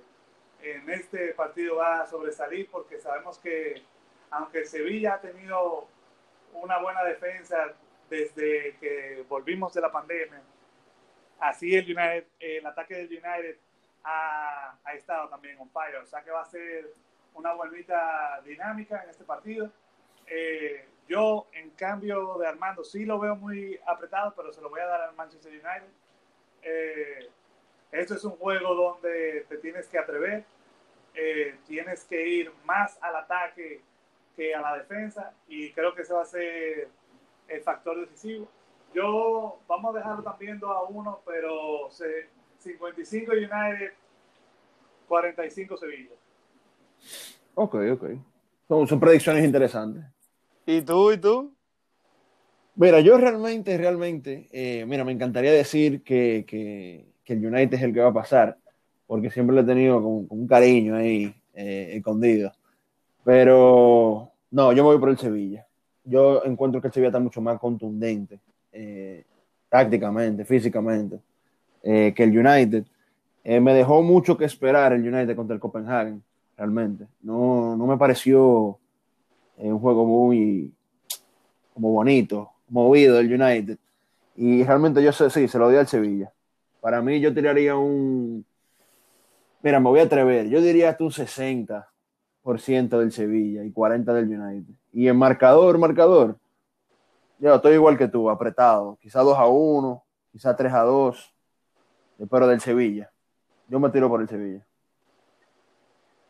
en 0.62 0.90
este 0.90 1.34
partido 1.34 1.78
va 1.78 2.02
a 2.02 2.08
sobresalir 2.08 2.70
porque 2.72 3.00
sabemos 3.00 3.38
que 3.40 3.82
aunque 4.32 4.66
Sevilla 4.66 5.16
ha 5.16 5.22
tenido 5.22 5.88
una 6.54 6.80
buena 6.80 7.04
defensa 7.04 7.74
desde 8.10 8.76
que 8.80 9.26
volvimos 9.28 9.74
de 9.74 9.82
la 9.82 9.91
pandemia, 9.91 10.41
así 11.39 11.76
el, 11.76 11.86
United, 11.86 12.26
el 12.39 12.66
ataque 12.66 12.95
del 12.95 13.08
United 13.08 13.58
ha, 14.03 14.78
ha, 14.84 14.93
estado 14.93 15.30
también 15.30 15.60
on 15.60 15.70
fire. 15.70 15.97
O 15.97 16.05
sea 16.05 16.24
que 16.24 16.32
va 16.32 16.41
a 16.41 16.45
ser 16.45 16.93
una 17.34 17.53
bonita 17.53 18.41
dinámica 18.43 19.03
en 19.03 19.10
este 19.10 19.24
partido. 19.24 19.72
Eh, 20.26 20.86
yo, 21.08 21.47
en 21.53 21.70
cambio 21.72 22.38
de 22.38 22.47
Armando, 22.47 22.84
sí 22.84 23.05
lo 23.05 23.20
veo 23.20 23.36
muy 23.36 23.80
apretado, 23.86 24.34
pero 24.36 24.51
se 24.51 24.62
lo 24.62 24.70
voy 24.70 24.82
a 24.82 24.86
dar 24.86 25.01
al 25.01 25.16
Manchester 25.16 25.51
United. 25.51 25.89
Eh, 26.64 27.30
esto 27.91 28.16
es 28.16 28.24
un 28.26 28.34
juego 28.34 28.76
donde 28.76 29.45
te 29.47 29.58
tienes 29.58 29.88
que 29.88 29.97
atrever, 29.97 30.43
eh, 31.14 31.58
tienes 31.66 32.03
que 32.03 32.28
ir 32.28 32.51
más 32.66 32.97
al 33.01 33.16
ataque 33.16 33.82
que 34.36 34.53
a 34.53 34.62
la 34.62 34.78
defensa 34.78 35.34
y 35.47 35.72
creo 35.72 35.95
que 35.95 36.01
ese 36.01 36.14
va 36.14 36.22
a 36.22 36.26
ser 36.26 36.89
el 37.48 37.62
factor 37.62 38.00
decisivo. 38.00 38.48
Yo 38.93 39.60
vamos 39.68 39.95
a 39.95 39.98
dejarlo 40.00 40.24
también 40.24 40.60
2 40.60 40.70
a 40.70 40.84
1, 40.84 41.20
pero 41.26 41.89
55 42.60 43.32
United, 43.32 43.91
45 45.08 45.78
Sevilla. 45.78 46.16
Ok, 47.56 47.76
ok. 47.93 48.06
Son, 48.68 48.88
son 48.88 49.00
predicciones 49.00 49.43
interesantes. 49.43 50.04
¿Y 50.66 50.82
tú, 50.82 51.12
y 51.12 51.18
tú? 51.18 51.54
Mira, 52.76 53.00
yo 53.00 53.18
realmente, 53.18 53.78
realmente, 53.78 54.48
eh, 54.52 54.86
mira, 54.86 55.04
me 55.04 55.12
encantaría 55.12 55.52
decir 55.52 56.04
que, 56.04 56.45
que, 56.48 57.08
que 57.24 57.34
el 57.34 57.45
United 57.45 57.74
es 57.74 57.84
el 57.84 57.93
que 57.93 58.02
va 58.02 58.10
a 58.10 58.14
pasar, 58.14 58.58
porque 59.08 59.32
siempre 59.32 59.56
lo 59.56 59.62
he 59.62 59.66
tenido 59.66 60.02
con, 60.02 60.28
un 60.30 60.48
cariño 60.48 60.95
ahí 60.95 61.34
eh, 61.54 61.93
escondido. 61.95 62.52
Pero 63.24 64.32
no, 64.52 64.72
yo 64.74 64.84
me 64.84 64.89
voy 64.89 65.00
por 65.00 65.10
el 65.10 65.18
Sevilla. 65.18 65.66
Yo 66.08 66.43
encuentro 66.45 66.82
que 66.82 66.88
el 66.88 66.93
Sevilla 66.93 67.10
está 67.10 67.20
mucho 67.20 67.41
más 67.41 67.60
contundente, 67.60 68.39
eh, 68.72 69.26
tácticamente, 69.70 70.45
físicamente, 70.45 71.20
eh, 71.84 72.14
que 72.16 72.24
el 72.24 72.38
United. 72.38 72.86
me 73.43 73.74
dejó 73.74 74.01
mucho 74.01 74.38
que 74.38 74.43
esperar 74.43 74.91
el 74.91 75.08
United 75.08 75.36
contra 75.36 75.53
el 75.53 75.60
Copenhagen, 75.62 76.22
realmente. 76.58 77.08
No, 77.22 77.78
no 77.78 77.88
me 77.88 77.97
pareció 77.97 78.78
un 79.58 79.80
juego 79.80 80.05
muy 80.05 80.74
como 81.74 81.91
bonito, 81.91 82.51
movido 82.70 83.20
el 83.20 83.32
United. 83.41 83.78
Y 84.36 84.64
realmente 84.64 85.03
yo 85.03 85.12
sé, 85.12 85.30
sí, 85.30 85.47
se 85.47 85.60
lo 85.60 85.70
di 85.70 85.78
al 85.78 85.88
Sevilla. 85.88 86.32
Para 86.82 87.01
mí 87.01 87.20
yo 87.20 87.34
tiraría 87.34 87.76
un... 87.76 88.43
Mira, 89.62 89.80
me 89.80 89.89
voy 89.89 89.99
a 89.99 90.03
atrever. 90.03 90.47
Yo 90.49 90.62
diría 90.62 90.89
hasta 90.89 91.03
un 91.03 91.12
60% 91.12 91.86
del 92.54 93.12
Sevilla 93.12 93.64
y 93.64 93.72
40% 93.72 94.14
del 94.14 94.39
United. 94.39 94.74
Y 94.93 95.08
en 95.08 95.18
marcador, 95.18 95.78
marcador, 95.78 96.38
yo 97.39 97.54
estoy 97.54 97.74
igual 97.74 97.98
que 97.98 98.08
tú, 98.08 98.30
apretado. 98.30 98.98
Quizá 99.02 99.22
2 99.22 99.38
a 99.38 99.48
1, 99.48 100.04
quizá 100.32 100.56
3 100.56 100.74
a 100.74 100.82
2, 100.82 101.34
pero 102.30 102.48
del 102.48 102.62
Sevilla. 102.62 103.12
Yo 103.68 103.80
me 103.80 103.89
tiro 103.89 104.08
por 104.10 104.22
el 104.22 104.30
Sevilla. 104.30 104.66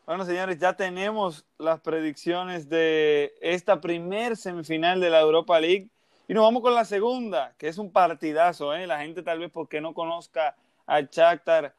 Bueno, 0.06 0.24
señores, 0.24 0.58
ya 0.58 0.72
tenemos 0.72 1.46
las 1.58 1.80
predicciones 1.80 2.68
de 2.68 3.34
esta 3.40 3.80
primer 3.80 4.36
semifinal 4.36 5.00
de 5.00 5.10
la 5.10 5.20
Europa 5.20 5.60
League. 5.60 5.88
Y 6.26 6.34
nos 6.34 6.42
vamos 6.42 6.62
con 6.62 6.74
la 6.74 6.84
segunda, 6.84 7.54
que 7.58 7.68
es 7.68 7.78
un 7.78 7.92
partidazo. 7.92 8.74
¿eh? 8.74 8.86
La 8.86 9.00
gente 9.00 9.22
tal 9.22 9.38
vez 9.38 9.50
porque 9.50 9.80
no 9.80 9.94
conozca 9.94 10.56
a 10.86 11.00
Shakhtar 11.02 11.74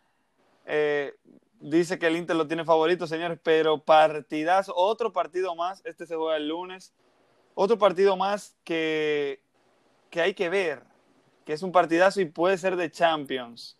eh, 0.66 1.14
dice 1.60 1.99
que 1.99 2.07
el 2.07 2.16
Inter 2.16 2.36
lo 2.36 2.47
tiene 2.47 2.66
favorito, 2.66 3.07
señores, 3.07 3.39
pero 3.43 3.84
partidazo, 3.84 4.74
otro 4.76 5.12
partido 5.12 5.55
más, 5.55 5.82
este 5.86 6.05
se 6.05 6.16
juega 6.16 6.38
el 6.38 6.47
lunes, 6.47 6.93
otro 7.55 7.78
partido 7.78 8.16
más 8.16 8.55
que, 8.64 9.41
que 10.10 10.22
hay 10.22 10.34
que 10.34 10.49
ver, 10.49 10.84
que 11.45 11.53
es 11.53 11.64
un 11.64 11.72
partidazo 11.72 12.22
y 12.22 12.26
puede 12.26 12.57
ser 12.57 12.76
de 12.76 12.91
Champions. 12.91 13.78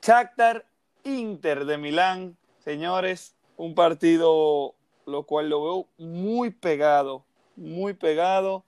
Shakhtar 0.00 0.66
Inter 1.04 1.64
de 1.64 1.78
Milán, 1.78 2.36
señores, 2.58 3.36
un 3.56 3.74
partido 3.74 4.74
lo 5.06 5.24
cual 5.24 5.48
lo 5.48 5.62
veo 5.62 5.88
muy 5.98 6.50
pegado, 6.50 7.24
muy 7.56 7.94
pegado, 7.94 8.64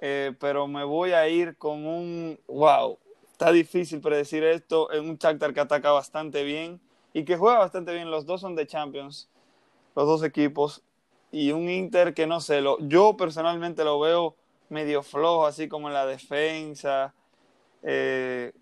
eh, 0.00 0.34
pero 0.38 0.66
me 0.66 0.84
voy 0.84 1.12
a 1.12 1.28
ir 1.28 1.56
con 1.56 1.86
un, 1.86 2.38
wow, 2.46 2.98
está 3.38 3.52
difícil 3.52 4.00
predecir 4.00 4.42
esto, 4.42 4.92
en 4.92 5.08
un 5.08 5.16
Shakhtar 5.16 5.54
que 5.54 5.60
ataca 5.60 5.92
bastante 5.92 6.42
bien 6.42 6.80
y 7.12 7.24
que 7.24 7.36
juega 7.36 7.60
bastante 7.60 7.94
bien, 7.94 8.10
los 8.10 8.26
dos 8.26 8.40
son 8.40 8.56
de 8.56 8.66
Champions, 8.66 9.30
los 9.94 10.08
dos 10.08 10.24
equipos, 10.24 10.82
y 11.30 11.52
un 11.52 11.70
Inter 11.70 12.14
que 12.14 12.26
no 12.26 12.40
sé, 12.40 12.60
lo, 12.60 12.80
yo 12.80 13.16
personalmente 13.16 13.84
lo 13.84 14.00
veo 14.00 14.34
medio 14.70 15.04
flojo, 15.04 15.46
así 15.46 15.68
como 15.68 15.86
en 15.86 15.94
la 15.94 16.04
defensa, 16.04 17.14
eh, 17.84 18.54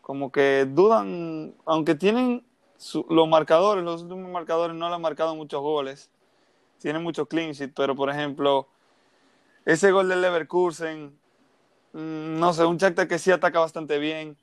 como 0.00 0.32
que 0.32 0.66
dudan, 0.66 1.54
aunque 1.66 1.94
tienen 1.94 2.42
los 3.10 3.28
marcadores, 3.28 3.84
los 3.84 4.00
últimos 4.00 4.30
marcadores 4.30 4.74
no 4.74 4.88
le 4.88 4.94
han 4.94 5.02
marcado 5.02 5.36
muchos 5.36 5.60
goles, 5.60 6.10
tienen 6.78 7.02
muchos 7.02 7.28
clean 7.28 7.52
sheet, 7.52 7.72
pero 7.76 7.94
por 7.94 8.08
ejemplo, 8.08 8.66
ese 9.66 9.92
gol 9.92 10.08
del 10.08 10.22
Leverkusen, 10.22 11.20
no 11.92 12.52
sé, 12.52 12.64
un 12.64 12.78
Shakhtar 12.78 13.08
que 13.08 13.18
sí 13.18 13.30
ataca 13.30 13.60
bastante 13.60 13.98
bien. 13.98 14.36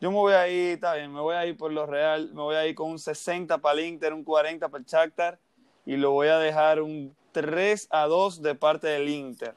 Yo 0.00 0.10
me 0.10 0.16
voy 0.16 0.32
a 0.32 0.48
ir, 0.48 0.74
está 0.74 0.94
bien, 0.94 1.12
me 1.12 1.20
voy 1.20 1.34
a 1.34 1.44
ir 1.46 1.56
por 1.56 1.72
lo 1.72 1.86
real, 1.86 2.30
me 2.32 2.40
voy 2.40 2.56
a 2.56 2.66
ir 2.66 2.74
con 2.74 2.90
un 2.90 2.98
60 2.98 3.58
para 3.58 3.78
el 3.78 3.86
Inter, 3.86 4.14
un 4.14 4.24
40 4.24 4.68
para 4.68 4.80
el 4.80 4.86
Shakhtar 4.86 5.38
y 5.84 5.96
lo 5.96 6.12
voy 6.12 6.28
a 6.28 6.38
dejar 6.38 6.80
un 6.80 7.14
3 7.32 7.88
a 7.90 8.06
2 8.06 8.42
de 8.42 8.54
parte 8.54 8.86
del 8.88 9.08
Inter. 9.08 9.54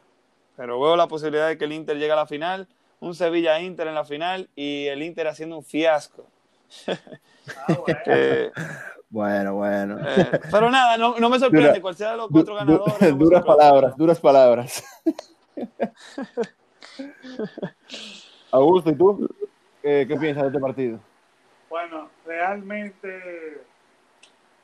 Pero 0.56 0.80
veo 0.80 0.96
la 0.96 1.08
posibilidad 1.08 1.48
de 1.48 1.58
que 1.58 1.66
el 1.66 1.74
Inter 1.74 1.98
llegue 1.98 2.12
a 2.12 2.18
la 2.18 2.28
final, 2.28 2.68
un 3.00 3.16
Sevilla-Inter 3.16 3.88
en 3.88 3.96
la 3.96 4.06
final 4.06 4.50
y 4.56 4.88
el 4.88 5.02
Inter 5.02 5.28
haciendo 5.28 5.58
un 5.58 5.64
fiasco. 5.64 6.26
Ah, 6.88 7.78
eh, 8.08 8.52
bueno. 9.10 9.56
bueno, 9.56 9.98
eh, 10.06 10.39
pero 10.52 10.70
nada, 10.70 10.98
no, 10.98 11.18
no 11.20 11.30
me 11.30 11.39
sorprende 11.39 11.82
cuál 11.82 11.96
sea 11.96 12.12
de 12.12 12.18
los 12.18 12.30
cuatro 12.30 12.56
ganadores. 12.56 13.18
duras 13.18 13.44
palabras, 13.44 13.98
duras 13.98 14.20
palabras. 14.20 14.84
Augusto, 18.52 18.89
¿y 18.89 18.96
tú? 18.96 19.30
¿Qué, 19.82 20.06
¿Qué 20.08 20.16
piensas 20.16 20.44
de 20.44 20.50
este 20.50 20.60
partido? 20.60 21.00
Bueno, 21.70 22.10
realmente 22.26 23.64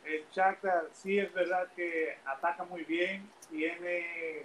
el 0.05 0.25
Shakhtar 0.31 0.87
sí 0.91 1.19
es 1.19 1.33
verdad 1.33 1.67
que 1.75 2.17
ataca 2.25 2.63
muy 2.63 2.83
bien, 2.83 3.29
tiene, 3.49 4.43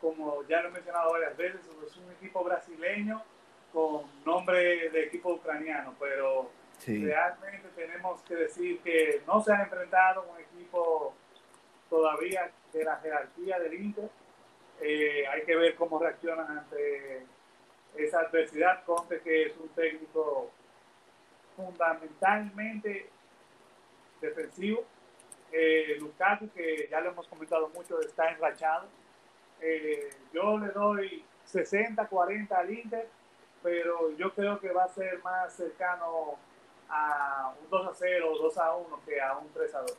como 0.00 0.42
ya 0.48 0.62
lo 0.62 0.68
he 0.68 0.72
mencionado 0.72 1.12
varias 1.12 1.36
veces, 1.36 1.60
es 1.86 1.96
un 1.96 2.10
equipo 2.12 2.44
brasileño 2.44 3.22
con 3.72 4.02
nombre 4.24 4.90
de 4.90 5.04
equipo 5.04 5.34
ucraniano, 5.34 5.94
pero 5.98 6.50
realmente 6.86 7.68
tenemos 7.74 8.22
que 8.22 8.34
decir 8.34 8.80
que 8.80 9.22
no 9.26 9.42
se 9.42 9.52
ha 9.52 9.62
enfrentado 9.62 10.24
un 10.30 10.40
equipo 10.40 11.14
todavía 11.90 12.50
de 12.72 12.84
la 12.84 12.96
jerarquía 12.96 13.58
del 13.58 13.74
Inter. 13.74 14.08
Eh, 14.80 15.26
hay 15.26 15.42
que 15.44 15.56
ver 15.56 15.74
cómo 15.74 15.98
reaccionan 15.98 16.58
ante 16.58 17.24
esa 17.96 18.20
adversidad. 18.20 18.84
Conte 18.84 19.20
que 19.20 19.46
es 19.46 19.56
un 19.56 19.68
técnico 19.70 20.50
fundamentalmente 21.56 23.08
defensivo. 24.20 24.84
Eh, 25.52 25.96
Lukaku, 25.98 26.50
que 26.50 26.88
ya 26.90 27.00
lo 27.00 27.10
hemos 27.10 27.26
comentado 27.28 27.68
mucho, 27.70 28.00
está 28.00 28.30
enrachado. 28.30 28.86
Eh, 29.60 30.10
yo 30.32 30.58
le 30.58 30.68
doy 30.68 31.24
60-40 31.50 32.52
al 32.52 32.70
Inter, 32.70 33.08
pero 33.62 34.10
yo 34.16 34.34
creo 34.34 34.60
que 34.60 34.70
va 34.70 34.84
a 34.84 34.88
ser 34.88 35.22
más 35.22 35.54
cercano 35.54 36.34
a 36.88 37.54
un 37.60 37.70
2 37.70 37.86
a 37.86 37.94
0 37.94 38.32
o 38.32 38.38
2 38.42 38.58
a 38.58 38.76
1 38.76 39.00
que 39.06 39.20
a 39.20 39.38
un 39.38 39.48
3 39.52 39.74
a 39.74 39.80
2. 39.80 39.98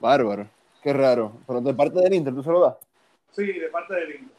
Bárbaro, 0.00 0.46
qué 0.82 0.92
raro. 0.92 1.32
Pero 1.46 1.60
de 1.60 1.74
parte 1.74 2.00
del 2.00 2.14
Inter, 2.14 2.34
¿tú 2.34 2.42
se 2.42 2.50
lo 2.50 2.60
das? 2.60 2.87
Sí, 3.32 3.46
de 3.46 3.68
parte 3.68 3.94
del 3.94 4.10
Inter. 4.16 4.36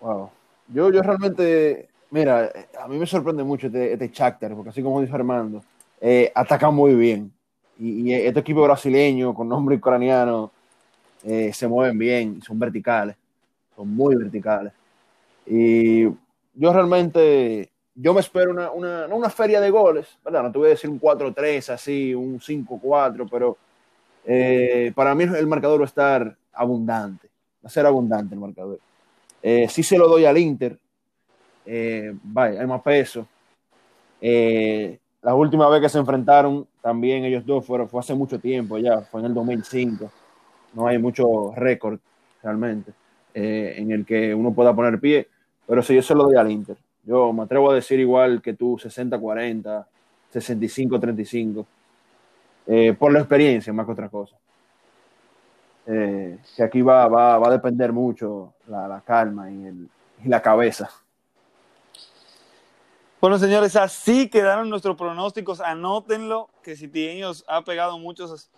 Wow. 0.00 0.30
Yo, 0.68 0.90
yo 0.90 1.02
realmente, 1.02 1.88
mira, 2.10 2.50
a 2.80 2.88
mí 2.88 2.98
me 2.98 3.06
sorprende 3.06 3.44
mucho 3.44 3.66
este, 3.66 3.92
este 3.92 4.08
Shakhtar, 4.08 4.54
porque 4.54 4.70
así 4.70 4.82
como 4.82 5.00
dice 5.00 5.14
Armando, 5.14 5.62
eh, 6.00 6.32
ataca 6.34 6.70
muy 6.70 6.94
bien. 6.94 7.32
Y, 7.78 8.10
y, 8.10 8.14
este 8.14 8.40
equipo 8.40 8.62
brasileño 8.62 9.34
con 9.34 9.48
nombre 9.48 9.76
ucraniano 9.76 10.52
eh, 11.24 11.52
se 11.52 11.66
mueven 11.66 11.98
bien, 11.98 12.42
son 12.42 12.58
verticales, 12.58 13.16
son 13.74 13.88
muy 13.94 14.14
verticales. 14.14 14.72
Y 15.46 16.04
yo 16.04 16.72
realmente, 16.72 17.70
yo 17.94 18.14
me 18.14 18.20
espero 18.20 18.50
una, 18.50 18.70
una, 18.70 19.06
no 19.06 19.16
una 19.16 19.30
feria 19.30 19.60
de 19.60 19.70
goles, 19.70 20.18
¿verdad? 20.24 20.42
No 20.42 20.52
te 20.52 20.58
voy 20.58 20.66
a 20.68 20.70
decir 20.70 20.90
un 20.90 21.00
4-3 21.00 21.70
así, 21.70 22.14
un 22.14 22.38
5-4, 22.38 23.26
pero 23.30 23.56
eh, 24.24 24.92
para 24.94 25.14
mí 25.14 25.24
el 25.24 25.46
marcador 25.46 25.80
va 25.80 25.84
a 25.84 25.86
estar 25.86 26.36
abundante, 26.52 27.28
a 27.64 27.68
ser 27.68 27.86
abundante 27.86 28.34
el 28.34 28.40
marcador. 28.40 28.78
Eh, 29.42 29.66
sí 29.68 29.82
se 29.82 29.98
lo 29.98 30.08
doy 30.08 30.24
al 30.24 30.38
Inter, 30.38 30.78
eh, 31.66 32.14
vaya, 32.22 32.60
hay 32.60 32.66
más 32.66 32.82
peso. 32.82 33.26
Eh, 34.20 34.98
la 35.22 35.34
última 35.34 35.68
vez 35.68 35.80
que 35.80 35.88
se 35.88 35.98
enfrentaron, 35.98 36.66
también 36.82 37.24
ellos 37.24 37.44
dos 37.46 37.64
fueron, 37.64 37.88
fue 37.88 38.00
hace 38.00 38.14
mucho 38.14 38.38
tiempo 38.38 38.78
ya, 38.78 39.00
fue 39.00 39.20
en 39.20 39.26
el 39.26 39.34
2005. 39.34 40.10
No 40.74 40.86
hay 40.86 40.98
mucho 40.98 41.52
récord 41.54 41.98
realmente 42.42 42.92
eh, 43.32 43.74
en 43.78 43.90
el 43.90 44.04
que 44.04 44.34
uno 44.34 44.52
pueda 44.52 44.74
poner 44.74 45.00
pie, 45.00 45.28
pero 45.66 45.82
si 45.82 45.94
yo 45.94 46.02
se 46.02 46.14
lo 46.14 46.24
doy 46.24 46.36
al 46.36 46.50
Inter. 46.50 46.76
Yo 47.04 47.32
me 47.32 47.42
atrevo 47.42 47.70
a 47.70 47.74
decir 47.74 48.00
igual 48.00 48.40
que 48.40 48.54
tú, 48.54 48.76
60-40, 48.76 49.84
65-35, 50.32 51.66
eh, 52.66 52.94
por 52.98 53.12
la 53.12 53.20
experiencia 53.20 53.72
más 53.72 53.84
que 53.86 53.92
otra 53.92 54.08
cosa. 54.08 54.36
Eh, 55.86 56.38
aquí 56.62 56.82
va, 56.82 57.08
va, 57.08 57.38
va, 57.38 57.48
a 57.48 57.50
depender 57.50 57.92
mucho 57.92 58.54
la, 58.66 59.02
calma 59.04 59.50
y, 59.50 59.66
el, 59.66 59.88
y 60.24 60.28
la 60.28 60.40
cabeza. 60.40 60.90
Bueno, 63.20 63.38
señores, 63.38 63.74
así 63.76 64.28
quedaron 64.28 64.68
nuestros 64.68 64.96
pronósticos. 64.96 65.60
Anótenlo, 65.60 66.50
que 66.62 66.76
si 66.76 66.90
ha 67.46 67.62
pegado 67.62 67.98
muchos, 67.98 68.50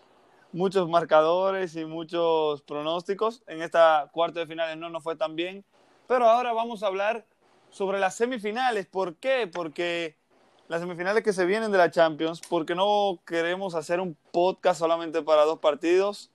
muchos 0.53 0.89
marcadores 0.89 1.77
y 1.77 1.85
muchos 1.85 2.63
pronósticos. 2.63 3.43
En 3.47 3.63
esta 3.63 4.09
cuarta 4.13 4.41
de 4.41 4.47
finales 4.47 4.77
no 4.77 4.91
nos 4.91 5.05
fue 5.05 5.15
tan 5.15 5.37
bien. 5.37 5.65
Pero 6.09 6.27
ahora 6.27 6.53
vamos 6.53 6.83
a 6.83 6.89
hablar 6.89 7.25
sobre 7.71 8.01
las 8.01 8.17
semifinales. 8.17 8.87
¿Por 8.87 9.17
qué? 9.17 9.49
Porque 9.53 10.17
las 10.67 10.81
semifinales 10.81 11.23
que 11.23 11.33
se 11.33 11.47
vienen 11.47 11.71
de 11.71 11.79
la 11.79 11.91
Champions, 11.91 12.41
porque 12.49 12.75
no 12.75 13.21
queremos 13.25 13.75
hacer 13.75 14.01
un 14.01 14.17
podcast 14.33 14.81
solamente 14.81 15.23
para 15.23 15.45
dos 15.45 15.61
partidos, 15.61 16.31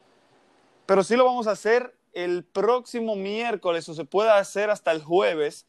pero 0.91 1.05
sí 1.05 1.15
lo 1.15 1.23
vamos 1.23 1.47
a 1.47 1.51
hacer 1.51 1.95
el 2.11 2.43
próximo 2.43 3.15
miércoles 3.15 3.87
o 3.87 3.93
se 3.93 4.03
puede 4.03 4.29
hacer 4.29 4.69
hasta 4.69 4.91
el 4.91 5.01
jueves 5.01 5.65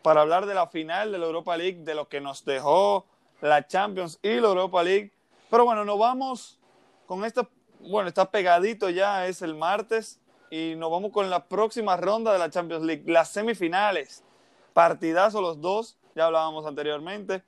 para 0.00 0.22
hablar 0.22 0.46
de 0.46 0.54
la 0.54 0.66
final 0.66 1.12
de 1.12 1.18
la 1.18 1.26
Europa 1.26 1.54
League, 1.58 1.80
de 1.84 1.94
lo 1.94 2.08
que 2.08 2.22
nos 2.22 2.46
dejó 2.46 3.04
la 3.42 3.66
Champions 3.66 4.18
y 4.22 4.36
la 4.36 4.48
Europa 4.48 4.82
League. 4.82 5.12
Pero 5.50 5.66
bueno, 5.66 5.84
nos 5.84 5.98
vamos 5.98 6.58
con 7.04 7.22
esto, 7.26 7.50
bueno, 7.80 8.08
está 8.08 8.30
pegadito 8.30 8.88
ya, 8.88 9.26
es 9.26 9.42
el 9.42 9.54
martes, 9.54 10.18
y 10.50 10.72
nos 10.74 10.90
vamos 10.90 11.12
con 11.12 11.28
la 11.28 11.44
próxima 11.44 11.98
ronda 11.98 12.32
de 12.32 12.38
la 12.38 12.48
Champions 12.48 12.82
League, 12.82 13.02
las 13.04 13.28
semifinales. 13.28 14.24
Partidazo 14.72 15.42
los 15.42 15.60
dos, 15.60 15.98
ya 16.14 16.24
hablábamos 16.24 16.64
anteriormente. 16.64 17.42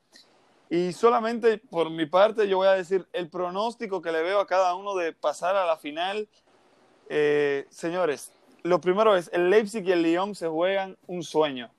Y 0.69 0.93
solamente 0.93 1.57
por 1.57 1.89
mi 1.89 2.05
parte 2.05 2.49
yo 2.49 2.59
voy 2.59 2.69
a 2.69 2.73
decir 2.73 3.09
el 3.15 3.31
pronóstico 3.31 4.03
que 4.03 4.13
le 4.13 4.23
veo 4.23 4.41
a 4.41 4.47
cada 4.47 4.75
uno 4.75 4.95
de 4.95 5.15
pasar 5.15 5.57
a 5.57 5.65
la 5.65 5.79
final. 5.79 6.29
Eh, 7.09 7.67
señores, 7.71 8.33
lo 8.63 8.81
primero 8.81 9.17
es, 9.17 9.31
el 9.33 9.51
Leipzig 9.51 9.87
y 9.87 9.93
el 9.93 10.03
Lyon 10.03 10.35
se 10.35 10.49
juegan 10.49 10.97
un 11.07 11.23
sueño 11.23 11.71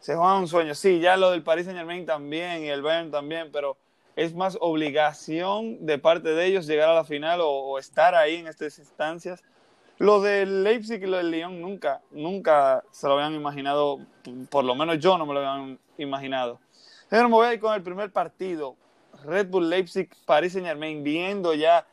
se 0.00 0.16
juega 0.16 0.38
un 0.38 0.48
sueño. 0.48 0.74
Sí, 0.74 0.98
ya 0.98 1.16
lo 1.16 1.30
del 1.30 1.42
Paris 1.42 1.66
Saint 1.66 1.78
Germain 1.78 2.04
también 2.04 2.64
y 2.64 2.68
el 2.68 2.82
Bayern 2.82 3.10
también, 3.10 3.50
pero 3.52 3.76
es 4.16 4.34
más 4.34 4.56
obligación 4.60 5.86
de 5.86 5.98
parte 5.98 6.30
de 6.30 6.46
ellos 6.46 6.66
llegar 6.66 6.88
a 6.88 6.94
la 6.94 7.04
final 7.04 7.40
o, 7.42 7.78
estar 7.78 8.14
ahí 8.14 8.36
en 8.36 8.48
estas 8.48 8.78
instancias. 8.78 9.44
Lo 9.98 10.22
del 10.22 10.64
Leipzig 10.64 11.02
y 11.02 11.06
lo 11.06 11.18
del 11.18 11.30
Lyon 11.30 11.60
nunca, 11.60 12.00
nunca 12.10 12.82
se 12.90 13.06
lo 13.06 13.14
habían 13.14 13.34
imaginado, 13.34 14.00
por 14.48 14.64
lo 14.64 14.74
menos 14.74 14.98
yo 14.98 15.18
no 15.18 15.26
me 15.26 15.34
lo 15.34 15.40
habían 15.40 15.78
imaginado. 15.98 16.58
Pero 17.10 17.28
me 17.28 17.34
voy 17.34 17.48
a 17.48 17.54
ir 17.54 17.60
con 17.60 17.74
el 17.74 17.82
primer 17.82 18.10
partido, 18.10 18.76
Red 19.24 19.48
Bull 19.48 19.68
Leipzig, 19.68 20.08
Paris 20.24 20.54
Saint 20.54 20.66
Germain, 20.66 21.04
viendo 21.04 21.52
ya 21.52 21.86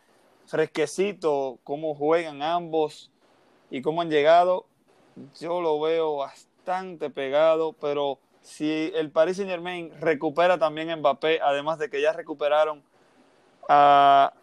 fresquecito 0.47 1.59
cómo 1.63 1.93
juegan 1.93 2.41
ambos 2.41 3.11
y 3.69 3.81
cómo 3.81 4.01
han 4.01 4.09
llegado. 4.09 4.65
Yo 5.39 5.61
lo 5.61 5.79
veo 5.79 6.17
bastante 6.17 7.09
pegado, 7.09 7.73
pero 7.73 8.17
si 8.41 8.91
el 8.95 9.11
Paris 9.11 9.37
Saint 9.37 9.51
Germain 9.51 9.91
recupera 9.99 10.57
también 10.57 10.97
Mbappé, 10.99 11.39
además 11.41 11.77
de 11.79 11.89
que 11.89 12.01
ya 12.01 12.13
recuperaron 12.13 12.81
a, 13.69 14.33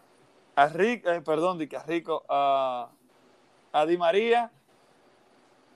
a 0.54 0.68
Rick, 0.68 1.06
eh, 1.06 1.20
perdón, 1.22 1.58
a 1.76 1.82
Rico, 1.84 2.24
a, 2.28 2.90
a 3.72 3.86
Di 3.86 3.96
María, 3.96 4.50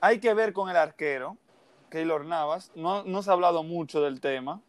hay 0.00 0.20
que 0.20 0.34
ver 0.34 0.52
con 0.52 0.68
el 0.68 0.76
arquero, 0.76 1.36
Keylor 1.90 2.24
Navas, 2.24 2.70
no, 2.74 3.02
no 3.04 3.22
se 3.22 3.30
ha 3.30 3.32
hablado 3.32 3.62
mucho 3.62 4.00
del 4.02 4.20
tema, 4.20 4.60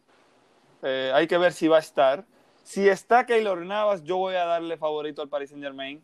Eh, 0.82 1.12
hay 1.14 1.26
que 1.26 1.36
ver 1.36 1.52
si 1.52 1.68
va 1.68 1.76
a 1.76 1.80
estar. 1.80 2.24
Si 2.70 2.88
está 2.88 3.26
Keylor 3.26 3.66
Navas, 3.66 4.04
yo 4.04 4.16
voy 4.16 4.36
a 4.36 4.44
darle 4.44 4.76
favorito 4.76 5.22
al 5.22 5.28
Paris 5.28 5.50
Saint 5.50 5.64
Germain, 5.64 6.00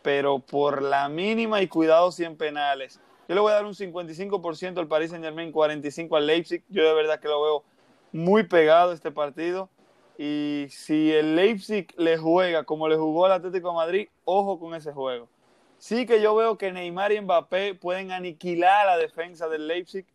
pero 0.00 0.38
por 0.38 0.80
la 0.80 1.06
mínima 1.10 1.60
y 1.60 1.68
cuidado 1.68 2.10
100 2.12 2.38
penales. 2.38 2.98
Yo 3.28 3.34
le 3.34 3.42
voy 3.42 3.52
a 3.52 3.56
dar 3.56 3.66
un 3.66 3.74
55% 3.74 4.78
al 4.78 4.88
Paris 4.88 5.10
Saint 5.10 5.22
Germain, 5.22 5.52
45% 5.52 6.16
al 6.16 6.26
Leipzig. 6.26 6.64
Yo 6.70 6.82
de 6.82 6.94
verdad 6.94 7.20
que 7.20 7.28
lo 7.28 7.42
veo 7.42 7.64
muy 8.10 8.44
pegado 8.44 8.94
este 8.94 9.10
partido. 9.10 9.68
Y 10.16 10.68
si 10.70 11.12
el 11.12 11.36
Leipzig 11.36 11.88
le 11.98 12.16
juega 12.16 12.64
como 12.64 12.88
le 12.88 12.96
jugó 12.96 13.26
al 13.26 13.32
Atlético 13.32 13.74
Madrid, 13.74 14.08
ojo 14.24 14.58
con 14.58 14.74
ese 14.74 14.94
juego. 14.94 15.28
Sí 15.76 16.06
que 16.06 16.22
yo 16.22 16.34
veo 16.34 16.56
que 16.56 16.72
Neymar 16.72 17.12
y 17.12 17.20
Mbappé 17.20 17.74
pueden 17.74 18.12
aniquilar 18.12 18.86
la 18.86 18.96
defensa 18.96 19.46
del 19.50 19.68
Leipzig, 19.68 20.06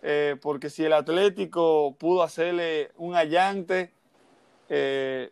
eh, 0.00 0.36
porque 0.40 0.70
si 0.70 0.86
el 0.86 0.94
Atlético 0.94 1.94
pudo 1.98 2.22
hacerle 2.22 2.92
un 2.96 3.14
allante, 3.14 3.92
eh, 4.68 5.30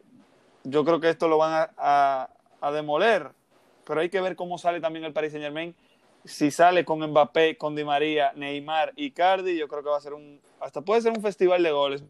yo 0.64 0.84
creo 0.84 1.00
que 1.00 1.10
esto 1.10 1.28
lo 1.28 1.38
van 1.38 1.68
a, 1.76 2.28
demoler. 2.72 3.30
Pero 3.84 4.00
hay 4.00 4.08
que 4.08 4.20
ver 4.20 4.34
cómo 4.34 4.58
sale 4.58 4.80
también 4.80 5.04
el 5.04 5.12
Paris 5.12 5.32
Saint 5.32 5.44
Germain. 5.44 5.74
Si 6.24 6.50
sale 6.50 6.84
con 6.84 6.98
Mbappé, 6.98 7.56
con 7.56 7.76
Di 7.76 7.84
María, 7.84 8.32
Neymar 8.34 8.92
y 8.96 9.12
Cardi, 9.12 9.56
yo 9.56 9.68
creo 9.68 9.84
que 9.84 9.90
va 9.90 9.96
a 9.96 10.00
ser 10.00 10.12
un, 10.12 10.40
hasta 10.58 10.80
puede 10.80 11.00
ser 11.00 11.12
un 11.12 11.22
festival 11.22 11.62
de 11.62 11.70
goles. 11.70 12.04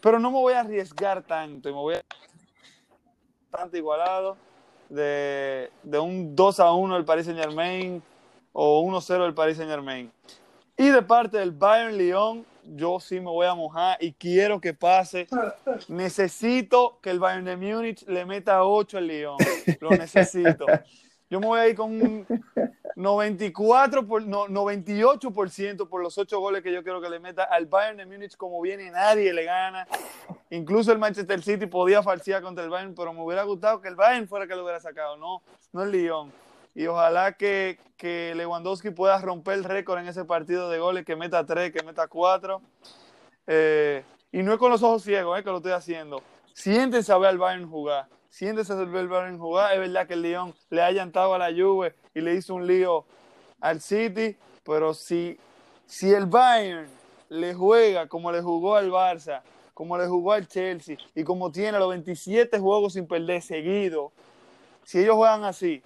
Pero 0.00 0.18
no 0.18 0.32
me 0.32 0.38
voy 0.38 0.54
a 0.54 0.60
arriesgar 0.60 1.22
tanto 1.22 1.68
y 1.68 1.72
me 1.72 1.78
voy 1.78 1.94
a 1.94 2.02
tanto 3.50 3.76
igualado 3.76 4.36
de, 4.88 5.70
un 6.00 6.34
2 6.34 6.60
a 6.60 6.72
1 6.72 6.94
del 6.94 7.04
Paris 7.04 7.26
Saint 7.26 7.40
Germain 7.40 8.02
o 8.52 8.80
1 8.80 9.00
0 9.00 9.24
del 9.24 9.34
Paris 9.34 9.56
Saint 9.56 9.70
Germain. 9.70 10.10
Y 10.76 10.88
de 10.88 11.02
parte 11.02 11.38
del 11.38 11.50
Bayern 11.50 11.96
Lyon, 11.96 12.46
yo 12.74 13.00
sí 13.00 13.16
me 13.20 13.30
voy 13.30 13.46
a 13.46 13.54
mojar 13.54 13.96
y 14.00 14.12
quiero 14.12 14.60
que 14.60 14.74
pase. 14.74 15.26
Necesito 15.88 16.98
que 17.00 17.10
el 17.10 17.18
Bayern 17.18 17.44
de 17.44 17.56
Múnich 17.56 18.06
le 18.06 18.24
meta 18.24 18.64
8 18.64 18.98
al 18.98 19.06
Lyon. 19.06 19.36
Lo 19.80 19.90
necesito. 19.90 20.66
Yo 21.30 21.40
me 21.40 21.46
voy 21.46 21.60
a 21.60 21.68
ir 21.68 21.76
con 21.76 21.90
un 21.90 22.26
94 22.96 24.06
por, 24.06 24.26
no, 24.26 24.46
98% 24.46 25.88
por 25.88 26.02
los 26.02 26.16
8 26.16 26.40
goles 26.40 26.62
que 26.62 26.72
yo 26.72 26.82
quiero 26.82 27.00
que 27.00 27.10
le 27.10 27.20
meta 27.20 27.44
al 27.44 27.66
Bayern 27.66 27.98
de 27.98 28.06
Múnich 28.06 28.36
como 28.36 28.60
viene, 28.60 28.90
nadie 28.90 29.32
le 29.32 29.44
gana. 29.44 29.86
Incluso 30.50 30.90
el 30.90 30.98
Manchester 30.98 31.42
City 31.42 31.66
podía 31.66 32.02
falsear 32.02 32.42
contra 32.42 32.64
el 32.64 32.70
Bayern, 32.70 32.94
pero 32.94 33.12
me 33.12 33.22
hubiera 33.22 33.42
gustado 33.42 33.80
que 33.80 33.88
el 33.88 33.94
Bayern 33.94 34.26
fuera 34.26 34.46
que 34.46 34.54
lo 34.54 34.62
hubiera 34.62 34.80
sacado, 34.80 35.16
no, 35.16 35.42
no 35.72 35.82
el 35.82 35.92
Lyon. 35.92 36.32
Y 36.78 36.86
ojalá 36.86 37.32
que, 37.32 37.78
que 37.96 38.34
Lewandowski 38.36 38.90
pueda 38.90 39.18
romper 39.18 39.54
el 39.54 39.64
récord 39.64 39.98
en 39.98 40.06
ese 40.06 40.24
partido 40.24 40.70
de 40.70 40.78
goles, 40.78 41.04
que 41.04 41.16
meta 41.16 41.44
3, 41.44 41.72
que 41.72 41.82
meta 41.82 42.06
4. 42.06 42.62
Eh, 43.48 44.04
y 44.30 44.42
no 44.42 44.52
es 44.52 44.58
con 44.58 44.70
los 44.70 44.82
ojos 44.84 45.02
ciegos 45.02 45.38
eh, 45.38 45.42
que 45.42 45.50
lo 45.50 45.56
estoy 45.56 45.72
haciendo. 45.72 46.22
Siéntense 46.54 47.12
a 47.12 47.18
ver 47.18 47.30
al 47.30 47.38
Bayern 47.38 47.68
jugar 47.68 48.06
siéntese 48.30 48.72
el 48.74 49.08
Bayern 49.08 49.36
jugar. 49.38 49.72
Es 49.72 49.80
verdad 49.80 50.06
que 50.06 50.14
el 50.14 50.22
Lyon 50.22 50.54
le 50.70 50.82
ha 50.82 50.92
llantado 50.92 51.34
a 51.34 51.38
la 51.38 51.50
Juve 51.50 51.94
y 52.14 52.20
le 52.20 52.34
hizo 52.34 52.54
un 52.54 52.68
lío 52.68 53.04
al 53.60 53.80
City, 53.80 54.36
pero 54.62 54.94
si, 54.94 55.36
si 55.86 56.12
el 56.12 56.26
Bayern 56.26 56.88
le 57.28 57.54
juega 57.54 58.06
como 58.06 58.30
le 58.30 58.40
jugó 58.40 58.76
al 58.76 58.90
Barça, 58.90 59.42
como 59.74 59.98
le 59.98 60.06
jugó 60.06 60.32
al 60.32 60.46
Chelsea 60.46 60.96
y 61.14 61.24
como 61.24 61.50
tiene 61.50 61.78
los 61.78 61.88
27 61.88 62.58
juegos 62.58 62.92
sin 62.92 63.08
perder 63.08 63.42
seguido, 63.42 64.12
si 64.84 65.00
ellos 65.00 65.16
juegan 65.16 65.44
así, 65.44 65.82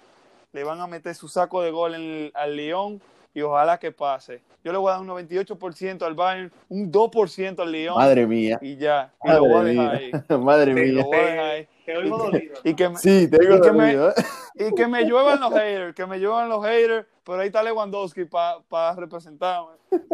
le 0.53 0.63
van 0.63 0.79
a 0.79 0.87
meter 0.87 1.13
su 1.15 1.27
saco 1.27 1.61
de 1.61 1.71
gol 1.71 1.95
en 1.95 2.31
al 2.33 2.55
Lyon 2.55 3.01
y 3.33 3.41
ojalá 3.41 3.79
que 3.79 3.91
pase. 3.91 4.41
Yo 4.63 4.71
le 4.71 4.77
voy 4.77 4.89
a 4.89 4.93
dar 4.93 5.01
un 5.01 5.07
98% 5.07 6.03
al 6.03 6.13
Bayern, 6.13 6.51
un 6.69 6.91
2% 6.91 7.59
al 7.59 7.71
Lyon. 7.71 7.95
Madre 7.95 8.27
mía. 8.27 8.59
Y 8.61 8.77
ya. 8.77 9.11
Y 9.23 9.27
Madre 9.27 9.41
lo 9.41 9.47
voy 9.47 9.59
a 9.59 9.63
dejar 9.63 9.95
ahí. 9.95 10.11
Madre 10.39 10.73
mía. 10.73 10.93
Lo 10.93 11.03
voy 11.05 11.17
a 11.17 11.25
dejar 11.25 11.45
ahí. 11.45 11.67
Te 11.85 11.97
oigo 11.97 12.17
dolido. 12.17 12.55
Y 12.63 12.75
que 12.75 12.89
me, 12.89 12.97
sí, 12.97 13.27
te 13.29 13.37
oigo 13.39 13.57
dolido. 13.57 14.09
¿eh? 14.11 14.13
Y 14.55 14.75
que 14.75 14.87
me 14.87 15.03
lluevan 15.03 15.39
los 15.39 15.51
haters, 15.51 15.95
que 15.95 16.05
me 16.05 16.19
lluevan 16.19 16.47
los 16.47 16.63
haters, 16.63 17.07
pero 17.25 17.39
ahí 17.39 17.47
está 17.47 17.63
Lewandowski 17.63 18.25
para 18.25 18.59
pa 18.69 18.95
representarme. 18.95 19.71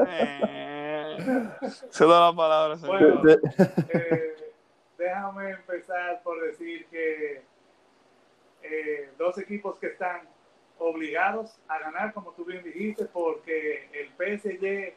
Eh, 0.07 1.17
se 1.89 2.05
da 2.05 2.27
la 2.27 2.33
palabra, 2.35 2.77
señor. 2.77 3.21
Bueno, 3.21 3.39
eh, 3.93 4.35
déjame 4.97 5.51
empezar 5.51 6.23
por 6.23 6.41
decir 6.41 6.87
que 6.89 7.43
eh, 8.69 9.11
dos 9.17 9.37
equipos 9.37 9.77
que 9.79 9.87
están 9.87 10.21
obligados 10.77 11.59
a 11.67 11.79
ganar, 11.79 12.13
como 12.13 12.31
tú 12.31 12.45
bien 12.45 12.63
dijiste, 12.63 13.05
porque 13.05 13.89
el 13.93 14.09
PSG, 14.09 14.93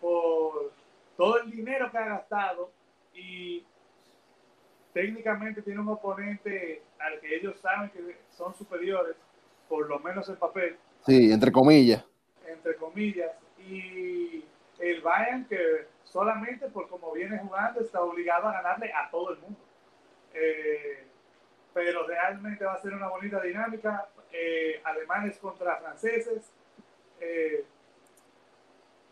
por 0.00 0.72
todo 1.16 1.40
el 1.40 1.50
dinero 1.50 1.90
que 1.90 1.98
ha 1.98 2.06
gastado 2.06 2.70
y 3.12 3.64
técnicamente 4.92 5.62
tiene 5.62 5.80
un 5.80 5.88
oponente 5.88 6.82
al 6.98 7.20
que 7.20 7.36
ellos 7.36 7.58
saben 7.60 7.90
que 7.90 8.16
son 8.30 8.54
superiores, 8.54 9.16
por 9.68 9.88
lo 9.88 9.98
menos 9.98 10.28
en 10.28 10.36
papel. 10.36 10.76
Sí, 11.04 11.30
entre 11.30 11.52
comillas. 11.52 12.04
Entre 12.46 12.76
comillas. 12.76 13.32
Y 13.58 14.44
el 14.78 15.00
Bayern 15.02 15.44
que 15.46 15.86
solamente 16.04 16.68
por 16.68 16.88
como 16.88 17.12
viene 17.12 17.38
jugando 17.38 17.80
está 17.80 18.00
obligado 18.02 18.48
a 18.48 18.52
ganarle 18.52 18.92
a 18.92 19.10
todo 19.10 19.32
el 19.32 19.38
mundo. 19.40 19.58
Eh, 20.34 21.07
pero 21.72 22.06
realmente 22.06 22.64
va 22.64 22.74
a 22.74 22.82
ser 22.82 22.94
una 22.94 23.08
bonita 23.08 23.40
dinámica. 23.40 24.08
Eh, 24.32 24.80
alemanes 24.84 25.38
contra 25.38 25.76
franceses. 25.76 26.50
Eh, 27.20 27.64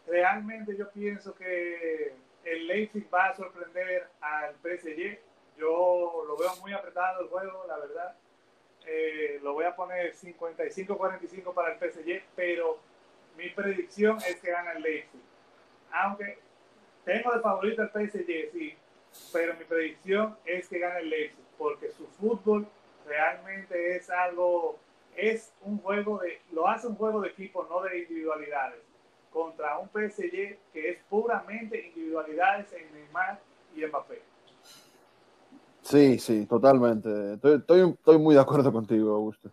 realmente 0.07 0.77
yo 0.77 0.91
pienso 0.91 1.35
que 1.35 2.15
el 2.45 2.67
Leipzig 2.67 3.09
va 3.13 3.27
a 3.27 3.37
sorprender 3.37 4.09
al 4.21 4.55
PSG. 4.57 5.19
Yo 5.59 6.25
lo 6.27 6.37
veo 6.37 6.55
muy 6.61 6.73
apretado 6.73 7.23
el 7.23 7.29
juego, 7.29 7.65
la 7.67 7.79
verdad. 7.79 8.17
Eh, 8.87 9.41
lo 9.43 9.55
voy 9.55 9.65
a 9.65 9.75
poner 9.75 10.15
55-45 10.15 11.53
para 11.53 11.75
el 11.75 11.79
PSG, 11.79 12.23
pero 12.37 12.79
mi 13.37 13.49
predicción 13.51 14.19
es 14.19 14.37
que 14.37 14.51
gana 14.51 14.73
el 14.73 14.83
Leipzig. 14.83 15.21
Aunque 15.91 16.39
tengo 17.05 17.33
de 17.33 17.41
favorito 17.41 17.83
el 17.83 17.89
PSG, 17.89 18.53
sí, 18.53 18.77
pero 19.33 19.55
mi 19.55 19.65
predicción 19.65 20.37
es 20.45 20.69
que 20.69 20.79
gana 20.79 20.99
el 20.99 21.09
Leipzig, 21.09 21.45
porque 21.59 21.91
su 21.91 22.07
fútbol 22.07 22.67
realmente 23.07 23.97
es 23.97 24.11
algo 24.11 24.79
es 25.17 25.53
un 25.63 25.79
juego 25.79 26.19
de, 26.19 26.39
lo 26.53 26.69
hace 26.69 26.87
un 26.87 26.97
juego 26.97 27.21
de 27.23 27.29
equipo, 27.29 27.67
no 27.69 27.83
de 27.83 28.01
individualidades, 28.01 28.81
contra 29.33 29.79
un 29.79 29.89
PSG 29.89 30.59
que 30.73 30.91
es 30.91 30.99
puramente 31.09 31.87
individualidades 31.87 32.73
en 32.73 32.93
Neymar 32.93 33.41
y 33.75 33.85
Mbappé. 33.85 34.23
Sí, 35.83 36.19
sí, 36.19 36.47
totalmente. 36.47 37.35
Estoy, 37.35 37.95
estoy, 37.95 38.19
muy 38.19 38.35
de 38.35 38.41
acuerdo 38.41 38.73
contigo, 38.73 39.15
Augusto. 39.15 39.51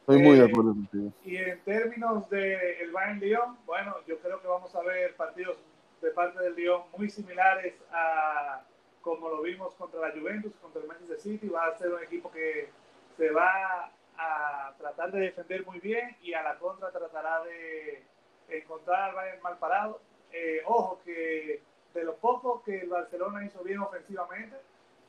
Estoy 0.00 0.18
muy 0.18 0.36
de 0.36 0.44
eh, 0.44 0.48
acuerdo 0.50 0.72
contigo. 0.72 1.12
Y 1.24 1.36
en 1.36 1.58
términos 1.60 2.28
del 2.28 2.60
el 2.80 2.92
Bayern 2.92 3.20
Lyon, 3.20 3.56
bueno, 3.64 3.94
yo 4.06 4.18
creo 4.18 4.40
que 4.42 4.46
vamos 4.46 4.74
a 4.74 4.82
ver 4.82 5.16
partidos 5.16 5.56
de 6.02 6.10
parte 6.10 6.38
del 6.42 6.54
Lyon 6.54 6.82
muy 6.96 7.08
similares 7.08 7.74
a 7.90 8.62
como 9.04 9.28
lo 9.28 9.42
vimos 9.42 9.74
contra 9.74 10.00
la 10.00 10.18
Juventus, 10.18 10.52
contra 10.60 10.80
el 10.80 10.88
Manchester 10.88 11.20
City. 11.20 11.48
Va 11.48 11.66
a 11.66 11.78
ser 11.78 11.92
un 11.92 12.02
equipo 12.02 12.32
que 12.32 12.70
se 13.16 13.30
va 13.30 13.92
a 14.16 14.74
tratar 14.78 15.12
de 15.12 15.20
defender 15.20 15.64
muy 15.66 15.78
bien 15.78 16.16
y 16.22 16.32
a 16.32 16.42
la 16.42 16.58
contra 16.58 16.90
tratará 16.90 17.44
de 17.44 18.02
encontrar 18.48 19.10
al 19.10 19.14
Bayern 19.14 19.42
mal 19.42 19.58
parado. 19.58 20.00
Eh, 20.32 20.62
ojo 20.64 21.00
que 21.04 21.60
de 21.92 22.04
lo 22.04 22.16
poco 22.16 22.62
que 22.64 22.80
el 22.80 22.88
Barcelona 22.88 23.44
hizo 23.44 23.62
bien 23.62 23.78
ofensivamente 23.80 24.56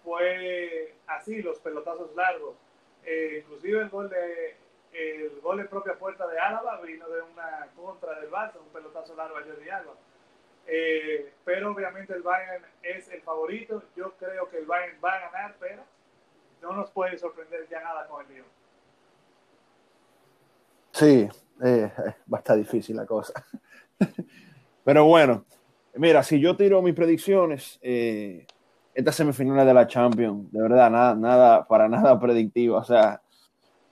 fue 0.03 0.95
así, 1.07 1.41
los 1.41 1.59
pelotazos 1.59 2.13
largos. 2.15 2.55
Eh, 3.05 3.43
inclusive 3.43 3.81
el 3.81 3.89
gol 3.89 4.09
de 4.09 4.57
el 4.91 5.41
gol 5.41 5.57
de 5.57 5.65
propia 5.65 5.97
puerta 5.97 6.25
de 6.27 6.39
Álava 6.39 6.79
vino 6.81 7.09
de 7.09 7.21
una 7.21 7.67
contra 7.75 8.17
del 8.19 8.31
Barça, 8.31 8.59
un 8.59 8.69
pelotazo 8.69 9.15
largo 9.15 9.37
a 9.37 9.41
Jordi 9.41 9.69
Alba. 9.69 9.93
Eh, 10.67 11.33
pero 11.43 11.71
obviamente 11.71 12.13
el 12.13 12.21
Bayern 12.21 12.63
es 12.81 13.07
el 13.09 13.21
favorito. 13.21 13.83
Yo 13.95 14.13
creo 14.17 14.49
que 14.49 14.59
el 14.59 14.65
Bayern 14.65 14.97
va 15.03 15.13
a 15.13 15.31
ganar, 15.31 15.55
pero 15.59 15.83
no 16.61 16.73
nos 16.73 16.89
puede 16.91 17.17
sorprender 17.17 17.67
ya 17.69 17.81
nada 17.81 18.07
con 18.07 18.25
el 18.25 18.33
Lyon. 18.33 18.45
Sí, 20.91 21.29
eh, 21.63 21.91
va 22.33 22.37
a 22.37 22.39
estar 22.39 22.57
difícil 22.57 22.95
la 22.95 23.05
cosa. 23.05 23.33
Pero 24.85 25.05
bueno, 25.05 25.45
mira, 25.95 26.23
si 26.23 26.39
yo 26.39 26.55
tiro 26.55 26.81
mis 26.81 26.93
predicciones, 26.93 27.79
eh, 27.81 28.45
esta 28.93 29.11
semifinal 29.11 29.65
de 29.65 29.73
la 29.73 29.87
Champions, 29.87 30.51
de 30.51 30.61
verdad, 30.61 30.89
nada, 30.89 31.15
nada, 31.15 31.67
para 31.67 31.89
nada 31.89 32.19
predictiva. 32.21 32.79
O 32.79 32.83
sea, 32.83 33.21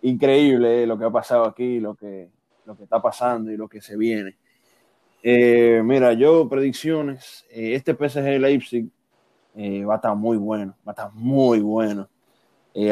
increíble 0.02 0.84
eh, 0.84 0.88
lo 0.88 0.98
que 0.98 1.06
ha 1.06 1.10
pasado 1.10 1.46
aquí, 1.46 1.80
lo 1.80 1.96
que, 1.96 2.30
lo 2.66 2.78
que 2.78 2.84
está 2.84 3.02
pasando 3.02 3.52
y 3.52 3.58
lo 3.58 3.68
que 3.68 3.82
se 3.82 3.98
viene. 3.98 4.38
Eh, 5.24 5.82
mira, 5.84 6.14
yo 6.14 6.48
predicciones, 6.50 7.46
este 7.50 7.96
PSG 7.96 8.40
Leipzig 8.40 8.90
va 9.88 9.94
a 9.94 9.96
estar 9.96 10.16
muy 10.16 10.38
bueno, 10.38 10.76
va 10.88 10.92
a 10.92 10.94
estar 10.94 11.12
muy 11.14 11.62
bueno. 11.62 12.08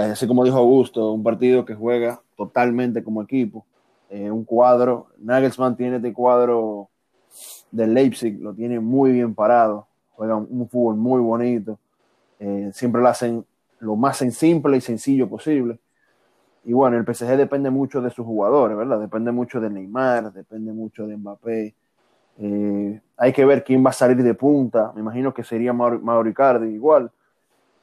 así 0.02 0.28
como 0.28 0.44
dijo 0.46 0.58
Augusto, 0.58 1.12
un 1.12 1.24
partido 1.24 1.66
que 1.66 1.76
juega 1.76 2.22
totalmente 2.36 3.04
como 3.04 3.22
equipo. 3.22 3.66
Eh, 4.12 4.30
un 4.30 4.44
cuadro. 4.44 5.08
Nagelsmann 5.20 5.78
tiene 5.78 5.96
este 5.96 6.12
cuadro 6.12 6.90
del 7.72 7.94
Leipzig, 7.94 8.42
lo 8.42 8.54
tiene 8.54 8.82
muy 8.82 9.14
bien 9.14 9.34
parado, 9.34 9.88
juega 10.12 10.36
un, 10.36 10.68
fútbol 10.68 10.98
muy 10.98 11.22
bonito. 11.22 11.80
Eh, 12.38 12.72
siempre 12.74 13.02
lo 13.02 13.08
hacen 13.08 13.46
lo 13.80 13.96
más 13.96 14.18
simple 14.18 14.76
y 14.76 14.82
sencillo 14.82 15.30
posible. 15.30 15.80
Y 16.66 16.74
bueno, 16.74 16.98
el 16.98 17.06
PSG 17.06 17.38
depende 17.38 17.70
mucho 17.70 18.02
de 18.02 18.10
sus 18.10 18.26
jugadores, 18.26 18.76
¿verdad? 18.76 19.00
Depende 19.00 19.32
mucho 19.32 19.62
de 19.62 19.70
Neymar, 19.70 20.34
depende 20.34 20.74
mucho 20.74 21.08
de 21.08 21.16
Mbappé. 21.16 21.74
Eh, 22.40 23.02
hay 23.18 23.34
que 23.34 23.46
ver 23.46 23.64
quién 23.64 23.86
va 23.86 23.90
a 23.90 23.94
salir 23.94 24.22
de 24.22 24.34
punta. 24.34 24.92
Me 24.96 25.02
imagino 25.02 25.34
que 25.34 25.44
sería 25.44 25.74
Mauricardi 25.74 26.70
igual. 26.70 27.12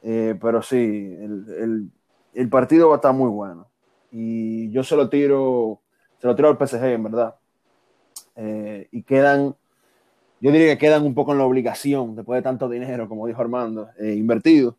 Eh, 0.03 0.37
pero 0.41 0.63
sí, 0.63 0.77
el, 0.77 1.91
el, 2.35 2.49
partido 2.49 2.89
va 2.89 2.95
a 2.95 2.99
estar 2.99 3.15
muy 3.15 3.29
bueno. 3.29 3.67
Y 4.11 4.71
yo 4.71 4.83
se 4.83 4.97
lo 4.97 5.09
tiro, 5.09 5.81
se 6.19 6.27
lo 6.27 6.37
tiro 6.37 6.49
al 6.49 6.57
PSG, 6.57 6.85
en 6.85 7.03
verdad. 7.03 7.35
Eh, 8.37 8.89
y 8.93 9.03
quedan, 9.03 9.57
yo 10.41 10.53
diría 10.53 10.69
que 10.69 10.79
quedan 10.79 11.05
un 11.05 11.15
poco 11.15 11.33
en 11.33 11.39
la 11.39 11.45
obligación, 11.45 12.15
después 12.15 12.39
de 12.39 12.43
tanto 12.43 12.69
dinero, 12.69 13.09
como 13.09 13.27
dijo 13.27 13.41
Armando, 13.41 13.89
invertido. 14.01 14.77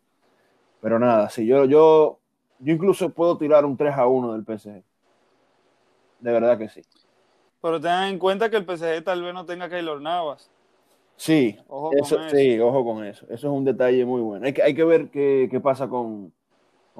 Pero 0.82 0.97
nada, 0.97 1.30
si 1.30 1.45
yo, 1.45 1.65
yo 1.65 2.20
yo 2.59 2.74
incluso 2.74 3.09
puedo 3.09 3.38
tirar 3.38 3.65
un 3.65 3.78
3 3.78 3.95
a 3.95 4.07
1 4.07 4.34
del 4.34 4.43
PSG. 4.43 4.84
De 6.20 6.32
verdad 6.32 6.57
que 6.57 6.67
sí. 6.67 6.82
Pero 7.62 7.80
tengan 7.80 8.10
en 8.10 8.20
cuenta 8.20 8.49
que 8.49 8.57
el 8.57 8.66
PSG 8.66 9.03
tal 9.03 9.22
vez 9.22 9.34
no 9.34 9.45
tenga 9.45 9.70
Keylor 9.70 10.01
Navas. 10.01 10.49
Sí, 11.18 11.57
ojo 11.68 11.89
con 11.89 11.99
eso. 11.99 12.30
sí, 12.30 12.60
ojo 12.60 12.86
con 12.86 13.03
eso. 13.03 13.26
Eso 13.26 13.47
es 13.47 13.53
un 13.53 13.66
detalle 13.66 14.05
muy 14.05 14.22
bueno. 14.22 14.45
Hay 14.45 14.53
que, 14.53 14.64
hay 14.64 14.74
que 14.74 14.86
ver 14.86 15.10
qué, 15.10 15.60
pasa 15.62 15.89
con, 15.89 16.32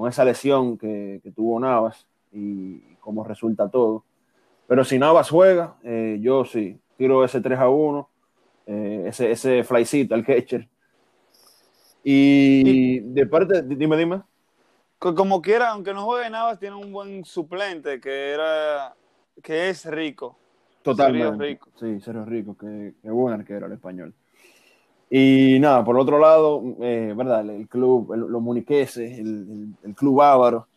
esa 0.07 0.26
lesión 0.26 0.78
que, 0.78 1.22
tuvo 1.36 1.60
Navas 1.60 2.05
y 2.34 2.80
cómo 2.99 3.24
resulta 3.24 3.70
todo. 3.70 4.03
Pero 4.68 4.84
si 4.84 4.99
Navas 4.99 5.30
juega, 5.30 5.78
eh, 5.84 6.18
yo 6.22 6.43
sí, 6.43 6.78
tiro 6.97 7.24
ese 7.24 7.39
3 7.39 7.57
a 7.60 7.70
1, 7.70 8.10
eh, 8.68 9.05
ese, 9.07 9.32
ese 9.32 9.64
flycito, 9.64 10.16
el 10.16 10.26
catcher. 10.26 10.68
Y, 12.03 12.99
de 12.99 13.26
parte, 13.26 13.62
dime, 13.64 13.95
dime 13.97 14.22
como 14.99 15.41
quiera, 15.41 15.70
aunque 15.70 15.93
no 15.93 16.03
juegue 16.03 16.30
Navas, 16.30 16.60
tiene 16.60 16.76
un 16.76 16.91
buen 16.91 17.24
suplente 17.24 18.01
que 18.01 18.32
era 18.32 18.93
que 19.41 19.70
es 19.70 19.86
rico. 19.86 20.38
Totalmente. 20.82 21.43
Rico. 21.43 21.69
Sí, 21.75 21.99
Sergio 21.99 22.25
Rico, 22.25 22.57
que, 22.57 22.93
que 23.01 23.09
buen 23.09 23.34
arquero 23.34 23.67
el 23.67 23.73
español. 23.73 24.13
Y 25.09 25.57
nada, 25.59 25.84
por 25.84 25.97
otro 25.97 26.19
lado, 26.19 26.61
eh, 26.82 27.13
¿verdad? 27.15 27.49
El, 27.49 27.67
club, 27.67 28.13
los 28.15 28.41
muniqueses, 28.41 29.17
el, 29.17 29.73
club 29.95 30.21
ávaro. 30.21 30.67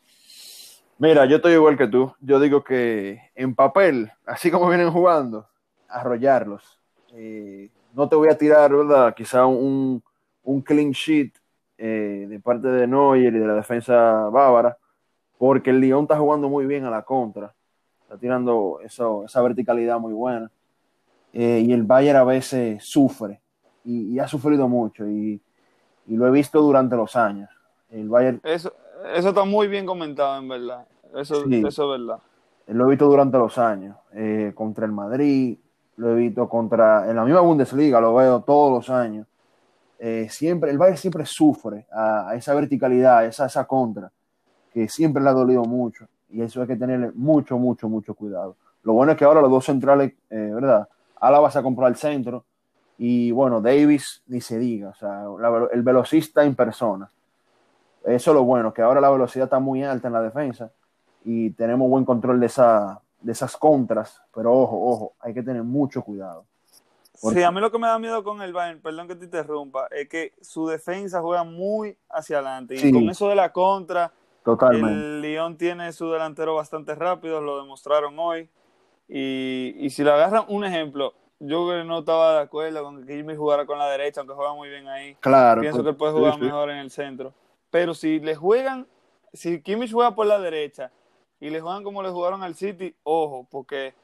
Mira, 0.98 1.26
yo 1.26 1.36
estoy 1.36 1.53
igual 1.53 1.76
que 1.76 1.88
tú. 1.88 2.12
Yo 2.20 2.40
digo 2.40 2.64
que 2.64 3.20
en 3.34 3.55
papel, 3.55 4.11
así 4.24 4.50
como 4.50 4.68
vienen 4.68 4.90
jugando, 4.90 5.46
arrollarlos. 5.86 6.80
Eh, 7.12 7.70
no 7.92 8.09
te 8.09 8.16
voy 8.16 8.28
a 8.28 8.38
tirar, 8.38 8.74
¿verdad? 8.74 9.14
Quizá 9.14 9.44
un, 9.44 10.03
un 10.44 10.62
clean 10.62 10.92
sheet 10.92 11.34
eh, 11.76 12.26
de 12.28 12.40
parte 12.40 12.68
de 12.68 12.86
Neuer 12.86 13.34
y 13.34 13.38
de 13.38 13.46
la 13.46 13.55
defensa 13.55 14.28
bávara, 14.30 14.78
porque 15.36 15.70
el 15.70 15.80
Lyon 15.80 16.05
está 16.05 16.16
jugando 16.16 16.48
muy 16.48 16.64
bien 16.64 16.84
a 16.84 16.90
la 16.90 17.03
contra, 17.03 17.55
está 18.13 18.21
tirando 18.21 18.79
eso, 18.85 19.25
esa 19.25 19.41
verticalidad 19.41 19.99
muy 19.99 20.13
buena, 20.13 20.51
eh, 21.33 21.63
y 21.67 21.73
el 21.73 21.83
Bayern 21.83 22.19
a 22.19 22.25
veces 22.25 22.85
sufre, 22.85 23.41
y, 23.85 24.19
ha 24.19 24.29
sufrido 24.29 24.69
mucho, 24.69 25.09
y, 25.09 25.41
lo 26.09 26.27
he 26.27 26.31
visto 26.31 26.61
durante 26.61 26.95
los 26.95 27.17
años. 27.17 27.49
El 27.91 28.11
Bayern... 28.11 28.41
Eso, 28.45 28.75
eso 29.15 29.29
está 29.31 29.45
muy 29.45 29.67
bien 29.67 29.87
comentado, 29.87 30.39
en 30.39 30.49
verdad. 30.49 30.87
Eso, 31.15 31.47
eso 31.47 31.95
es 31.95 32.01
verdad. 32.01 32.19
Lo 32.67 32.87
he 32.87 32.91
visto 32.91 33.07
durante 33.07 33.39
los 33.39 33.57
años, 33.57 33.97
eh, 34.13 34.53
contra 34.55 34.85
el 34.85 34.93
Madrid, 34.93 35.57
lo 35.97 36.11
he 36.11 36.15
visto 36.15 36.47
contra, 36.51 37.09
en 37.09 37.17
la 37.17 37.25
misma 37.25 37.41
Bundesliga, 37.41 37.99
lo 37.99 38.15
veo 38.15 38.41
todos 38.41 38.73
los 38.73 38.91
años. 38.91 39.27
Eh, 39.99 40.27
siempre, 40.29 40.71
el 40.71 40.77
Bayern 40.77 40.99
siempre 40.99 41.25
sufre 41.25 41.87
a, 41.91 42.35
esa 42.35 42.53
verticalidad, 42.55 43.19
a 43.19 43.25
esa, 43.25 43.47
esa 43.47 43.65
contra, 43.65 44.13
que 44.71 44.87
siempre 44.89 45.23
le 45.23 45.31
ha 45.31 45.33
dolido 45.33 45.65
mucho. 45.65 46.07
Y 46.33 46.43
eso 46.43 46.62
hay 46.62 46.66
que 46.66 46.76
tenerle 46.76 47.12
mucho, 47.14 47.59
mucho, 47.59 47.89
mucho 47.89 48.14
cuidado. 48.14 48.57
Lo 48.83 48.95
bueno 48.95 49.12
es 49.12 49.18
que 49.18 49.24
ahora 49.24 49.41
los 49.41 49.51
dos 49.51 49.64
centrales, 49.64 50.12
eh, 50.30 50.51
¿verdad? 50.55 50.89
Álava 51.20 51.51
se 51.51 51.59
ha 51.59 51.62
comprado 51.62 51.89
el 51.89 51.97
centro 51.97 52.45
y 52.99 53.30
bueno, 53.30 53.61
Davis 53.61 54.22
ni 54.26 54.41
se 54.41 54.59
diga, 54.59 54.91
o 54.91 54.95
sea, 54.95 55.24
el 55.72 55.83
velocista 55.83 56.45
en 56.45 56.55
persona. 56.55 57.11
Eso 58.05 58.30
es 58.30 58.35
lo 58.35 58.45
bueno, 58.45 58.72
que 58.74 58.83
ahora 58.83 59.01
la 59.01 59.11
velocidad 59.11 59.45
está 59.45 59.61
muy 59.61 59.85
alta 59.85 60.09
en 60.09 60.14
la 60.14 60.22
defensa 60.22 60.70
y 61.24 61.51
tenemos 61.51 61.89
buen 61.89 62.05
control 62.05 62.41
de, 62.41 62.47
esa, 62.47 63.01
de 63.20 63.33
esas 63.33 63.57
contras, 63.57 64.20
pero 64.35 64.53
ojo, 64.53 64.89
ojo, 64.89 65.12
hay 65.20 65.33
que 65.33 65.43
tener 65.43 65.62
mucho 65.62 66.03
cuidado. 66.03 66.45
Sí, 67.14 67.41
a 67.43 67.53
mí 67.53 67.61
lo 67.61 67.70
que 67.70 67.78
me 67.78 67.87
da 67.87 68.01
miedo 68.01 68.24
con 68.24 68.43
el 68.43 68.53
Bayern, 68.53 68.80
perdón 68.80 69.07
que 69.07 69.14
te 69.14 69.26
interrumpa, 69.26 69.87
es 69.93 70.09
que 70.09 70.33
su 70.41 70.66
defensa 70.66 71.20
juega 71.20 71.45
muy 71.45 71.97
hacia 72.09 72.39
adelante. 72.39 72.74
Y 72.74 72.93
con 72.93 73.09
eso 73.09 73.28
de 73.28 73.37
la 73.37 73.53
contra, 73.53 74.11
el 74.72 75.20
Lyon 75.20 75.57
tiene 75.57 75.93
su 75.93 76.11
delantero 76.11 76.55
bastante 76.55 76.95
rápido, 76.95 77.40
lo 77.40 77.61
demostraron 77.61 78.18
hoy. 78.18 78.49
Y, 79.09 79.74
y 79.78 79.90
si 79.90 80.03
le 80.05 80.11
agarran 80.11 80.45
un 80.49 80.64
ejemplo, 80.64 81.14
yo 81.38 81.84
no 81.84 82.01
estaba 82.01 82.34
de 82.34 82.40
acuerdo 82.40 82.82
con 82.82 83.05
que 83.05 83.16
Jimmy 83.16 83.36
jugara 83.36 83.66
con 83.66 83.78
la 83.78 83.88
derecha, 83.88 84.20
aunque 84.20 84.34
juega 84.34 84.55
muy 84.55 84.68
bien 84.68 84.88
ahí. 84.88 85.14
Claro. 85.16 85.61
Pienso 85.61 85.78
pues, 85.78 85.84
que 85.84 85.90
él 85.90 85.97
puede 85.97 86.12
jugar 86.12 86.38
mejor 86.38 86.70
en 86.70 86.78
el 86.78 86.90
centro. 86.90 87.34
Pero 87.70 87.95
si 87.95 88.20
le 88.20 88.34
juegan, 88.34 88.86
si 89.32 89.62
Kimmich 89.62 89.93
juega 89.93 90.14
por 90.14 90.26
la 90.26 90.38
derecha 90.38 90.93
y 91.40 91.51
le 91.51 91.61
juegan 91.61 91.82
como 91.82 92.03
le 92.03 92.11
jugaron 92.11 92.43
al 92.43 92.55
City, 92.55 92.95
ojo, 93.03 93.47
porque 93.51 93.95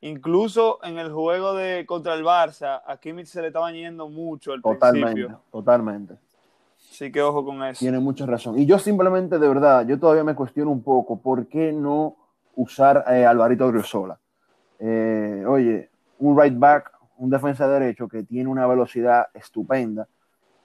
Incluso 0.00 0.78
en 0.84 0.98
el 0.98 1.10
juego 1.10 1.54
de 1.54 1.84
contra 1.84 2.14
el 2.14 2.24
Barça, 2.24 2.82
a 2.86 2.98
Kimmich 2.98 3.26
se 3.26 3.42
le 3.42 3.48
estaba 3.48 3.72
yendo 3.72 4.08
mucho 4.08 4.52
al 4.52 4.62
totalmente, 4.62 5.12
principio. 5.12 5.40
Totalmente. 5.50 6.14
Sí 6.98 7.12
que 7.12 7.22
ojo 7.22 7.44
con 7.44 7.62
eso. 7.62 7.78
Tiene 7.78 8.00
mucha 8.00 8.26
razón. 8.26 8.58
Y 8.58 8.66
yo 8.66 8.76
simplemente, 8.76 9.38
de 9.38 9.46
verdad, 9.46 9.86
yo 9.86 10.00
todavía 10.00 10.24
me 10.24 10.34
cuestiono 10.34 10.72
un 10.72 10.82
poco 10.82 11.22
por 11.22 11.46
qué 11.46 11.70
no 11.72 12.16
usar 12.56 13.04
eh, 13.06 13.24
Alvarito 13.24 13.68
Griosola. 13.68 14.18
Eh, 14.80 15.44
oye, 15.46 15.90
un 16.18 16.36
right 16.36 16.58
back, 16.58 16.90
un 17.18 17.30
defensa 17.30 17.68
derecho 17.68 18.08
que 18.08 18.24
tiene 18.24 18.50
una 18.50 18.66
velocidad 18.66 19.28
estupenda 19.32 20.08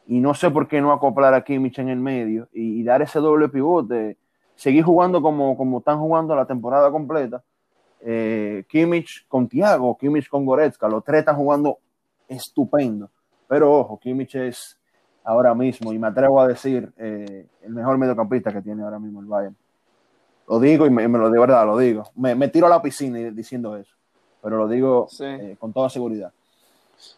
y 0.08 0.20
no 0.20 0.34
sé 0.34 0.50
por 0.50 0.68
qué 0.68 0.82
no 0.82 0.92
acoplar 0.92 1.36
a 1.36 1.44
Kimmich 1.44 1.78
en 1.78 1.90
el 1.90 2.00
medio 2.00 2.50
y, 2.52 2.84
dar 2.84 3.04
ese 3.04 3.20
doble 3.20 3.50
pivote, 3.50 4.18
seguir 4.56 4.84
jugando 4.84 5.22
como, 5.22 5.56
como 5.56 5.78
están 5.78 6.00
jugando 6.00 6.36
la 6.36 6.48
temporada 6.48 6.90
completa 6.90 7.44
eh, 8.02 8.66
Kimmich 8.68 9.28
con 9.28 9.48
Thiago, 9.48 9.96
Kimmich 10.00 10.30
con 10.30 10.48
Goretzka, 10.48 10.88
los 10.88 11.04
tres 11.04 11.20
están 11.20 11.36
jugando 11.36 11.78
estupendo. 12.28 13.12
Pero 13.48 13.72
ojo, 13.72 14.00
Kimmich 14.00 14.34
es 14.34 14.80
ahora 15.24 15.54
mismo, 15.56 15.94
y 15.94 16.00
me 16.00 16.08
atrevo 16.08 16.42
a 16.42 16.48
decir, 16.48 16.92
eh, 16.98 17.46
el 17.62 17.74
mejor 17.74 17.98
mediocampista 17.98 18.52
que 18.52 18.62
tiene 18.62 18.84
ahora 18.84 19.00
mismo 19.00 19.22
el 19.22 19.26
Bayern. 19.26 19.56
Lo 20.48 20.60
digo 20.60 20.86
y 20.86 20.90
me, 20.90 21.08
lo 21.08 21.30
de 21.30 21.40
verdad, 21.40 21.66
lo 21.66 21.78
digo. 21.78 22.04
Me, 22.16 22.48
tiro 22.50 22.68
a 22.68 22.70
la 22.70 22.82
piscina 22.82 23.18
diciendo 23.32 23.78
eso, 23.78 23.94
pero 24.42 24.58
lo 24.58 24.68
digo 24.68 25.08
eh, 25.22 25.56
con 25.60 25.72
toda 25.72 25.90
seguridad. 25.90 26.32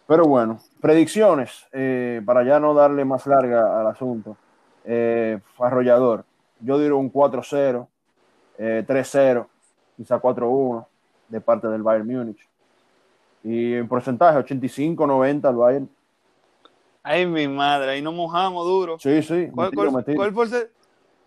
Pero 0.07 0.25
bueno, 0.25 0.59
predicciones, 0.79 1.65
eh, 1.71 2.21
para 2.25 2.43
ya 2.43 2.59
no 2.59 2.73
darle 2.73 3.03
más 3.03 3.25
larga 3.25 3.79
al 3.79 3.87
asunto. 3.87 4.37
arrollador, 5.59 6.25
yo 6.59 6.77
digo 6.77 6.97
un 6.97 7.11
4-0, 7.11 7.87
3-0 8.57 9.47
quizá 9.97 10.21
4-1 10.21 10.85
de 11.29 11.41
parte 11.41 11.67
del 11.67 11.83
Bayern 11.83 12.07
Múnich. 12.07 12.47
Y 13.43 13.73
en 13.73 13.87
porcentaje, 13.87 14.39
85-90 14.39 15.45
al 15.45 15.55
Bayern. 15.55 15.89
Ay, 17.07 17.27
mi 17.27 17.47
madre, 17.47 17.91
ahí 17.91 18.01
nos 18.01 18.15
mojamos 18.15 18.65
duro. 18.65 18.97
Sí, 18.97 19.21
sí. 19.21 19.47
¿Cuál, 19.53 19.69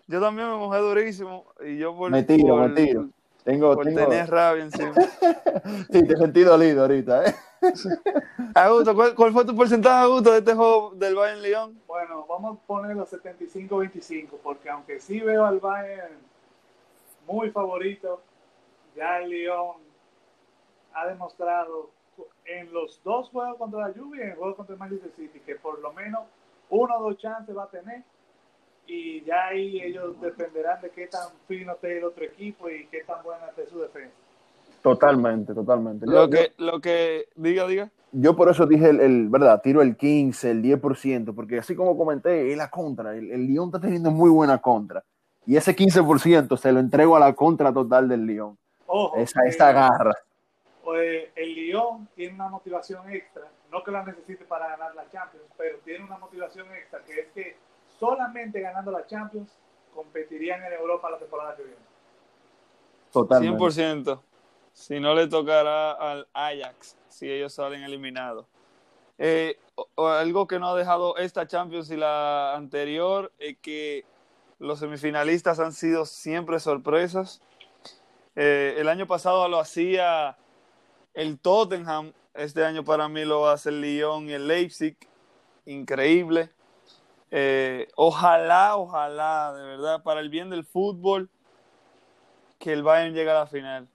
Yo 0.09 0.21
también 0.21 0.49
me 0.49 0.57
mojé 0.57 0.79
durísimo. 0.79 1.45
Y 1.65 1.77
yo 1.77 1.97
por, 1.97 2.11
me 2.11 2.25
tiro, 2.25 2.57
me 2.57 2.71
tiro. 2.71 3.09
Tengo, 3.45 3.77
por 3.77 3.85
tener 3.85 4.29
rabia 4.29 4.65
encima. 4.65 4.93
sí, 5.93 6.05
te 6.05 6.17
sentí 6.17 6.43
dolido 6.43 6.83
ahorita, 6.83 7.27
¿eh? 7.27 7.35
Augusto, 8.57 9.15
¿cuál, 9.15 9.33
fue 9.33 9.45
tu 9.45 9.55
porcentaje, 9.55 10.03
Augusto, 10.03 10.33
de 10.33 10.39
este 10.39 10.53
juego 10.53 10.95
del 10.97 11.15
Bayern 11.15 11.43
León? 11.43 11.81
Bueno, 11.87 12.27
vamos 12.29 12.59
a 12.59 12.67
ponerlo 12.67 13.07
75-25, 13.07 14.31
porque 14.43 14.69
aunque 14.69 14.99
sí 14.99 15.21
veo 15.21 15.47
al 15.47 15.61
Bayern 15.61 16.17
muy 17.25 17.51
favorito, 17.51 18.21
ya 18.97 19.19
el 19.19 19.31
León 19.31 19.77
ha 20.93 21.07
demostrado 21.07 21.91
en 22.45 22.73
los 22.73 23.03
dos 23.05 23.29
juegos 23.31 23.57
contra 23.59 23.89
la 23.89 23.95
lluvia 23.95 24.21
y 24.21 24.25
en 24.25 24.31
el 24.31 24.37
juego 24.37 24.57
contra 24.57 24.75
el 24.75 24.79
Manchester 24.79 25.13
City 25.17 25.41
que 25.41 25.57
por 25.57 25.81
lo 25.81 25.93
menos 25.93 26.23
uno 26.71 26.99
o 26.99 27.03
dos 27.03 27.19
chances 27.19 27.57
va 27.57 27.65
a 27.65 27.71
tener 27.71 28.03
y 28.87 29.23
ya 29.25 29.49
ahí 29.49 29.81
ellos 29.83 30.19
dependerán 30.21 30.81
de 30.81 30.91
qué 30.91 31.07
tan 31.07 31.29
fino 31.47 31.73
esté 31.73 31.99
el 31.99 32.05
otro 32.05 32.25
equipo 32.25 32.71
y 32.71 32.87
qué 32.87 33.05
tan 33.07 33.23
buena 33.23 33.47
esté 33.49 33.67
su 33.67 33.81
defensa. 33.81 34.15
Totalmente, 34.83 35.53
totalmente. 35.53 36.07
Lo 36.07 36.31
que, 36.31 36.53
lo 36.57 36.81
que 36.81 37.27
diga, 37.37 37.67
diga. 37.67 37.91
Yo 38.13 38.35
por 38.35 38.49
eso 38.49 38.65
dije, 38.65 38.89
el, 38.89 39.29
verdad, 39.29 39.61
tiro 39.61 39.83
el 39.83 39.97
15, 39.97 40.51
el 40.51 40.63
10%, 40.63 41.35
porque 41.35 41.59
así 41.59 41.75
como 41.75 41.99
comenté, 41.99 42.51
es 42.51 42.57
la 42.57 42.71
contra. 42.71 43.15
El, 43.15 43.31
el 43.31 43.47
León 43.47 43.69
está 43.69 43.81
teniendo 43.81 44.11
muy 44.11 44.31
buena 44.31 44.59
contra. 44.59 45.05
Y 45.45 45.57
ese 45.57 45.77
15% 45.77 46.57
se 46.57 46.73
lo 46.73 46.81
entrego 46.81 47.17
a 47.17 47.21
la 47.21 47.35
contra 47.35 47.73
total 47.73 48.09
del 48.09 48.27
León. 48.27 48.57
Ojo, 48.87 49.17
esa, 49.19 49.41
esta 49.47 49.73
garra. 49.73 50.15
Pues, 50.89 51.29
el 51.37 51.55
Lyon 51.55 52.09
tiene 52.17 52.35
una 52.35 52.49
motivación 52.49 53.13
extra, 53.13 53.43
no 53.71 53.85
que 53.85 53.91
la 53.91 54.05
necesite 54.05 54.47
para 54.47 54.69
ganar 54.69 54.95
la 54.95 55.07
Champions, 55.11 55.45
pero 55.55 55.77
tiene 55.81 56.03
una 56.03 56.17
motivación 56.17 56.67
extra, 56.73 57.05
que 57.05 57.21
es 57.21 57.27
que 57.35 57.59
solamente 58.01 58.59
ganando 58.59 58.91
la 58.91 59.07
Champions 59.07 59.51
competirían 59.95 60.65
en 60.65 60.73
Europa 60.73 61.11
la 61.11 61.19
temporada 61.19 61.55
que 61.57 61.65
viene. 61.65 61.79
Totalmente. 63.13 63.63
100%. 63.63 64.19
Si 64.73 64.99
no 64.99 65.15
le 65.15 65.27
tocará 65.29 65.93
al 65.93 66.27
Ajax, 66.33 66.97
si 67.11 67.31
ellos 67.31 67.53
salen 67.53 67.83
eliminados. 67.83 68.47
Eh, 69.19 69.59
algo 69.95 70.47
que 70.47 70.59
no 70.59 70.71
ha 70.71 70.75
dejado 70.75 71.19
esta 71.19 71.47
Champions 71.47 71.91
y 71.91 71.99
la 71.99 72.55
anterior 72.57 73.31
es 73.39 73.59
que 73.59 74.07
los 74.59 74.79
semifinalistas 74.79 75.61
han 75.61 75.75
sido 75.75 76.07
siempre 76.07 76.59
sorpresas. 76.59 77.43
Eh, 78.37 78.77
el 78.79 78.89
año 78.89 79.07
pasado 79.07 79.47
lo 79.51 79.61
hacía 79.61 80.39
el 81.19 81.41
Tottenham, 81.41 82.13
este 82.33 82.65
año 82.65 82.85
para 82.85 83.09
mí 83.09 83.25
lo 83.25 83.49
hace 83.49 83.71
el 83.71 83.81
Lyon 83.81 84.29
y 84.29 84.35
el 84.35 84.47
Leipzig. 84.47 84.97
Increíble. 85.67 86.51
Eh, 87.33 87.89
ojalá, 87.97 88.77
ojalá, 88.77 89.53
de 89.53 89.65
verdad, 89.65 90.03
para 90.05 90.21
el 90.21 90.31
bien 90.31 90.49
del 90.49 90.65
fútbol, 90.65 91.29
que 92.61 92.73
el 92.73 92.85
Bayern 92.85 93.15
llegue 93.15 93.31
a 93.31 93.35
la 93.35 93.47
final. 93.49 93.89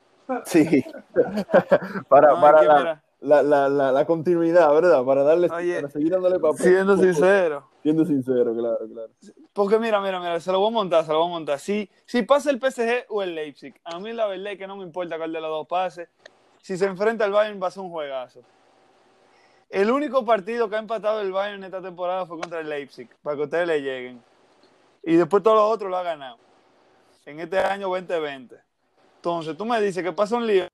Sí, 0.44 0.84
para, 2.10 2.40
para 2.42 2.62
la, 2.62 3.42
la, 3.42 3.70
la, 3.70 3.92
la, 3.94 4.06
continuidad, 4.06 4.74
¿verdad? 4.74 5.06
Para 5.06 5.24
darle, 5.24 5.48
para 5.48 5.90
seguir 5.90 6.12
dándole 6.12 6.40
papel. 6.40 6.58
Siendo 6.58 6.98
sincero. 6.98 7.70
Siendo 7.84 8.06
sincero, 8.06 8.54
claro, 8.54 8.86
claro. 8.92 9.12
Porque 9.54 9.80
mira, 9.80 10.02
mira, 10.02 10.20
mira, 10.20 10.42
se 10.42 10.52
lo 10.52 10.60
voy 10.60 10.68
a 10.68 10.72
montar, 10.72 11.06
se 11.06 11.12
lo 11.14 11.20
voy 11.20 11.28
a 11.28 11.32
montar. 11.32 11.58
Si, 11.58 11.90
si 12.06 12.24
pasa 12.24 12.52
el 12.52 12.60
PSG 12.60 13.06
o 13.08 13.24
el 13.24 13.34
Leipzig, 13.34 13.80
a 13.86 13.98
mí 14.00 14.12
la 14.12 14.28
verdad 14.28 14.52
es 14.52 14.58
que 14.58 14.68
no 14.68 14.76
me 14.76 14.84
importa 14.84 15.18
cuál 15.18 15.32
de 15.32 15.40
los 15.40 15.50
dos 15.50 15.68
pase. 15.68 16.10
Si 16.64 16.78
se 16.78 16.86
enfrenta 16.86 17.26
al 17.26 17.34
Bayern 17.34 17.62
va 17.62 17.68
a 17.68 17.72
ser 17.72 17.84
un 17.84 17.90
juegazo. 17.90 18.40
El 19.70 19.92
único 19.92 20.26
partido 20.26 20.70
que 20.70 20.78
ha 20.78 20.80
empatado 20.80 21.20
el 21.20 21.34
Bayern 21.34 21.62
esta 21.66 21.82
temporada 21.82 22.26
fue 22.26 22.40
contra 22.40 22.62
el 22.62 22.70
Leipzig, 22.70 23.10
para 23.22 23.36
que 23.36 23.44
ustedes 23.44 23.68
le 23.68 23.82
lleguen. 23.82 24.24
Y 25.04 25.18
después 25.18 25.44
todo 25.44 25.56
lo 25.56 25.68
otro 25.68 25.90
lo 25.90 25.98
ha 25.98 26.04
ganado. 26.04 26.38
En 27.26 27.42
este 27.42 27.60
año 27.60 27.90
2020. 27.90 28.56
Entonces, 29.18 29.58
tú 29.58 29.66
me 29.66 29.82
dices 29.82 30.02
que 30.02 30.14
pasa 30.14 30.38
un 30.38 30.48
lío. 30.48 30.70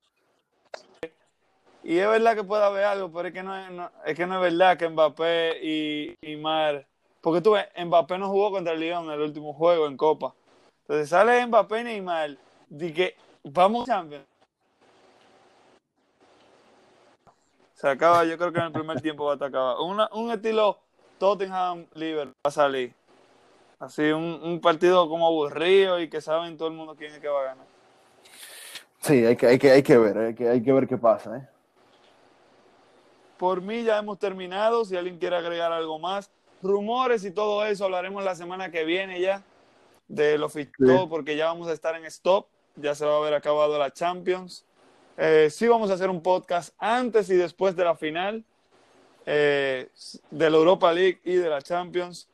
Y 1.82 1.98
es 1.98 2.08
verdad 2.08 2.36
que 2.36 2.44
puede 2.44 2.62
haber 2.62 2.84
algo, 2.84 3.10
pero 3.10 3.26
es 3.26 3.34
que 3.34 3.42
no 3.42 3.56
es, 4.04 4.16
que 4.16 4.26
no 4.26 4.36
es 4.36 4.40
verdad 4.52 4.78
que 4.78 4.88
Mbappé 4.88 5.58
y, 5.60 6.14
y 6.20 6.36
Mar. 6.36 6.86
Porque 7.20 7.40
tú 7.40 7.52
ves, 7.52 7.66
Mbappé 7.76 8.16
no 8.16 8.28
jugó 8.28 8.52
contra 8.52 8.74
el 8.74 8.80
Lyon 8.80 9.06
en 9.06 9.10
el 9.10 9.22
último 9.22 9.54
juego 9.54 9.88
en 9.88 9.96
Copa. 9.96 10.34
Entonces 10.82 11.08
sale 11.08 11.44
Mbappé 11.44 11.80
y 11.80 11.84
Neymar. 11.84 12.36
De 12.68 12.92
que 12.92 13.16
vamos 13.42 13.86
Champions. 13.88 14.29
Se 17.80 17.88
acaba, 17.88 18.26
yo 18.26 18.36
creo 18.36 18.52
que 18.52 18.58
en 18.58 18.66
el 18.66 18.72
primer 18.72 19.00
tiempo 19.00 19.24
va 19.24 19.30
a 19.30 19.34
estar 19.34 19.48
acabado. 19.48 19.82
un 19.84 20.30
estilo 20.30 20.78
Tottenham-Liverpool 21.18 22.34
va 22.44 22.48
a 22.48 22.50
salir. 22.50 22.92
Así, 23.78 24.02
un, 24.02 24.38
un, 24.42 24.60
partido 24.60 25.08
como 25.08 25.26
aburrido 25.26 25.98
y 25.98 26.10
que 26.10 26.20
saben 26.20 26.58
todo 26.58 26.68
el 26.68 26.74
mundo 26.74 26.94
quién 26.94 27.14
es 27.14 27.20
que 27.20 27.28
va 27.28 27.40
a 27.40 27.44
ganar. 27.44 27.66
Sí, 29.00 29.24
hay 29.24 29.34
que, 29.34 29.46
hay 29.46 29.58
que, 29.58 29.70
hay 29.70 29.82
que 29.82 29.96
ver, 29.96 30.18
hay 30.18 30.34
que, 30.34 30.46
hay 30.46 30.62
que 30.62 30.72
ver 30.74 30.86
qué 30.86 30.98
pasa. 30.98 31.38
¿eh? 31.38 31.48
Por 33.38 33.62
mí 33.62 33.82
ya 33.82 33.96
hemos 33.96 34.18
terminado. 34.18 34.84
Si 34.84 34.94
alguien 34.94 35.16
quiere 35.16 35.36
agregar 35.36 35.72
algo 35.72 35.98
más, 35.98 36.30
rumores 36.62 37.24
y 37.24 37.30
todo 37.30 37.64
eso, 37.64 37.86
hablaremos 37.86 38.22
la 38.22 38.34
semana 38.34 38.70
que 38.70 38.84
viene 38.84 39.22
ya 39.22 39.42
de 40.06 40.36
lo 40.36 40.50
fichado, 40.50 41.08
porque 41.08 41.34
ya 41.34 41.46
vamos 41.46 41.68
a 41.68 41.72
estar 41.72 41.94
en 41.94 42.04
stop. 42.04 42.46
Ya 42.76 42.94
se 42.94 43.06
va 43.06 43.14
a 43.14 43.16
haber 43.16 43.32
acabado 43.32 43.78
la 43.78 43.90
Champions. 43.90 44.66
Eh, 45.16 45.50
sí 45.50 45.68
vamos 45.68 45.90
a 45.90 45.94
hacer 45.94 46.08
un 46.08 46.22
podcast 46.22 46.74
antes 46.78 47.28
y 47.30 47.36
después 47.36 47.76
de 47.76 47.84
la 47.84 47.94
final 47.94 48.44
eh, 49.26 49.88
de 50.30 50.50
la 50.50 50.56
Europa 50.56 50.92
League 50.92 51.20
y 51.24 51.34
de 51.34 51.48
la 51.48 51.60
Champions. 51.60 52.28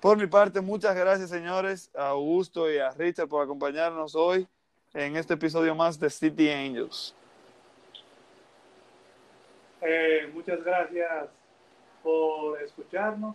Por 0.00 0.16
mi 0.16 0.26
parte, 0.26 0.60
muchas 0.60 0.94
gracias, 0.94 1.30
señores, 1.30 1.90
a 1.94 2.08
Augusto 2.08 2.70
y 2.70 2.78
a 2.78 2.90
Richard 2.90 3.28
por 3.28 3.42
acompañarnos 3.42 4.14
hoy 4.14 4.46
en 4.94 5.16
este 5.16 5.34
episodio 5.34 5.74
más 5.74 5.98
de 5.98 6.10
City 6.10 6.50
Angels. 6.50 7.14
Eh, 9.80 10.30
muchas 10.34 10.62
gracias 10.62 11.28
por 12.02 12.60
escucharnos. 12.62 13.34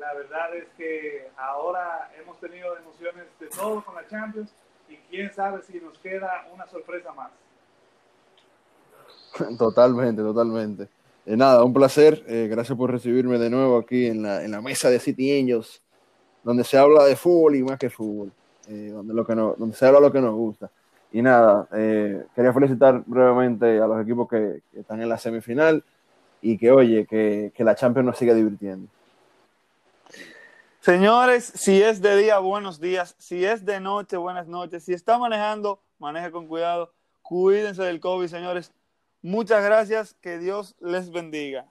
la 0.00 0.12
verdad 0.14 0.56
es 0.56 0.66
que 0.76 1.30
ahora 1.36 2.10
hemos 2.20 2.38
tenido 2.40 2.76
emociones 2.76 3.26
de 3.38 3.46
todo 3.46 3.84
con 3.84 3.94
la 3.94 4.06
Champions 4.08 4.52
y 4.94 5.10
quién 5.10 5.32
sabe 5.32 5.62
si 5.62 5.80
nos 5.80 5.98
queda 5.98 6.46
una 6.52 6.66
sorpresa 6.66 7.12
más. 7.12 7.30
Totalmente, 9.58 10.22
totalmente. 10.22 10.88
Eh, 11.26 11.36
nada, 11.36 11.64
un 11.64 11.72
placer. 11.72 12.22
Eh, 12.28 12.48
gracias 12.50 12.76
por 12.76 12.90
recibirme 12.90 13.38
de 13.38 13.50
nuevo 13.50 13.78
aquí 13.78 14.06
en 14.06 14.22
la, 14.22 14.44
en 14.44 14.50
la 14.50 14.60
mesa 14.60 14.90
de 14.90 15.00
City 15.00 15.38
Angels, 15.38 15.82
donde 16.42 16.64
se 16.64 16.78
habla 16.78 17.04
de 17.04 17.16
fútbol 17.16 17.56
y 17.56 17.62
más 17.62 17.78
que 17.78 17.90
fútbol, 17.90 18.32
eh, 18.68 18.90
donde, 18.92 19.14
lo 19.14 19.26
que 19.26 19.34
no, 19.34 19.54
donde 19.58 19.76
se 19.76 19.86
habla 19.86 20.00
lo 20.00 20.12
que 20.12 20.20
nos 20.20 20.34
gusta. 20.34 20.70
Y 21.12 21.22
nada, 21.22 21.68
quería 21.70 22.52
felicitar 22.52 23.04
brevemente 23.06 23.80
a 23.80 23.86
los 23.86 24.02
equipos 24.02 24.28
que, 24.28 24.62
que, 24.72 24.80
están 24.80 25.00
en 25.00 25.08
la 25.08 25.16
semifinal 25.16 25.84
y 26.42 26.58
que, 26.58 26.72
oye, 26.72 27.06
que, 27.06 27.52
que 27.54 27.62
la 27.62 27.76
Champions 27.76 28.06
nos 28.06 28.18
siga 28.18 28.34
divirtiendo. 28.34 28.88
Señores, 30.84 31.50
si 31.54 31.80
es 31.80 32.02
de 32.02 32.14
día, 32.14 32.38
buenos 32.40 32.78
días. 32.78 33.16
Si 33.18 33.42
es 33.42 33.64
de 33.64 33.80
noche, 33.80 34.18
buenas 34.18 34.46
noches. 34.48 34.84
Si 34.84 34.92
está 34.92 35.16
manejando, 35.16 35.80
maneje 35.98 36.30
con 36.30 36.46
cuidado. 36.46 36.92
Cuídense 37.22 37.82
del 37.84 38.00
COVID, 38.00 38.28
señores. 38.28 38.70
Muchas 39.22 39.64
gracias. 39.64 40.12
Que 40.20 40.36
Dios 40.36 40.76
les 40.80 41.10
bendiga. 41.10 41.62